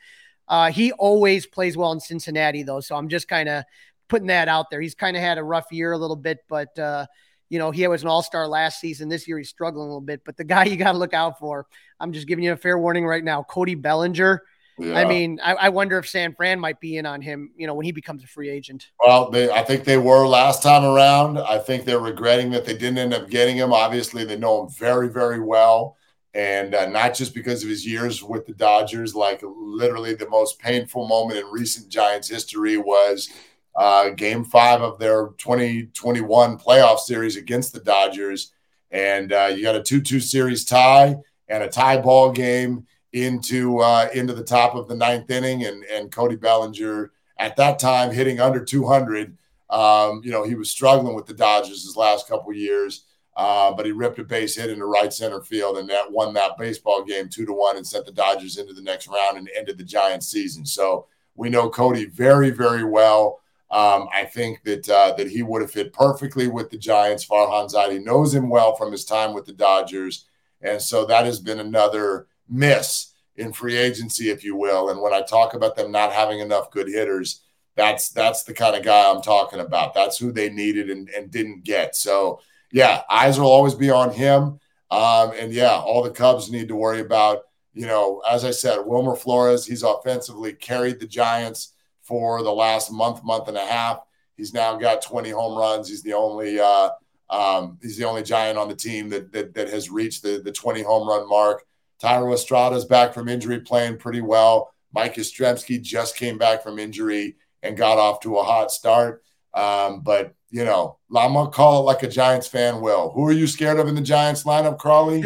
Uh, 0.48 0.72
he 0.72 0.92
always 0.94 1.46
plays 1.46 1.78
well 1.78 1.92
in 1.92 2.00
Cincinnati, 2.00 2.64
though. 2.64 2.80
So 2.80 2.96
I'm 2.96 3.10
just 3.10 3.28
kind 3.28 3.50
of 3.50 3.64
putting 4.08 4.28
that 4.28 4.48
out 4.48 4.70
there. 4.70 4.82
He's 4.82 4.96
kind 4.96 5.16
of 5.16 5.24
had 5.24 5.38
a 5.38 5.44
rough 5.44 5.72
year 5.72 5.92
a 5.92 5.98
little 5.98 6.16
bit, 6.16 6.40
but, 6.48 6.78
uh, 6.78 7.06
you 7.50 7.60
know, 7.60 7.72
he 7.72 7.88
was 7.88 8.02
an 8.02 8.10
all 8.10 8.24
star 8.24 8.48
last 8.48 8.80
season. 8.80 9.10
This 9.10 9.28
year 9.28 9.38
he's 9.38 9.50
struggling 9.50 9.86
a 9.86 9.88
little 9.88 10.02
bit, 10.02 10.22
but 10.26 10.38
the 10.38 10.44
guy 10.44 10.66
you 10.66 10.76
got 10.76 10.94
to 10.94 10.98
look 10.98 11.14
out 11.14 11.40
for, 11.40 11.68
I'm 12.00 12.14
just 12.14 12.28
giving 12.28 12.44
you 12.44 12.54
a 12.54 12.58
fair 12.58 12.78
warning 12.78 13.06
right 13.06 13.24
now. 13.24 13.44
Cody 13.44 13.76
Bellinger. 13.76 14.42
Yeah. 14.80 14.96
I 14.96 15.06
mean, 15.06 15.40
I, 15.44 15.54
I, 15.54 15.70
wonder 15.70 16.00
if 16.00 16.10
San 16.10 16.34
Fran 16.34 16.60
might 16.60 16.80
be 16.80 16.98
in 16.98 17.06
on 17.06 17.22
him, 17.22 17.52
you 17.56 17.68
know, 17.68 17.76
when 17.76 17.86
he 17.86 17.92
becomes 17.92 18.24
a 18.24 18.28
free 18.28 18.50
agent. 18.50 18.90
Well, 19.06 19.30
they, 19.30 19.48
I 19.52 19.62
think 19.62 19.84
they 19.84 20.00
were 20.00 20.26
last 20.26 20.64
time 20.64 20.84
around. 20.84 21.38
I 21.38 21.60
think 21.60 21.86
they're 21.86 22.00
regretting 22.00 22.50
that 22.52 22.66
they 22.66 22.74
didn't 22.74 22.98
end 22.98 23.14
up 23.14 23.30
getting 23.30 23.56
him. 23.56 23.72
Obviously, 23.72 24.26
they 24.26 24.36
know 24.36 24.64
him 24.64 24.72
very, 24.72 25.10
very 25.10 25.40
well 25.40 25.96
and 26.34 26.74
uh, 26.74 26.88
not 26.88 27.14
just 27.14 27.34
because 27.34 27.64
of 27.64 27.70
his 27.70 27.86
years 27.86 28.24
with 28.24 28.46
the 28.46 28.54
Dodgers. 28.54 29.14
Like 29.16 29.42
literally, 29.44 30.16
the 30.16 30.30
most 30.30 30.60
painful 30.60 31.08
moment 31.08 31.40
in 31.40 31.46
recent 31.46 31.90
Giants 31.90 32.30
history 32.30 32.78
was 32.78 33.30
uh, 33.76 34.10
Game 34.10 34.44
Five 34.44 34.82
of 34.82 35.00
their 35.00 35.30
2021 35.38 36.58
playoff 36.58 37.00
series 37.00 37.38
against 37.38 37.74
the 37.74 37.80
Dodgers, 37.80 38.54
and 38.92 39.32
uh, 39.32 39.52
you 39.56 39.64
got 39.64 39.76
a 39.76 39.84
two-two 39.84 40.20
series 40.20 40.66
tie 40.66 41.16
and 41.48 41.64
a 41.64 41.70
tie 41.70 41.98
ball 41.98 42.32
game 42.32 42.86
into 43.12 43.80
uh, 43.80 44.10
into 44.14 44.34
the 44.34 44.44
top 44.44 44.76
of 44.76 44.88
the 44.88 44.96
ninth 44.96 45.30
inning, 45.30 45.66
and 45.66 45.84
and 45.86 46.12
Cody 46.12 46.36
Bellinger 46.36 47.12
at 47.38 47.56
that 47.58 47.80
time 47.80 48.12
hitting 48.12 48.40
under 48.40 48.64
200. 48.64 49.38
Um, 49.70 50.22
you 50.24 50.32
know, 50.32 50.44
he 50.44 50.56
was 50.56 50.70
struggling 50.70 51.16
with 51.16 51.26
the 51.26 51.34
Dodgers 51.34 51.84
his 51.84 51.98
last 51.98 52.28
couple 52.28 52.54
years. 52.54 53.06
Uh, 53.36 53.72
but 53.74 53.86
he 53.86 53.92
ripped 53.92 54.20
a 54.20 54.24
base 54.24 54.56
hit 54.56 54.70
into 54.70 54.86
right 54.86 55.12
center 55.12 55.42
field, 55.42 55.78
and 55.78 55.90
that 55.90 56.12
won 56.12 56.34
that 56.34 56.58
baseball 56.58 57.04
game 57.04 57.28
two 57.28 57.46
to 57.46 57.54
one 57.54 57.78
and 57.78 57.88
sent 57.88 58.06
the 58.06 58.12
Dodgers 58.12 58.58
into 58.58 58.74
the 58.74 58.82
next 58.82 59.08
round 59.08 59.38
and 59.38 59.50
ended 59.56 59.78
the 59.78 59.84
Giants' 59.84 60.28
season. 60.30 60.66
So 60.66 61.08
we 61.36 61.50
know 61.50 61.70
Cody 61.70 62.06
very, 62.06 62.52
very 62.52 62.84
well. 62.84 63.40
Um, 63.72 64.08
I 64.14 64.26
think 64.26 64.62
that 64.66 64.88
uh, 64.88 65.14
that 65.18 65.28
he 65.28 65.42
would 65.42 65.64
have 65.64 65.72
fit 65.72 65.94
perfectly 65.94 66.48
with 66.48 66.70
the 66.70 66.78
Giants. 66.78 67.26
Farhan 67.26 67.74
Zaidi 67.74 68.04
knows 68.04 68.32
him 68.32 68.50
well 68.50 68.76
from 68.76 68.92
his 68.92 69.04
time 69.04 69.34
with 69.34 69.46
the 69.46 69.54
Dodgers, 69.54 70.26
and 70.62 70.80
so 70.80 71.06
that 71.06 71.26
has 71.26 71.40
been 71.40 71.60
another 71.60 72.28
miss 72.48 73.14
in 73.36 73.52
free 73.52 73.76
agency, 73.76 74.30
if 74.30 74.44
you 74.44 74.56
will. 74.56 74.90
And 74.90 75.02
when 75.02 75.12
I 75.12 75.24
talk 75.24 75.56
about 75.56 75.76
them 75.76 75.92
not 75.92 76.14
having 76.14 76.40
enough 76.40 76.70
good 76.70 76.88
hitters, 76.88 77.42
that's 77.76 78.10
that's 78.10 78.44
the 78.44 78.54
kind 78.54 78.76
of 78.76 78.84
guy 78.84 79.10
I'm 79.10 79.24
talking 79.24 79.60
about. 79.60 79.96
That's 79.96 80.20
who 80.20 80.32
they 80.32 80.52
needed 80.52 80.92
and, 80.92 81.10
and 81.10 81.32
didn't 81.32 81.64
get. 81.64 81.96
So 81.96 82.42
yeah, 82.74 83.04
eyes 83.10 83.40
will 83.40 83.52
always 83.52 83.76
be 83.76 83.92
on 83.92 84.12
him. 84.12 84.60
Um, 84.92 85.32
and 85.40 85.54
yeah, 85.54 85.76
all 85.76 86.04
the 86.04 86.10
Cubs 86.10 86.52
need 86.52 86.68
to 86.68 86.76
worry 86.76 87.00
about, 87.00 87.44
you 87.74 87.86
know, 87.86 88.22
as 88.30 88.44
I 88.44 88.52
said, 88.52 88.80
Wilmer 88.84 89.16
Flores, 89.16 89.66
he's 89.66 89.84
offensively 89.84 90.54
carried 90.54 91.00
the 91.00 91.08
Giants 91.08 91.74
for 92.02 92.44
the 92.44 92.52
last 92.52 92.92
month, 92.92 93.24
month 93.24 93.48
and 93.48 93.58
a 93.58 93.66
half. 93.66 94.00
He's 94.36 94.54
now 94.54 94.76
got 94.76 95.04
20 95.04 95.30
home 95.30 95.58
runs. 95.58 95.88
He's 95.88 96.02
the 96.02 96.14
only 96.14 96.60
uh, 96.60 96.90
um, 97.30 97.78
he's 97.82 97.98
the 97.98 98.06
only 98.06 98.24
Giant 98.24 98.58
on 98.58 98.68
the 98.68 98.76
team 98.76 99.08
that 99.10 99.32
that, 99.32 99.54
that 99.54 99.70
has 99.70 99.90
reached 99.90 100.24
the, 100.24 100.42
the 100.44 100.52
20 100.52 100.82
home 100.82 101.08
run 101.08 101.30
mark. 101.30 101.64
Thairo 102.02 102.34
Estrada's 102.34 102.86
back 102.86 103.14
from 103.14 103.30
injury, 103.30 103.60
playing 103.60 103.98
pretty 103.98 104.22
well. 104.22 104.74
Mike 104.94 105.16
Yastrzemski 105.16 105.82
just 105.82 106.16
came 106.16 106.38
back 106.38 106.64
from 106.64 106.80
injury 106.80 107.36
and 107.62 107.78
got 107.78 107.98
off 107.98 108.20
to 108.22 108.38
a 108.38 108.44
hot 108.44 108.72
start. 108.72 109.24
Um, 109.54 110.02
but 110.02 110.34
you 110.50 110.66
know, 110.66 110.98
I'm 111.16 111.34
gonna 111.34 111.50
call 111.50 111.82
it 111.82 111.86
like 111.86 112.04
a 112.04 112.08
Giants 112.08 112.48
fan 112.48 112.82
will. 112.82 113.12
Who 113.12 113.26
are 113.28 113.32
you 113.32 113.48
scared 113.48 113.80
of 113.80 113.88
in 113.88 113.96
the 113.96 114.02
Giants 114.02 114.44
lineup, 114.44 114.78
Crawly? 114.78 115.24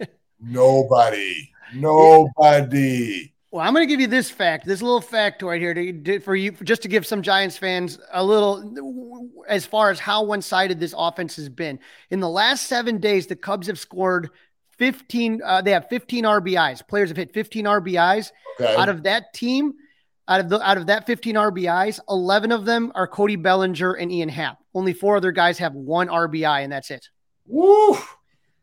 Nobody. 0.40 1.50
Nobody. 1.74 3.32
Well, 3.52 3.66
I'm 3.66 3.74
going 3.74 3.86
to 3.86 3.92
give 3.92 4.00
you 4.00 4.06
this 4.06 4.30
fact, 4.30 4.64
this 4.64 4.80
little 4.80 5.00
factoid 5.00 5.58
here 5.58 5.74
to, 5.74 6.20
for 6.20 6.36
you, 6.36 6.52
just 6.52 6.82
to 6.82 6.88
give 6.88 7.04
some 7.04 7.20
Giants 7.20 7.56
fans 7.56 7.98
a 8.12 8.22
little, 8.22 9.28
as 9.48 9.66
far 9.66 9.90
as 9.90 9.98
how 9.98 10.22
one 10.22 10.40
sided 10.40 10.78
this 10.78 10.94
offense 10.96 11.34
has 11.34 11.48
been. 11.48 11.80
In 12.10 12.20
the 12.20 12.28
last 12.28 12.68
seven 12.68 12.98
days, 12.98 13.26
the 13.26 13.34
Cubs 13.34 13.66
have 13.66 13.78
scored 13.78 14.30
15. 14.78 15.40
Uh, 15.44 15.62
they 15.62 15.72
have 15.72 15.88
15 15.88 16.24
RBIs. 16.24 16.86
Players 16.86 17.10
have 17.10 17.16
hit 17.16 17.34
15 17.34 17.64
RBIs. 17.64 18.30
Okay. 18.60 18.76
Out 18.76 18.88
of 18.88 19.02
that 19.02 19.34
team, 19.34 19.74
out 20.30 20.40
of 20.40 20.48
the 20.48 20.66
out 20.66 20.78
of 20.78 20.86
that 20.86 21.06
15 21.06 21.34
RBIs, 21.34 21.98
11 22.08 22.52
of 22.52 22.64
them 22.64 22.92
are 22.94 23.08
Cody 23.08 23.36
Bellinger 23.36 23.94
and 23.94 24.12
Ian 24.12 24.28
Happ. 24.28 24.58
Only 24.74 24.92
four 24.92 25.16
other 25.16 25.32
guys 25.32 25.58
have 25.58 25.74
one 25.74 26.06
RBI, 26.06 26.62
and 26.62 26.72
that's 26.72 26.90
it. 26.90 27.08
Woo! 27.46 27.98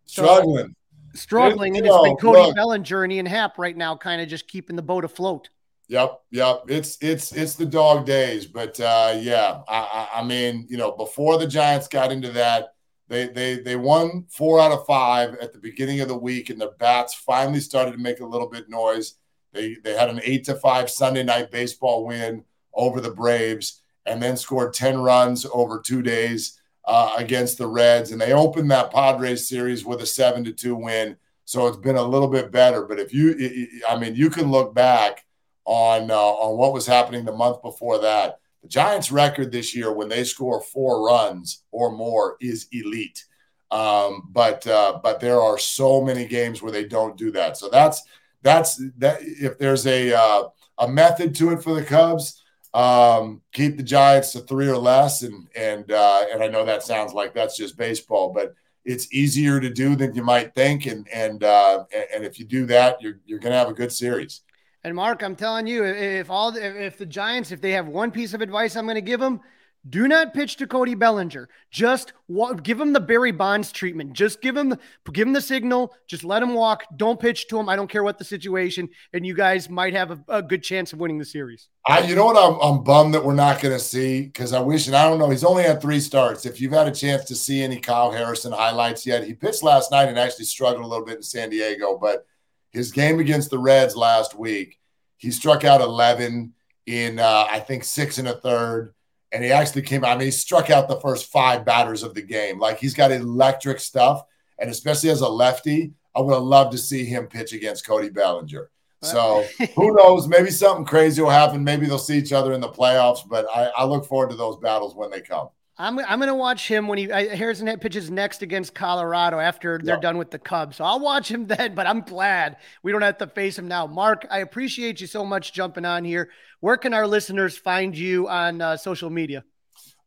Struggling. 0.06 0.76
So, 1.14 1.20
struggling, 1.20 1.78
and 1.78 1.86
it's 1.86 2.02
been 2.02 2.16
Cody 2.16 2.40
look. 2.40 2.56
Bellinger 2.56 3.04
and 3.04 3.12
Ian 3.12 3.26
Happ 3.26 3.58
right 3.58 3.76
now, 3.76 3.98
kind 3.98 4.22
of 4.22 4.30
just 4.30 4.48
keeping 4.48 4.78
the 4.78 4.82
boat 4.82 5.04
afloat. 5.04 5.50
Yep, 5.90 6.22
yep. 6.32 6.64
It's 6.70 6.98
it's 7.02 7.34
it's 7.34 7.56
the 7.56 7.66
dog 7.66 8.06
days, 8.06 8.46
but 8.46 8.80
uh, 8.80 9.18
yeah, 9.20 9.62
I, 9.68 10.08
I, 10.14 10.20
I 10.20 10.24
mean, 10.24 10.66
you 10.70 10.78
know, 10.78 10.94
before 10.94 11.38
the 11.38 11.48
Giants 11.48 11.90
got 11.90 12.14
into 12.14 12.32
that, 12.32 12.76
they 13.10 13.28
they 13.28 13.60
they 13.60 13.76
won 13.76 14.26
four 14.30 14.62
out 14.62 14.72
of 14.72 14.86
five 14.86 15.36
at 15.36 15.52
the 15.52 15.60
beginning 15.60 16.00
of 16.00 16.08
the 16.08 16.18
week, 16.18 16.50
and 16.50 16.62
the 16.62 16.74
bats 16.80 17.14
finally 17.14 17.60
started 17.60 17.92
to 17.92 17.98
make 17.98 18.22
a 18.22 18.26
little 18.26 18.50
bit 18.50 18.70
noise. 18.70 19.16
They 19.58 19.76
they 19.84 19.96
had 19.96 20.10
an 20.10 20.22
eight 20.24 20.46
to 20.46 20.56
five 20.56 20.90
Sunday 20.90 21.24
night 21.24 21.52
baseball 21.52 22.06
win 22.06 22.44
over 22.74 23.02
the 23.02 23.12
Braves, 23.12 23.82
and 24.06 24.22
then 24.22 24.38
scored 24.38 24.74
ten 24.74 25.00
runs 25.00 25.46
over 25.52 25.82
two 25.82 26.02
days 26.02 26.60
uh, 26.86 27.16
against 27.18 27.58
the 27.58 27.68
Reds, 27.68 28.12
and 28.12 28.22
they 28.22 28.32
opened 28.32 28.72
that 28.72 28.94
Padres 28.94 29.50
series 29.50 29.84
with 29.84 30.02
a 30.02 30.06
seven 30.06 30.44
to 30.46 30.54
two 30.54 30.76
win. 30.76 31.18
So 31.46 31.68
it's 31.68 31.78
been 31.78 31.98
a 31.98 32.04
little 32.04 32.28
bit 32.28 32.52
better. 32.52 32.86
But 32.86 33.00
if 33.00 33.14
you, 33.14 33.68
I 33.88 33.98
mean, 33.98 34.16
you 34.16 34.30
can 34.30 34.52
look 34.52 34.74
back 34.74 35.26
on 35.66 36.12
uh, 36.12 36.16
on 36.16 36.58
what 36.58 36.74
was 36.74 36.86
happening 36.88 37.26
the 37.26 37.32
month 37.32 37.62
before 37.62 38.00
that. 38.00 38.40
The 38.64 38.70
Giants' 38.70 39.12
record 39.12 39.52
this 39.52 39.76
year, 39.76 39.94
when 39.94 40.10
they 40.10 40.24
score 40.24 40.62
four 40.62 41.06
runs 41.06 41.64
or 41.72 41.92
more, 41.92 42.38
is 42.42 42.68
elite. 42.72 43.26
Um, 43.70 44.30
but 44.32 44.66
uh, 44.66 45.00
but 45.04 45.20
there 45.20 45.42
are 45.42 45.58
so 45.58 46.02
many 46.02 46.26
games 46.26 46.62
where 46.62 46.72
they 46.72 46.86
don't 46.86 47.18
do 47.18 47.32
that. 47.32 47.58
So 47.58 47.70
that's 47.70 48.02
that's 48.42 48.82
that. 48.98 49.20
If 49.22 49.58
there's 49.58 49.86
a 49.88 50.14
uh, 50.14 50.44
a 50.78 50.88
method 50.88 51.36
to 51.36 51.52
it 51.52 51.64
for 51.64 51.76
the 51.76 51.84
Cubs, 51.84 52.42
um, 52.74 53.42
keep 53.54 53.78
the 53.78 53.84
Giants 53.84 54.32
to 54.34 54.40
three 54.42 54.70
or 54.70 54.78
less. 54.78 55.24
And 55.24 55.48
and 55.56 55.92
uh, 55.92 56.26
and 56.32 56.44
I 56.44 56.48
know 56.48 56.66
that 56.66 56.84
sounds 56.84 57.14
like 57.14 57.34
that's 57.34 57.58
just 57.58 57.78
baseball, 57.78 58.32
but 58.34 58.54
it's 58.86 59.14
easier 59.14 59.60
to 59.60 59.70
do 59.70 59.96
than 59.96 60.16
you 60.16 60.24
might 60.24 60.54
think. 60.56 60.86
And 60.86 61.08
and 61.14 61.44
uh, 61.44 61.86
and 62.14 62.24
if 62.24 62.40
you 62.40 62.46
do 62.46 62.66
that, 62.68 63.02
you're 63.02 63.20
you're 63.26 63.40
going 63.40 63.52
to 63.52 63.58
have 63.58 63.70
a 63.70 63.74
good 63.74 63.92
series. 63.92 64.42
And 64.84 64.96
Mark, 64.96 65.24
I'm 65.24 65.36
telling 65.36 65.68
you, 65.68 65.84
if 65.84 66.30
all 66.30 66.56
if 66.56 66.98
the 66.98 67.06
Giants, 67.06 67.52
if 67.52 67.60
they 67.60 67.72
have 67.72 67.88
one 67.88 68.12
piece 68.12 68.34
of 68.34 68.42
advice 68.42 68.76
I'm 68.76 68.86
going 68.86 68.96
to 68.96 69.02
give 69.02 69.20
them, 69.20 69.42
do 69.90 70.08
not 70.08 70.34
pitch 70.34 70.58
to 70.58 70.68
Cody 70.68 70.96
Bellinger. 70.96 71.50
Just 71.72 72.14
walk, 72.28 72.64
give 72.64 72.80
him 72.80 72.94
the 72.94 73.00
Barry 73.00 73.32
Bonds 73.32 73.72
treatment. 73.72 74.14
Just 74.14 74.42
give 74.42 74.58
him 74.58 74.76
give 75.14 75.28
him 75.28 75.34
the 75.34 75.42
signal. 75.42 75.94
Just 76.08 76.24
let 76.24 76.42
him 76.42 76.54
walk. 76.54 76.84
Don't 76.96 77.20
pitch 77.20 77.48
to 77.48 77.60
him. 77.60 77.70
I 77.70 77.76
don't 77.76 77.90
care 77.90 78.04
what 78.04 78.18
the 78.18 78.24
situation, 78.24 78.90
and 79.14 79.26
you 79.26 79.34
guys 79.34 79.70
might 79.70 79.94
have 79.94 80.12
a, 80.12 80.24
a 80.28 80.42
good 80.42 80.64
chance 80.64 80.94
of 80.94 81.00
winning 81.00 81.18
the 81.18 81.26
series. 81.26 81.70
I, 81.86 82.00
you 82.02 82.16
know 82.16 82.26
what? 82.26 82.38
I'm, 82.38 82.60
I'm 82.60 82.84
bummed 82.84 83.14
that 83.14 83.24
we're 83.24 83.34
not 83.34 83.62
going 83.62 83.74
to 83.74 83.84
see 83.84 84.24
because 84.24 84.54
I 84.54 84.60
wish, 84.60 84.88
and 84.88 84.96
I 84.96 85.08
don't 85.08 85.20
know. 85.20 85.30
He's 85.30 85.44
only 85.44 85.64
had 85.64 85.82
three 85.82 86.00
starts. 86.00 86.46
If 86.46 86.60
you've 86.60 86.74
had 86.74 86.88
a 86.88 86.92
chance 86.92 87.26
to 87.26 87.36
see 87.36 87.62
any 87.62 87.80
Kyle 87.80 88.12
Harrison 88.12 88.52
highlights 88.52 89.06
yet, 89.06 89.24
he 89.24 89.34
pitched 89.34 89.64
last 89.64 89.92
night 89.92 90.10
and 90.10 90.20
actually 90.20 90.46
struggled 90.46 90.86
a 90.86 90.88
little 90.88 91.06
bit 91.06 91.18
in 91.18 91.24
San 91.24 91.50
Diego, 91.50 91.98
but 91.98 92.26
his 92.72 92.92
game 92.92 93.20
against 93.20 93.50
the 93.50 93.60
Reds 93.60 93.96
last 93.96 94.38
week, 94.38 94.80
he 95.18 95.32
struck 95.32 95.64
out 95.64 95.82
11 95.82 96.54
in, 96.86 97.20
uh, 97.20 97.48
I 97.50 97.60
think, 97.60 97.84
six 97.84 98.18
and 98.18 98.28
a 98.28 98.38
third. 98.38 98.94
And 99.32 99.44
he 99.44 99.52
actually 99.52 99.82
came 99.82 100.04
out. 100.04 100.16
I 100.16 100.18
mean, 100.18 100.28
he 100.28 100.32
struck 100.32 100.70
out 100.70 100.88
the 100.88 101.00
first 101.00 101.32
five 101.32 101.66
batters 101.66 102.04
of 102.04 102.14
the 102.14 102.22
game. 102.22 102.60
Like 102.60 102.80
he's 102.80 102.94
got 102.94 103.12
electric 103.12 103.80
stuff. 103.80 104.24
And 104.60 104.70
especially 104.70 105.10
as 105.10 105.22
a 105.22 105.28
lefty, 105.28 105.94
I 106.16 106.22
would 106.22 106.34
have 106.34 106.44
loved 106.44 106.72
to 106.72 106.78
see 106.78 107.06
him 107.06 107.28
pitch 107.28 107.54
against 107.54 107.86
Cody 107.86 108.10
Bellinger. 108.10 108.70
So 109.04 109.46
who 109.76 109.96
knows? 109.96 110.28
Maybe 110.28 110.50
something 110.50 110.86
crazy 110.86 111.22
will 111.22 111.30
happen. 111.30 111.64
Maybe 111.64 111.86
they'll 111.86 112.00
see 112.00 112.18
each 112.18 112.34
other 112.34 112.54
in 112.54 112.62
the 112.62 112.70
playoffs, 112.70 113.28
but 113.28 113.46
I, 113.54 113.66
I 113.78 113.86
look 113.86 114.06
forward 114.06 114.32
to 114.32 114.36
those 114.36 114.58
battles 114.58 114.96
when 114.96 115.12
they 115.12 115.22
come. 115.22 115.50
I'm 115.80 116.00
I'm 116.00 116.20
gonna 116.20 116.36
watch 116.36 116.68
him 116.68 116.88
when 116.88 116.98
he 116.98 117.06
Harrison 117.06 117.68
pitches 117.80 118.10
next 118.10 118.42
against 118.42 118.74
Colorado 118.74 119.40
after 119.40 119.78
they're 119.78 119.96
yep. 119.96 120.02
done 120.02 120.18
with 120.18 120.32
the 120.32 120.40
Cubs. 120.40 120.78
So 120.78 120.84
I'll 120.84 121.00
watch 121.00 121.30
him 121.30 121.46
then. 121.48 121.76
But 121.76 121.86
I'm 121.86 122.02
glad 122.02 122.58
we 122.82 122.92
don't 122.92 123.04
have 123.04 123.20
to 123.20 123.28
face 123.28 123.58
him 123.58 123.68
now. 123.68 123.86
Mark, 123.86 124.26
I 124.32 124.40
appreciate 124.40 125.00
you 125.02 125.08
so 125.08 125.24
much 125.24 125.54
jumping 125.54 125.86
on 125.86 126.04
here. 126.04 126.30
Where 126.62 126.78
can 126.78 126.94
our 126.94 127.06
listeners 127.06 127.58
find 127.58 127.96
you 127.96 128.28
on 128.28 128.62
uh, 128.62 128.78
social 128.78 129.10
media? 129.10 129.44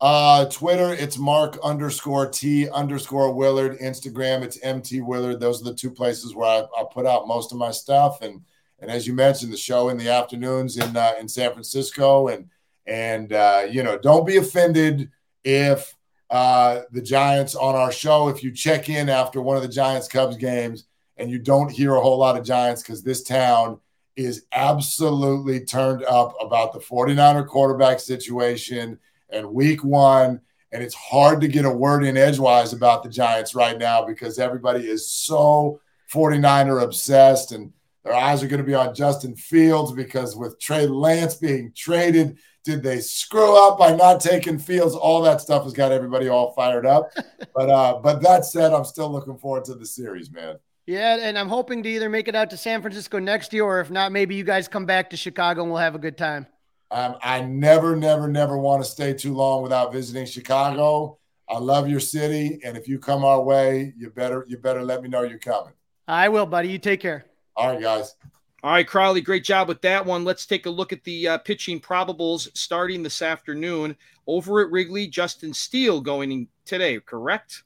Uh, 0.01 0.47
Twitter, 0.47 0.95
it's 0.95 1.19
Mark 1.19 1.59
underscore 1.63 2.27
T 2.27 2.69
underscore 2.71 3.33
Willard. 3.33 3.79
Instagram, 3.79 4.43
it's 4.43 4.59
MT 4.63 5.03
Willard. 5.03 5.39
Those 5.39 5.61
are 5.61 5.67
the 5.67 5.75
two 5.75 5.91
places 5.91 6.35
where 6.35 6.49
I, 6.49 6.81
I 6.81 6.85
put 6.91 7.07
out 7.07 7.29
most 7.29 7.53
of 7.53 7.59
my 7.59 7.71
stuff. 7.71 8.23
And 8.23 8.41
and 8.81 8.91
as 8.91 9.07
you 9.07 9.13
mentioned, 9.13 9.53
the 9.53 9.59
show 9.59 9.91
in 9.91 9.99
the 9.99 10.09
afternoons 10.09 10.79
in 10.79 10.97
uh, 10.97 11.13
in 11.21 11.29
San 11.29 11.53
Francisco. 11.53 12.27
And 12.29 12.49
and 12.87 13.33
uh, 13.33 13.67
you 13.71 13.85
know, 13.85 13.99
don't 13.99 14.27
be 14.27 14.39
offended 14.39 15.11
if 15.45 15.95
uh, 16.31 16.83
the 16.93 17.03
Giants 17.03 17.55
on 17.55 17.75
our 17.75 17.91
show, 17.91 18.29
if 18.29 18.43
you 18.43 18.53
check 18.53 18.89
in 18.89 19.09
after 19.09 19.43
one 19.43 19.57
of 19.57 19.63
the 19.63 19.69
Giants 19.69 20.09
Cubs 20.09 20.37
games 20.37 20.85
and 21.17 21.31
you 21.31 21.39
don't 21.39 21.71
hear 21.71 21.95
a 21.95 22.01
whole 22.01 22.19
lot 22.19 22.39
of 22.39 22.45
Giants 22.45 22.83
because 22.83 23.03
this 23.03 23.23
town 23.23 23.81
is 24.17 24.45
absolutely 24.53 25.65
turned 25.65 26.05
up 26.05 26.35
about 26.41 26.73
the 26.73 26.79
49er 26.79 27.47
quarterback 27.47 28.01
situation 28.01 28.99
and 29.31 29.53
week 29.53 29.83
one. 29.83 30.41
And 30.73 30.83
it's 30.83 30.95
hard 30.95 31.41
to 31.41 31.49
get 31.49 31.65
a 31.65 31.71
word 31.71 32.05
in 32.05 32.17
edgewise 32.17 32.73
about 32.73 33.03
the 33.03 33.09
Giants 33.09 33.55
right 33.55 33.77
now 33.77 34.05
because 34.05 34.39
everybody 34.39 34.89
is 34.89 35.11
so 35.11 35.81
49er 36.13 36.83
obsessed 36.83 37.53
and 37.53 37.73
their 38.05 38.15
eyes 38.15 38.43
are 38.43 38.49
going 38.49 38.63
to 38.63 38.67
be 38.67 38.75
on 38.75 38.95
Justin 38.95 39.35
Fields 39.37 39.93
because 39.93 40.37
with 40.37 40.59
Trey 40.61 40.87
Lance 40.87 41.35
being 41.35 41.73
traded, 41.77 42.39
did 42.65 42.83
they 42.83 43.01
screw 43.01 43.57
up 43.67 43.79
by 43.79 43.95
not 43.95 44.21
taking 44.21 44.59
Fields? 44.59 44.95
All 44.95 45.23
that 45.23 45.41
stuff 45.41 45.65
has 45.65 45.73
got 45.73 45.93
everybody 45.93 46.29
all 46.29 46.53
fired 46.53 46.87
up. 46.87 47.11
but 47.55 47.71
uh, 47.71 48.01
but 48.03 48.21
that 48.23 48.45
said, 48.45 48.73
I'm 48.73 48.85
still 48.85 49.11
looking 49.11 49.39
forward 49.39 49.65
to 49.67 49.75
the 49.75 49.87
series, 49.87 50.31
man. 50.31 50.57
Yeah, 50.87 51.19
and 51.21 51.39
I'm 51.39 51.49
hoping 51.49 51.83
to 51.85 51.89
either 51.89 52.09
make 52.09 52.27
it 52.27 52.35
out 52.35 52.51
to 52.51 52.57
San 52.57 52.83
Francisco 52.83 53.19
next 53.19 53.53
year, 53.53 53.65
or 53.65 53.81
if 53.81 53.91
not, 53.91 54.13
maybe 54.13 54.35
you 54.35 54.45
guys 54.45 54.67
come 54.67 54.87
back 54.87 55.11
to 55.11 55.17
Chicago 55.17 55.63
and 55.63 55.71
we'll 55.71 55.81
have 55.81 55.95
a 55.95 56.01
good 56.01 56.19
time. 56.19 56.47
Um, 56.91 57.17
I 57.23 57.41
never, 57.43 57.95
never, 57.95 58.27
never 58.27 58.59
want 58.59 58.83
to 58.83 58.91
stay 58.91 59.15
too 59.15 59.33
long 59.33 59.63
without 59.63 59.93
visiting 59.93 60.27
Chicago. 60.27 61.19
I 61.49 61.59
love 61.59 61.89
your 61.89 62.01
city, 62.01 62.61
and 62.65 62.77
if 62.77 62.89
you 62.89 62.99
come 62.99 63.25
our 63.25 63.41
way, 63.41 63.93
you 63.97 64.11
better 64.11 64.45
you 64.49 64.57
better 64.57 64.83
let 64.83 65.03
me 65.03 65.09
know 65.09 65.23
you're 65.23 65.39
coming. 65.39 65.73
I 66.09 66.29
will, 66.29 66.47
buddy. 66.47 66.69
You 66.69 66.79
take 66.79 67.01
care. 67.01 67.27
All 67.57 67.73
right, 67.73 67.81
guys. 67.81 68.15
All 68.63 68.73
right, 68.73 68.87
Crawly, 68.87 69.23
great 69.23 69.43
job 69.43 69.69
with 69.69 69.81
that 69.81 70.05
one. 70.05 70.23
Let's 70.23 70.45
take 70.45 70.67
a 70.67 70.71
look 70.71 70.93
at 70.93 71.03
the 71.05 71.29
uh, 71.29 71.39
pitching 71.39 71.81
probables 71.81 72.55
starting 72.55 73.03
this 73.03 73.23
afternoon 73.23 73.97
over 74.27 74.61
at 74.61 74.71
Wrigley. 74.71 75.07
Justin 75.07 75.55
Steele 75.55 76.03
going 76.03 76.47
today, 76.67 77.01
correct? 77.01 77.63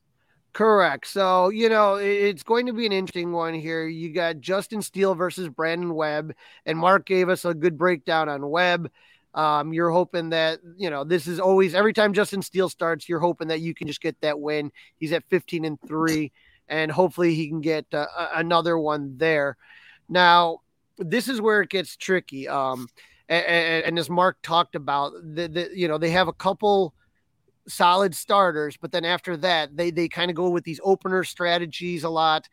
Correct. 0.53 1.09
So, 1.09 1.49
you 1.49 1.69
know, 1.69 1.97
it's 1.97 2.45
going 2.45 2.67
to 2.67 2.73
be 2.73 2.87
an 2.87 2.93
interesting 2.93 3.33
one 3.33 3.55
here. 3.55 3.89
You 3.89 4.15
got 4.15 4.39
Justin 4.39 4.83
Steele 4.83 5.17
versus 5.17 5.49
Brandon 5.49 5.93
Webb, 5.95 6.33
and 6.65 6.79
Mark 6.79 7.07
gave 7.07 7.29
us 7.29 7.45
a 7.45 7.55
good 7.55 7.77
breakdown 7.77 8.29
on 8.29 8.49
Webb. 8.49 8.89
Um, 9.35 9.73
you're 9.73 9.91
hoping 9.91 10.29
that, 10.29 10.61
you 10.77 10.91
know, 10.91 11.03
this 11.03 11.27
is 11.27 11.41
always 11.41 11.75
every 11.75 11.93
time 11.93 12.13
Justin 12.13 12.41
Steele 12.41 12.69
starts, 12.69 13.09
you're 13.09 13.19
hoping 13.19 13.49
that 13.49 13.61
you 13.61 13.75
can 13.75 13.89
just 13.89 14.01
get 14.01 14.21
that 14.21 14.39
win. 14.39 14.71
He's 14.97 15.13
at 15.13 15.25
15 15.29 15.65
and 15.65 15.79
3, 15.89 16.31
and 16.69 16.93
hopefully 16.93 17.35
he 17.35 17.49
can 17.49 17.61
get 17.61 17.87
uh, 17.93 18.07
another 18.33 18.79
one 18.79 19.19
there. 19.19 19.57
Now, 20.09 20.61
this 20.99 21.29
is 21.29 21.41
where 21.41 21.61
it 21.61 21.71
gets 21.71 21.97
tricky. 21.97 22.49
Um, 22.49 22.89
and, 23.29 23.85
and, 23.87 23.99
as 23.99 24.11
Mark 24.11 24.37
talked 24.43 24.75
about, 24.75 25.13
the, 25.23 25.49
the, 25.49 25.71
you 25.75 25.89
know, 25.89 25.99
they 25.99 26.11
have 26.11 26.29
a 26.29 26.33
couple 26.33 26.95
solid 27.67 28.15
starters, 28.15 28.77
but 28.77 28.93
then 28.93 29.05
after 29.05 29.37
that, 29.39 29.75
they 29.77 29.91
they 29.91 30.09
kind 30.09 30.31
of 30.31 30.37
go 30.37 30.51
with 30.51 30.65
these 30.65 30.81
opener 30.85 31.25
strategies 31.25 32.05
a 32.05 32.11
lot. 32.11 32.49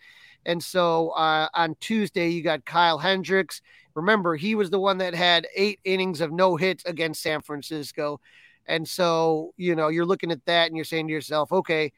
And 0.46 0.64
so 0.64 1.10
uh, 1.10 1.50
on 1.54 1.76
Tuesday, 1.80 2.30
you 2.30 2.42
got 2.42 2.66
Kyle 2.66 2.98
Hendricks. 2.98 3.62
Remember, 3.94 4.36
he 4.36 4.56
was 4.56 4.70
the 4.70 4.80
one 4.80 4.98
that 5.00 5.14
had 5.14 5.48
eight 5.56 5.80
innings 5.84 6.22
of 6.22 6.32
no 6.32 6.56
hits 6.56 6.84
against 6.86 7.22
San 7.22 7.42
Francisco. 7.42 8.20
And 8.66 8.88
so, 8.88 9.54
you 9.58 9.76
know, 9.76 9.90
you're 9.90 10.06
looking 10.06 10.32
at 10.32 10.46
that 10.46 10.68
and 10.68 10.76
you're 10.76 10.86
saying 10.86 11.08
to 11.08 11.14
yourself, 11.14 11.52
okay, 11.52 11.92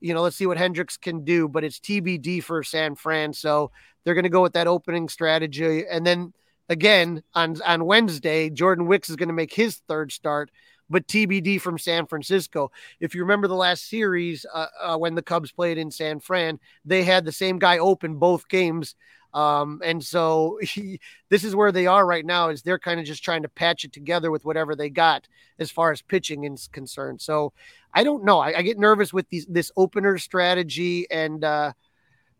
you 0.00 0.12
know, 0.12 0.22
let's 0.22 0.36
see 0.36 0.46
what 0.46 0.58
Hendricks 0.58 0.96
can 0.96 1.24
do, 1.24 1.48
but 1.48 1.64
it's 1.64 1.78
TBD 1.78 2.42
for 2.42 2.62
San 2.62 2.96
Fran. 2.96 3.32
So 3.32 3.70
they're 4.06 4.14
going 4.14 4.22
to 4.22 4.30
go 4.30 4.40
with 4.40 4.52
that 4.52 4.68
opening 4.68 5.08
strategy. 5.08 5.84
And 5.84 6.06
then 6.06 6.32
again 6.68 7.24
on 7.34 7.60
on 7.62 7.84
Wednesday, 7.84 8.48
Jordan 8.48 8.86
Wicks 8.86 9.10
is 9.10 9.16
going 9.16 9.28
to 9.28 9.34
make 9.34 9.52
his 9.52 9.82
third 9.88 10.12
start, 10.12 10.52
but 10.88 11.08
TBD 11.08 11.60
from 11.60 11.76
San 11.76 12.06
Francisco. 12.06 12.70
If 13.00 13.16
you 13.16 13.22
remember 13.22 13.48
the 13.48 13.56
last 13.56 13.90
series 13.90 14.46
uh, 14.54 14.66
uh, 14.80 14.96
when 14.96 15.16
the 15.16 15.22
Cubs 15.22 15.50
played 15.50 15.76
in 15.76 15.90
San 15.90 16.20
Fran, 16.20 16.60
they 16.84 17.02
had 17.02 17.24
the 17.24 17.32
same 17.32 17.58
guy 17.58 17.78
open 17.78 18.14
both 18.14 18.48
games. 18.48 18.94
Um, 19.34 19.82
and 19.84 20.02
so 20.02 20.60
he, 20.62 21.00
this 21.28 21.42
is 21.42 21.56
where 21.56 21.72
they 21.72 21.88
are 21.88 22.06
right 22.06 22.24
now 22.24 22.50
is 22.50 22.62
they're 22.62 22.78
kind 22.78 23.00
of 23.00 23.06
just 23.06 23.24
trying 23.24 23.42
to 23.42 23.48
patch 23.48 23.84
it 23.84 23.92
together 23.92 24.30
with 24.30 24.44
whatever 24.44 24.76
they 24.76 24.88
got 24.88 25.26
as 25.58 25.72
far 25.72 25.90
as 25.90 26.00
pitching 26.00 26.44
is 26.44 26.68
concerned. 26.68 27.20
So 27.20 27.52
I 27.92 28.04
don't 28.04 28.24
know. 28.24 28.38
I, 28.38 28.58
I 28.58 28.62
get 28.62 28.78
nervous 28.78 29.12
with 29.12 29.28
these, 29.30 29.46
this 29.46 29.72
opener 29.76 30.16
strategy 30.16 31.10
and, 31.10 31.42
uh, 31.42 31.72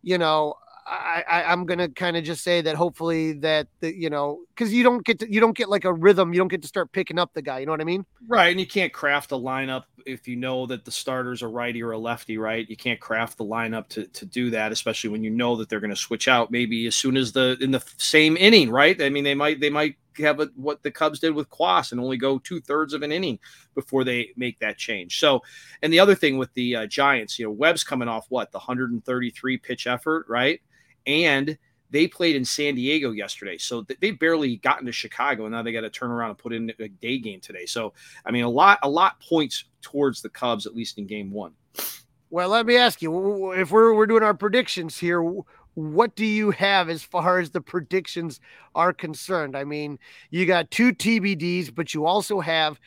you 0.03 0.19
know, 0.19 0.55
I, 0.89 1.25
I 1.29 1.53
am 1.53 1.67
gonna 1.67 1.89
kind 1.89 2.17
of 2.17 2.23
just 2.23 2.45
say 2.45 2.61
that 2.61 2.77
hopefully 2.77 3.33
that 3.35 3.67
the 3.81 3.95
you 3.95 4.09
know 4.09 4.41
because 4.55 4.73
you 4.73 4.85
don't 4.85 5.05
get 5.05 5.19
to 5.19 5.33
you 5.33 5.41
don't 5.41 5.57
get 5.57 5.69
like 5.69 5.85
a 5.85 5.93
rhythm 5.93 6.33
you 6.33 6.39
don't 6.39 6.49
get 6.49 6.63
to 6.63 6.69
start 6.69 6.93
picking 6.93 7.19
up 7.19 7.35
the 7.35 7.43
guy 7.43 7.59
you 7.59 7.67
know 7.67 7.73
what 7.73 7.81
I 7.81 7.85
mean 7.85 8.07
right 8.29 8.51
and 8.51 8.61
you 8.61 8.67
can't 8.67 8.93
craft 8.93 9.33
a 9.33 9.37
lineup 9.37 9.85
if 10.07 10.29
you 10.29 10.37
know 10.37 10.65
that 10.67 10.85
the 10.85 10.93
starters 10.93 11.43
are 11.43 11.51
righty 11.51 11.83
or 11.83 11.91
a 11.91 11.99
lefty 11.99 12.39
right 12.39 12.69
you 12.71 12.77
can't 12.77 13.01
craft 13.01 13.37
the 13.37 13.45
lineup 13.45 13.89
to 13.89 14.07
to 14.07 14.25
do 14.25 14.51
that 14.51 14.71
especially 14.71 15.11
when 15.11 15.25
you 15.25 15.31
know 15.31 15.57
that 15.57 15.69
they're 15.69 15.81
to 15.81 15.97
switch 15.97 16.29
out 16.29 16.53
maybe 16.53 16.87
as 16.87 16.95
soon 16.95 17.17
as 17.17 17.33
the 17.33 17.57
in 17.61 17.73
the 17.73 17.85
same 17.97 18.37
inning 18.37 18.71
right 18.71 19.01
I 19.03 19.11
mean 19.11 19.25
they 19.25 19.35
might 19.35 19.61
they 19.61 19.71
might 19.71 19.97
have 20.19 20.41
a, 20.41 20.49
what 20.57 20.83
the 20.83 20.91
Cubs 20.91 21.21
did 21.21 21.35
with 21.35 21.51
Cuas 21.51 21.93
and 21.93 22.01
only 22.01 22.17
go 22.17 22.39
two 22.39 22.61
thirds 22.61 22.95
of 22.95 23.03
an 23.03 23.13
inning 23.13 23.39
before 23.75 24.05
they 24.05 24.31
make 24.37 24.59
that 24.61 24.79
change. 24.79 25.19
So, 25.21 25.43
and 25.83 25.93
the 25.93 26.01
other 26.01 26.15
thing 26.15 26.39
with 26.39 26.53
the 26.55 26.77
uh, 26.77 26.87
Giants, 26.87 27.39
you 27.39 27.47
know, 27.47 27.51
Webb's 27.51 27.85
coming 27.85 28.09
off 28.09 28.27
what 28.31 28.51
the 28.53 28.59
133 28.59 29.59
pitch 29.59 29.87
effort, 29.87 30.27
right? 30.29 30.61
And 31.07 31.57
they 31.91 32.09
played 32.09 32.37
in 32.37 32.45
San 32.45 32.75
Diego 32.75 33.13
yesterday. 33.13 33.59
So 33.59 33.87
they 34.01 34.11
barely 34.11 34.57
got 34.57 34.81
into 34.81 34.93
Chicago, 34.93 35.45
and 35.45 35.53
now 35.53 35.63
they 35.63 35.73
got 35.73 35.83
to 35.83 35.91
turn 35.91 36.11
around 36.11 36.31
and 36.31 36.39
put 36.39 36.53
in 36.53 36.73
a 36.79 36.89
day 36.89 37.19
game 37.19 37.41
today. 37.41 37.67
So 37.67 37.93
I 38.25 38.31
mean, 38.31 38.45
a 38.45 38.49
lot, 38.49 38.79
a 38.83 38.89
lot 38.89 39.21
points 39.21 39.65
towards 39.83 40.23
the 40.23 40.29
Cubs, 40.29 40.67
at 40.67 40.75
least 40.75 40.99
in 40.99 41.07
Game 41.07 41.31
One. 41.31 41.53
Well, 42.31 42.49
let 42.49 42.67
me 42.67 42.77
ask 42.77 43.03
you: 43.03 43.53
if 43.53 43.71
we're 43.71 43.95
we're 43.95 44.07
doing 44.07 44.23
our 44.23 44.35
predictions 44.35 44.99
here, 44.99 45.23
what 45.75 46.17
do 46.17 46.25
you 46.25 46.51
have 46.53 46.89
as 46.89 47.03
far 47.03 47.39
as 47.39 47.51
the 47.51 47.61
predictions 47.61 48.41
are 48.75 48.93
concerned? 48.93 49.57
I 49.57 49.65
mean, 49.65 49.99
you 50.31 50.47
got 50.47 50.71
two 50.71 50.93
TBDs, 50.93 51.73
but 51.75 51.95
you 51.95 52.07
also 52.07 52.41
have 52.41 52.81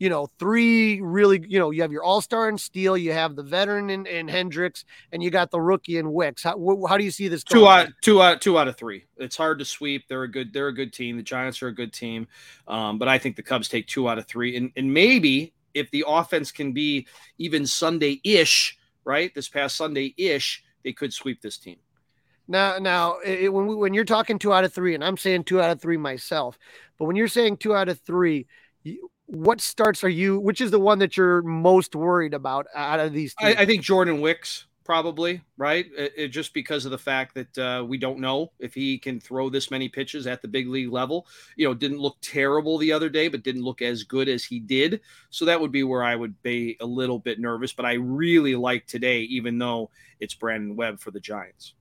you 0.00 0.08
know, 0.08 0.26
three 0.38 1.00
really, 1.02 1.44
you 1.46 1.58
know, 1.58 1.70
you 1.70 1.82
have 1.82 1.92
your 1.92 2.02
all 2.02 2.22
star 2.22 2.48
in 2.48 2.56
Steele, 2.56 2.96
you 2.96 3.12
have 3.12 3.36
the 3.36 3.42
veteran 3.42 3.90
in, 3.90 4.06
in 4.06 4.26
Hendricks, 4.26 4.86
and 5.12 5.22
you 5.22 5.30
got 5.30 5.50
the 5.50 5.60
rookie 5.60 5.98
in 5.98 6.10
Wicks. 6.10 6.42
How, 6.42 6.58
wh- 6.58 6.88
how 6.88 6.96
do 6.96 7.04
you 7.04 7.10
see 7.10 7.28
this? 7.28 7.44
Going? 7.44 7.60
Two 7.60 7.68
out, 7.68 7.88
two 8.00 8.22
out, 8.22 8.40
two 8.40 8.58
out 8.58 8.66
of 8.66 8.76
three. 8.76 9.04
It's 9.18 9.36
hard 9.36 9.58
to 9.58 9.64
sweep. 9.66 10.08
They're 10.08 10.22
a 10.22 10.30
good, 10.30 10.54
they're 10.54 10.68
a 10.68 10.74
good 10.74 10.94
team. 10.94 11.18
The 11.18 11.22
Giants 11.22 11.62
are 11.62 11.68
a 11.68 11.74
good 11.74 11.92
team, 11.92 12.26
um, 12.66 12.98
but 12.98 13.08
I 13.08 13.18
think 13.18 13.36
the 13.36 13.42
Cubs 13.42 13.68
take 13.68 13.86
two 13.86 14.08
out 14.08 14.18
of 14.18 14.26
three, 14.26 14.56
and 14.56 14.72
and 14.74 14.92
maybe 14.92 15.52
if 15.74 15.90
the 15.90 16.04
offense 16.08 16.50
can 16.50 16.72
be 16.72 17.06
even 17.36 17.66
Sunday 17.66 18.20
ish, 18.24 18.78
right? 19.04 19.32
This 19.34 19.48
past 19.48 19.76
Sunday 19.76 20.14
ish, 20.16 20.64
they 20.82 20.94
could 20.94 21.12
sweep 21.12 21.42
this 21.42 21.58
team. 21.58 21.76
Now, 22.48 22.78
now, 22.78 23.18
it, 23.24 23.52
when 23.52 23.66
we, 23.66 23.76
when 23.76 23.94
you're 23.94 24.04
talking 24.04 24.38
two 24.38 24.52
out 24.52 24.64
of 24.64 24.72
three, 24.72 24.94
and 24.94 25.04
I'm 25.04 25.18
saying 25.18 25.44
two 25.44 25.60
out 25.60 25.70
of 25.70 25.80
three 25.80 25.98
myself, 25.98 26.58
but 26.98 27.04
when 27.04 27.16
you're 27.16 27.28
saying 27.28 27.58
two 27.58 27.74
out 27.74 27.88
of 27.88 28.00
three, 28.00 28.46
you, 28.82 29.10
what 29.30 29.60
starts 29.60 30.02
are 30.02 30.08
you? 30.08 30.40
Which 30.40 30.60
is 30.60 30.70
the 30.70 30.80
one 30.80 30.98
that 30.98 31.16
you're 31.16 31.42
most 31.42 31.94
worried 31.94 32.34
about 32.34 32.66
out 32.74 32.98
of 33.00 33.12
these? 33.12 33.34
I, 33.38 33.54
I, 33.54 33.66
think 33.66 33.82
Jordan 33.82 34.20
Wicks 34.20 34.66
probably 34.84 35.40
right, 35.56 35.86
it, 35.96 36.12
it, 36.16 36.28
just 36.28 36.52
because 36.52 36.84
of 36.84 36.90
the 36.90 36.98
fact 36.98 37.36
that 37.36 37.58
uh, 37.58 37.84
we 37.84 37.96
don't 37.96 38.18
know 38.18 38.50
if 38.58 38.74
he 38.74 38.98
can 38.98 39.20
throw 39.20 39.48
this 39.48 39.70
many 39.70 39.88
pitches 39.88 40.26
at 40.26 40.42
the 40.42 40.48
big 40.48 40.68
league 40.68 40.90
level. 40.90 41.28
You 41.54 41.68
know, 41.68 41.74
didn't 41.74 41.98
look 41.98 42.16
terrible 42.20 42.76
the 42.76 42.92
other 42.92 43.08
day, 43.08 43.28
but 43.28 43.44
didn't 43.44 43.62
look 43.62 43.82
as 43.82 44.02
good 44.02 44.28
as 44.28 44.44
he 44.44 44.58
did. 44.58 45.00
So 45.30 45.44
that 45.44 45.60
would 45.60 45.70
be 45.70 45.84
where 45.84 46.02
I 46.02 46.16
would 46.16 46.40
be 46.42 46.76
a 46.80 46.86
little 46.86 47.20
bit 47.20 47.38
nervous. 47.38 47.72
But 47.72 47.86
I 47.86 47.94
really 47.94 48.56
like 48.56 48.86
today, 48.88 49.20
even 49.22 49.58
though 49.58 49.90
it's 50.18 50.34
Brandon 50.34 50.74
Webb 50.74 50.98
for 50.98 51.12
the 51.12 51.20
Giants. 51.20 51.74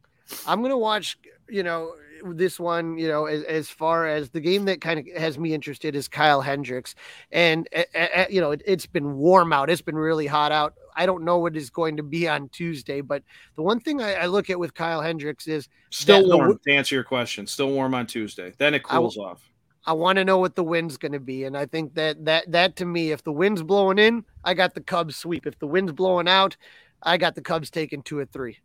I'm 0.46 0.62
gonna 0.62 0.78
watch. 0.78 1.18
You 1.50 1.64
know, 1.64 1.94
this 2.24 2.60
one, 2.60 2.98
you 2.98 3.08
know, 3.08 3.26
as, 3.26 3.44
as 3.44 3.70
far 3.70 4.08
as 4.08 4.30
the 4.30 4.40
game 4.40 4.66
that 4.66 4.82
kind 4.82 5.00
of 5.00 5.08
has 5.22 5.38
me 5.38 5.54
interested 5.54 5.96
is 5.96 6.08
Kyle 6.08 6.42
Hendricks, 6.42 6.96
and 7.32 7.68
uh, 7.76 8.26
you 8.30 8.42
know, 8.42 8.52
it, 8.52 8.68
has 8.68 8.86
been 8.86 9.18
warm 9.18 9.54
out. 9.54 9.70
It's 9.70 9.82
been 9.82 9.96
really 9.96 10.28
hot 10.28 10.52
out. 10.52 10.74
I 10.96 11.06
don't 11.06 11.24
know 11.24 11.38
what 11.38 11.56
is 11.56 11.70
going 11.70 11.98
to 11.98 12.04
be 12.04 12.28
on 12.28 12.50
Tuesday, 12.50 13.02
but 13.02 13.24
the 13.56 13.64
one 13.64 13.80
thing 13.80 14.02
I, 14.02 14.16
I 14.16 14.26
look 14.26 14.50
at 14.50 14.60
with 14.60 14.74
Kyle 14.74 15.02
Hendricks 15.02 15.48
is 15.48 15.70
still 15.90 16.28
warm. 16.28 16.50
The, 16.50 16.72
to 16.72 16.78
answer 16.78 16.96
your 16.96 17.04
question, 17.04 17.48
still 17.48 17.72
warm 17.72 17.94
on 17.94 18.06
Tuesday. 18.06 18.54
Then 18.58 18.74
it 18.74 18.84
cools 18.84 19.18
I, 19.18 19.22
off. 19.22 19.50
I 19.86 19.94
want 19.94 20.18
to 20.18 20.26
know 20.26 20.38
what 20.38 20.56
the 20.56 20.64
wind's 20.64 20.98
going 20.98 21.14
to 21.14 21.20
be, 21.20 21.46
and 21.46 21.58
I 21.58 21.66
think 21.66 21.96
that 21.96 22.26
that 22.26 22.52
that 22.52 22.76
to 22.78 22.86
me, 22.86 23.12
if 23.12 23.24
the 23.24 23.32
wind's 23.32 23.64
blowing 23.64 23.98
in, 23.98 24.26
I 24.44 24.54
got 24.54 24.74
the 24.74 24.82
Cubs 24.82 25.16
sweep. 25.16 25.48
If 25.48 25.58
the 25.60 25.68
wind's 25.68 25.94
blowing 25.94 26.28
out, 26.28 26.58
I 27.02 27.18
got 27.18 27.36
the 27.36 27.42
Cubs 27.42 27.70
taking 27.70 28.04
two 28.04 28.18
or 28.18 28.26
three. 28.26 28.58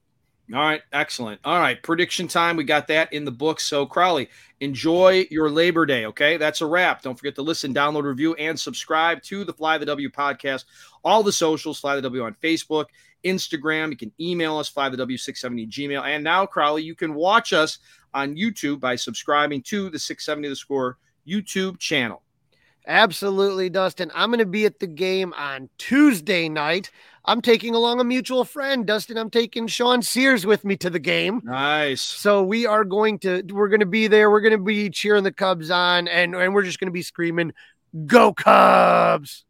All 0.52 0.60
right, 0.60 0.82
excellent. 0.92 1.40
All 1.42 1.58
right, 1.58 1.82
prediction 1.82 2.28
time. 2.28 2.56
We 2.56 2.64
got 2.64 2.86
that 2.88 3.10
in 3.14 3.24
the 3.24 3.30
book. 3.30 3.60
So, 3.60 3.86
Crawly, 3.86 4.28
enjoy 4.60 5.26
your 5.30 5.48
Labor 5.48 5.86
Day. 5.86 6.04
Okay, 6.04 6.36
that's 6.36 6.60
a 6.60 6.66
wrap. 6.66 7.00
Don't 7.00 7.18
forget 7.18 7.34
to 7.36 7.42
listen, 7.42 7.72
download, 7.72 8.02
review, 8.02 8.34
and 8.34 8.58
subscribe 8.58 9.22
to 9.22 9.44
the 9.44 9.54
Fly 9.54 9.78
the 9.78 9.86
W 9.86 10.10
podcast. 10.10 10.64
All 11.02 11.22
the 11.22 11.32
socials, 11.32 11.80
Fly 11.80 11.96
the 11.96 12.02
W 12.02 12.22
on 12.24 12.36
Facebook, 12.42 12.86
Instagram. 13.24 13.90
You 13.90 13.96
can 13.96 14.12
email 14.20 14.58
us, 14.58 14.68
Fly 14.68 14.90
the 14.90 14.98
W670 14.98 15.66
Gmail. 15.70 16.02
And 16.04 16.22
now, 16.22 16.44
Crawly, 16.44 16.82
you 16.82 16.94
can 16.94 17.14
watch 17.14 17.54
us 17.54 17.78
on 18.12 18.36
YouTube 18.36 18.80
by 18.80 18.96
subscribing 18.96 19.62
to 19.62 19.88
the 19.88 19.98
670 19.98 20.48
The 20.48 20.56
Score 20.56 20.98
YouTube 21.26 21.78
channel. 21.78 22.22
Absolutely, 22.86 23.70
Dustin. 23.70 24.10
I'm 24.14 24.30
going 24.30 24.40
to 24.40 24.46
be 24.46 24.66
at 24.66 24.78
the 24.78 24.86
game 24.86 25.32
on 25.36 25.70
Tuesday 25.78 26.48
night. 26.48 26.90
I'm 27.24 27.40
taking 27.40 27.74
along 27.74 28.00
a 28.00 28.04
mutual 28.04 28.44
friend, 28.44 28.86
Dustin. 28.86 29.16
I'm 29.16 29.30
taking 29.30 29.66
Sean 29.66 30.02
Sears 30.02 30.44
with 30.44 30.64
me 30.64 30.76
to 30.76 30.90
the 30.90 30.98
game. 30.98 31.40
Nice. 31.44 32.02
So 32.02 32.42
we 32.42 32.66
are 32.66 32.84
going 32.84 33.18
to 33.20 33.42
we're 33.50 33.68
going 33.68 33.80
to 33.80 33.86
be 33.86 34.06
there. 34.08 34.30
We're 34.30 34.42
going 34.42 34.52
to 34.52 34.58
be 34.58 34.90
cheering 34.90 35.24
the 35.24 35.32
Cubs 35.32 35.70
on, 35.70 36.08
and 36.08 36.34
and 36.34 36.52
we're 36.52 36.64
just 36.64 36.78
going 36.78 36.88
to 36.88 36.92
be 36.92 37.02
screaming, 37.02 37.52
"Go 38.06 38.34
Cubs!" 38.34 39.44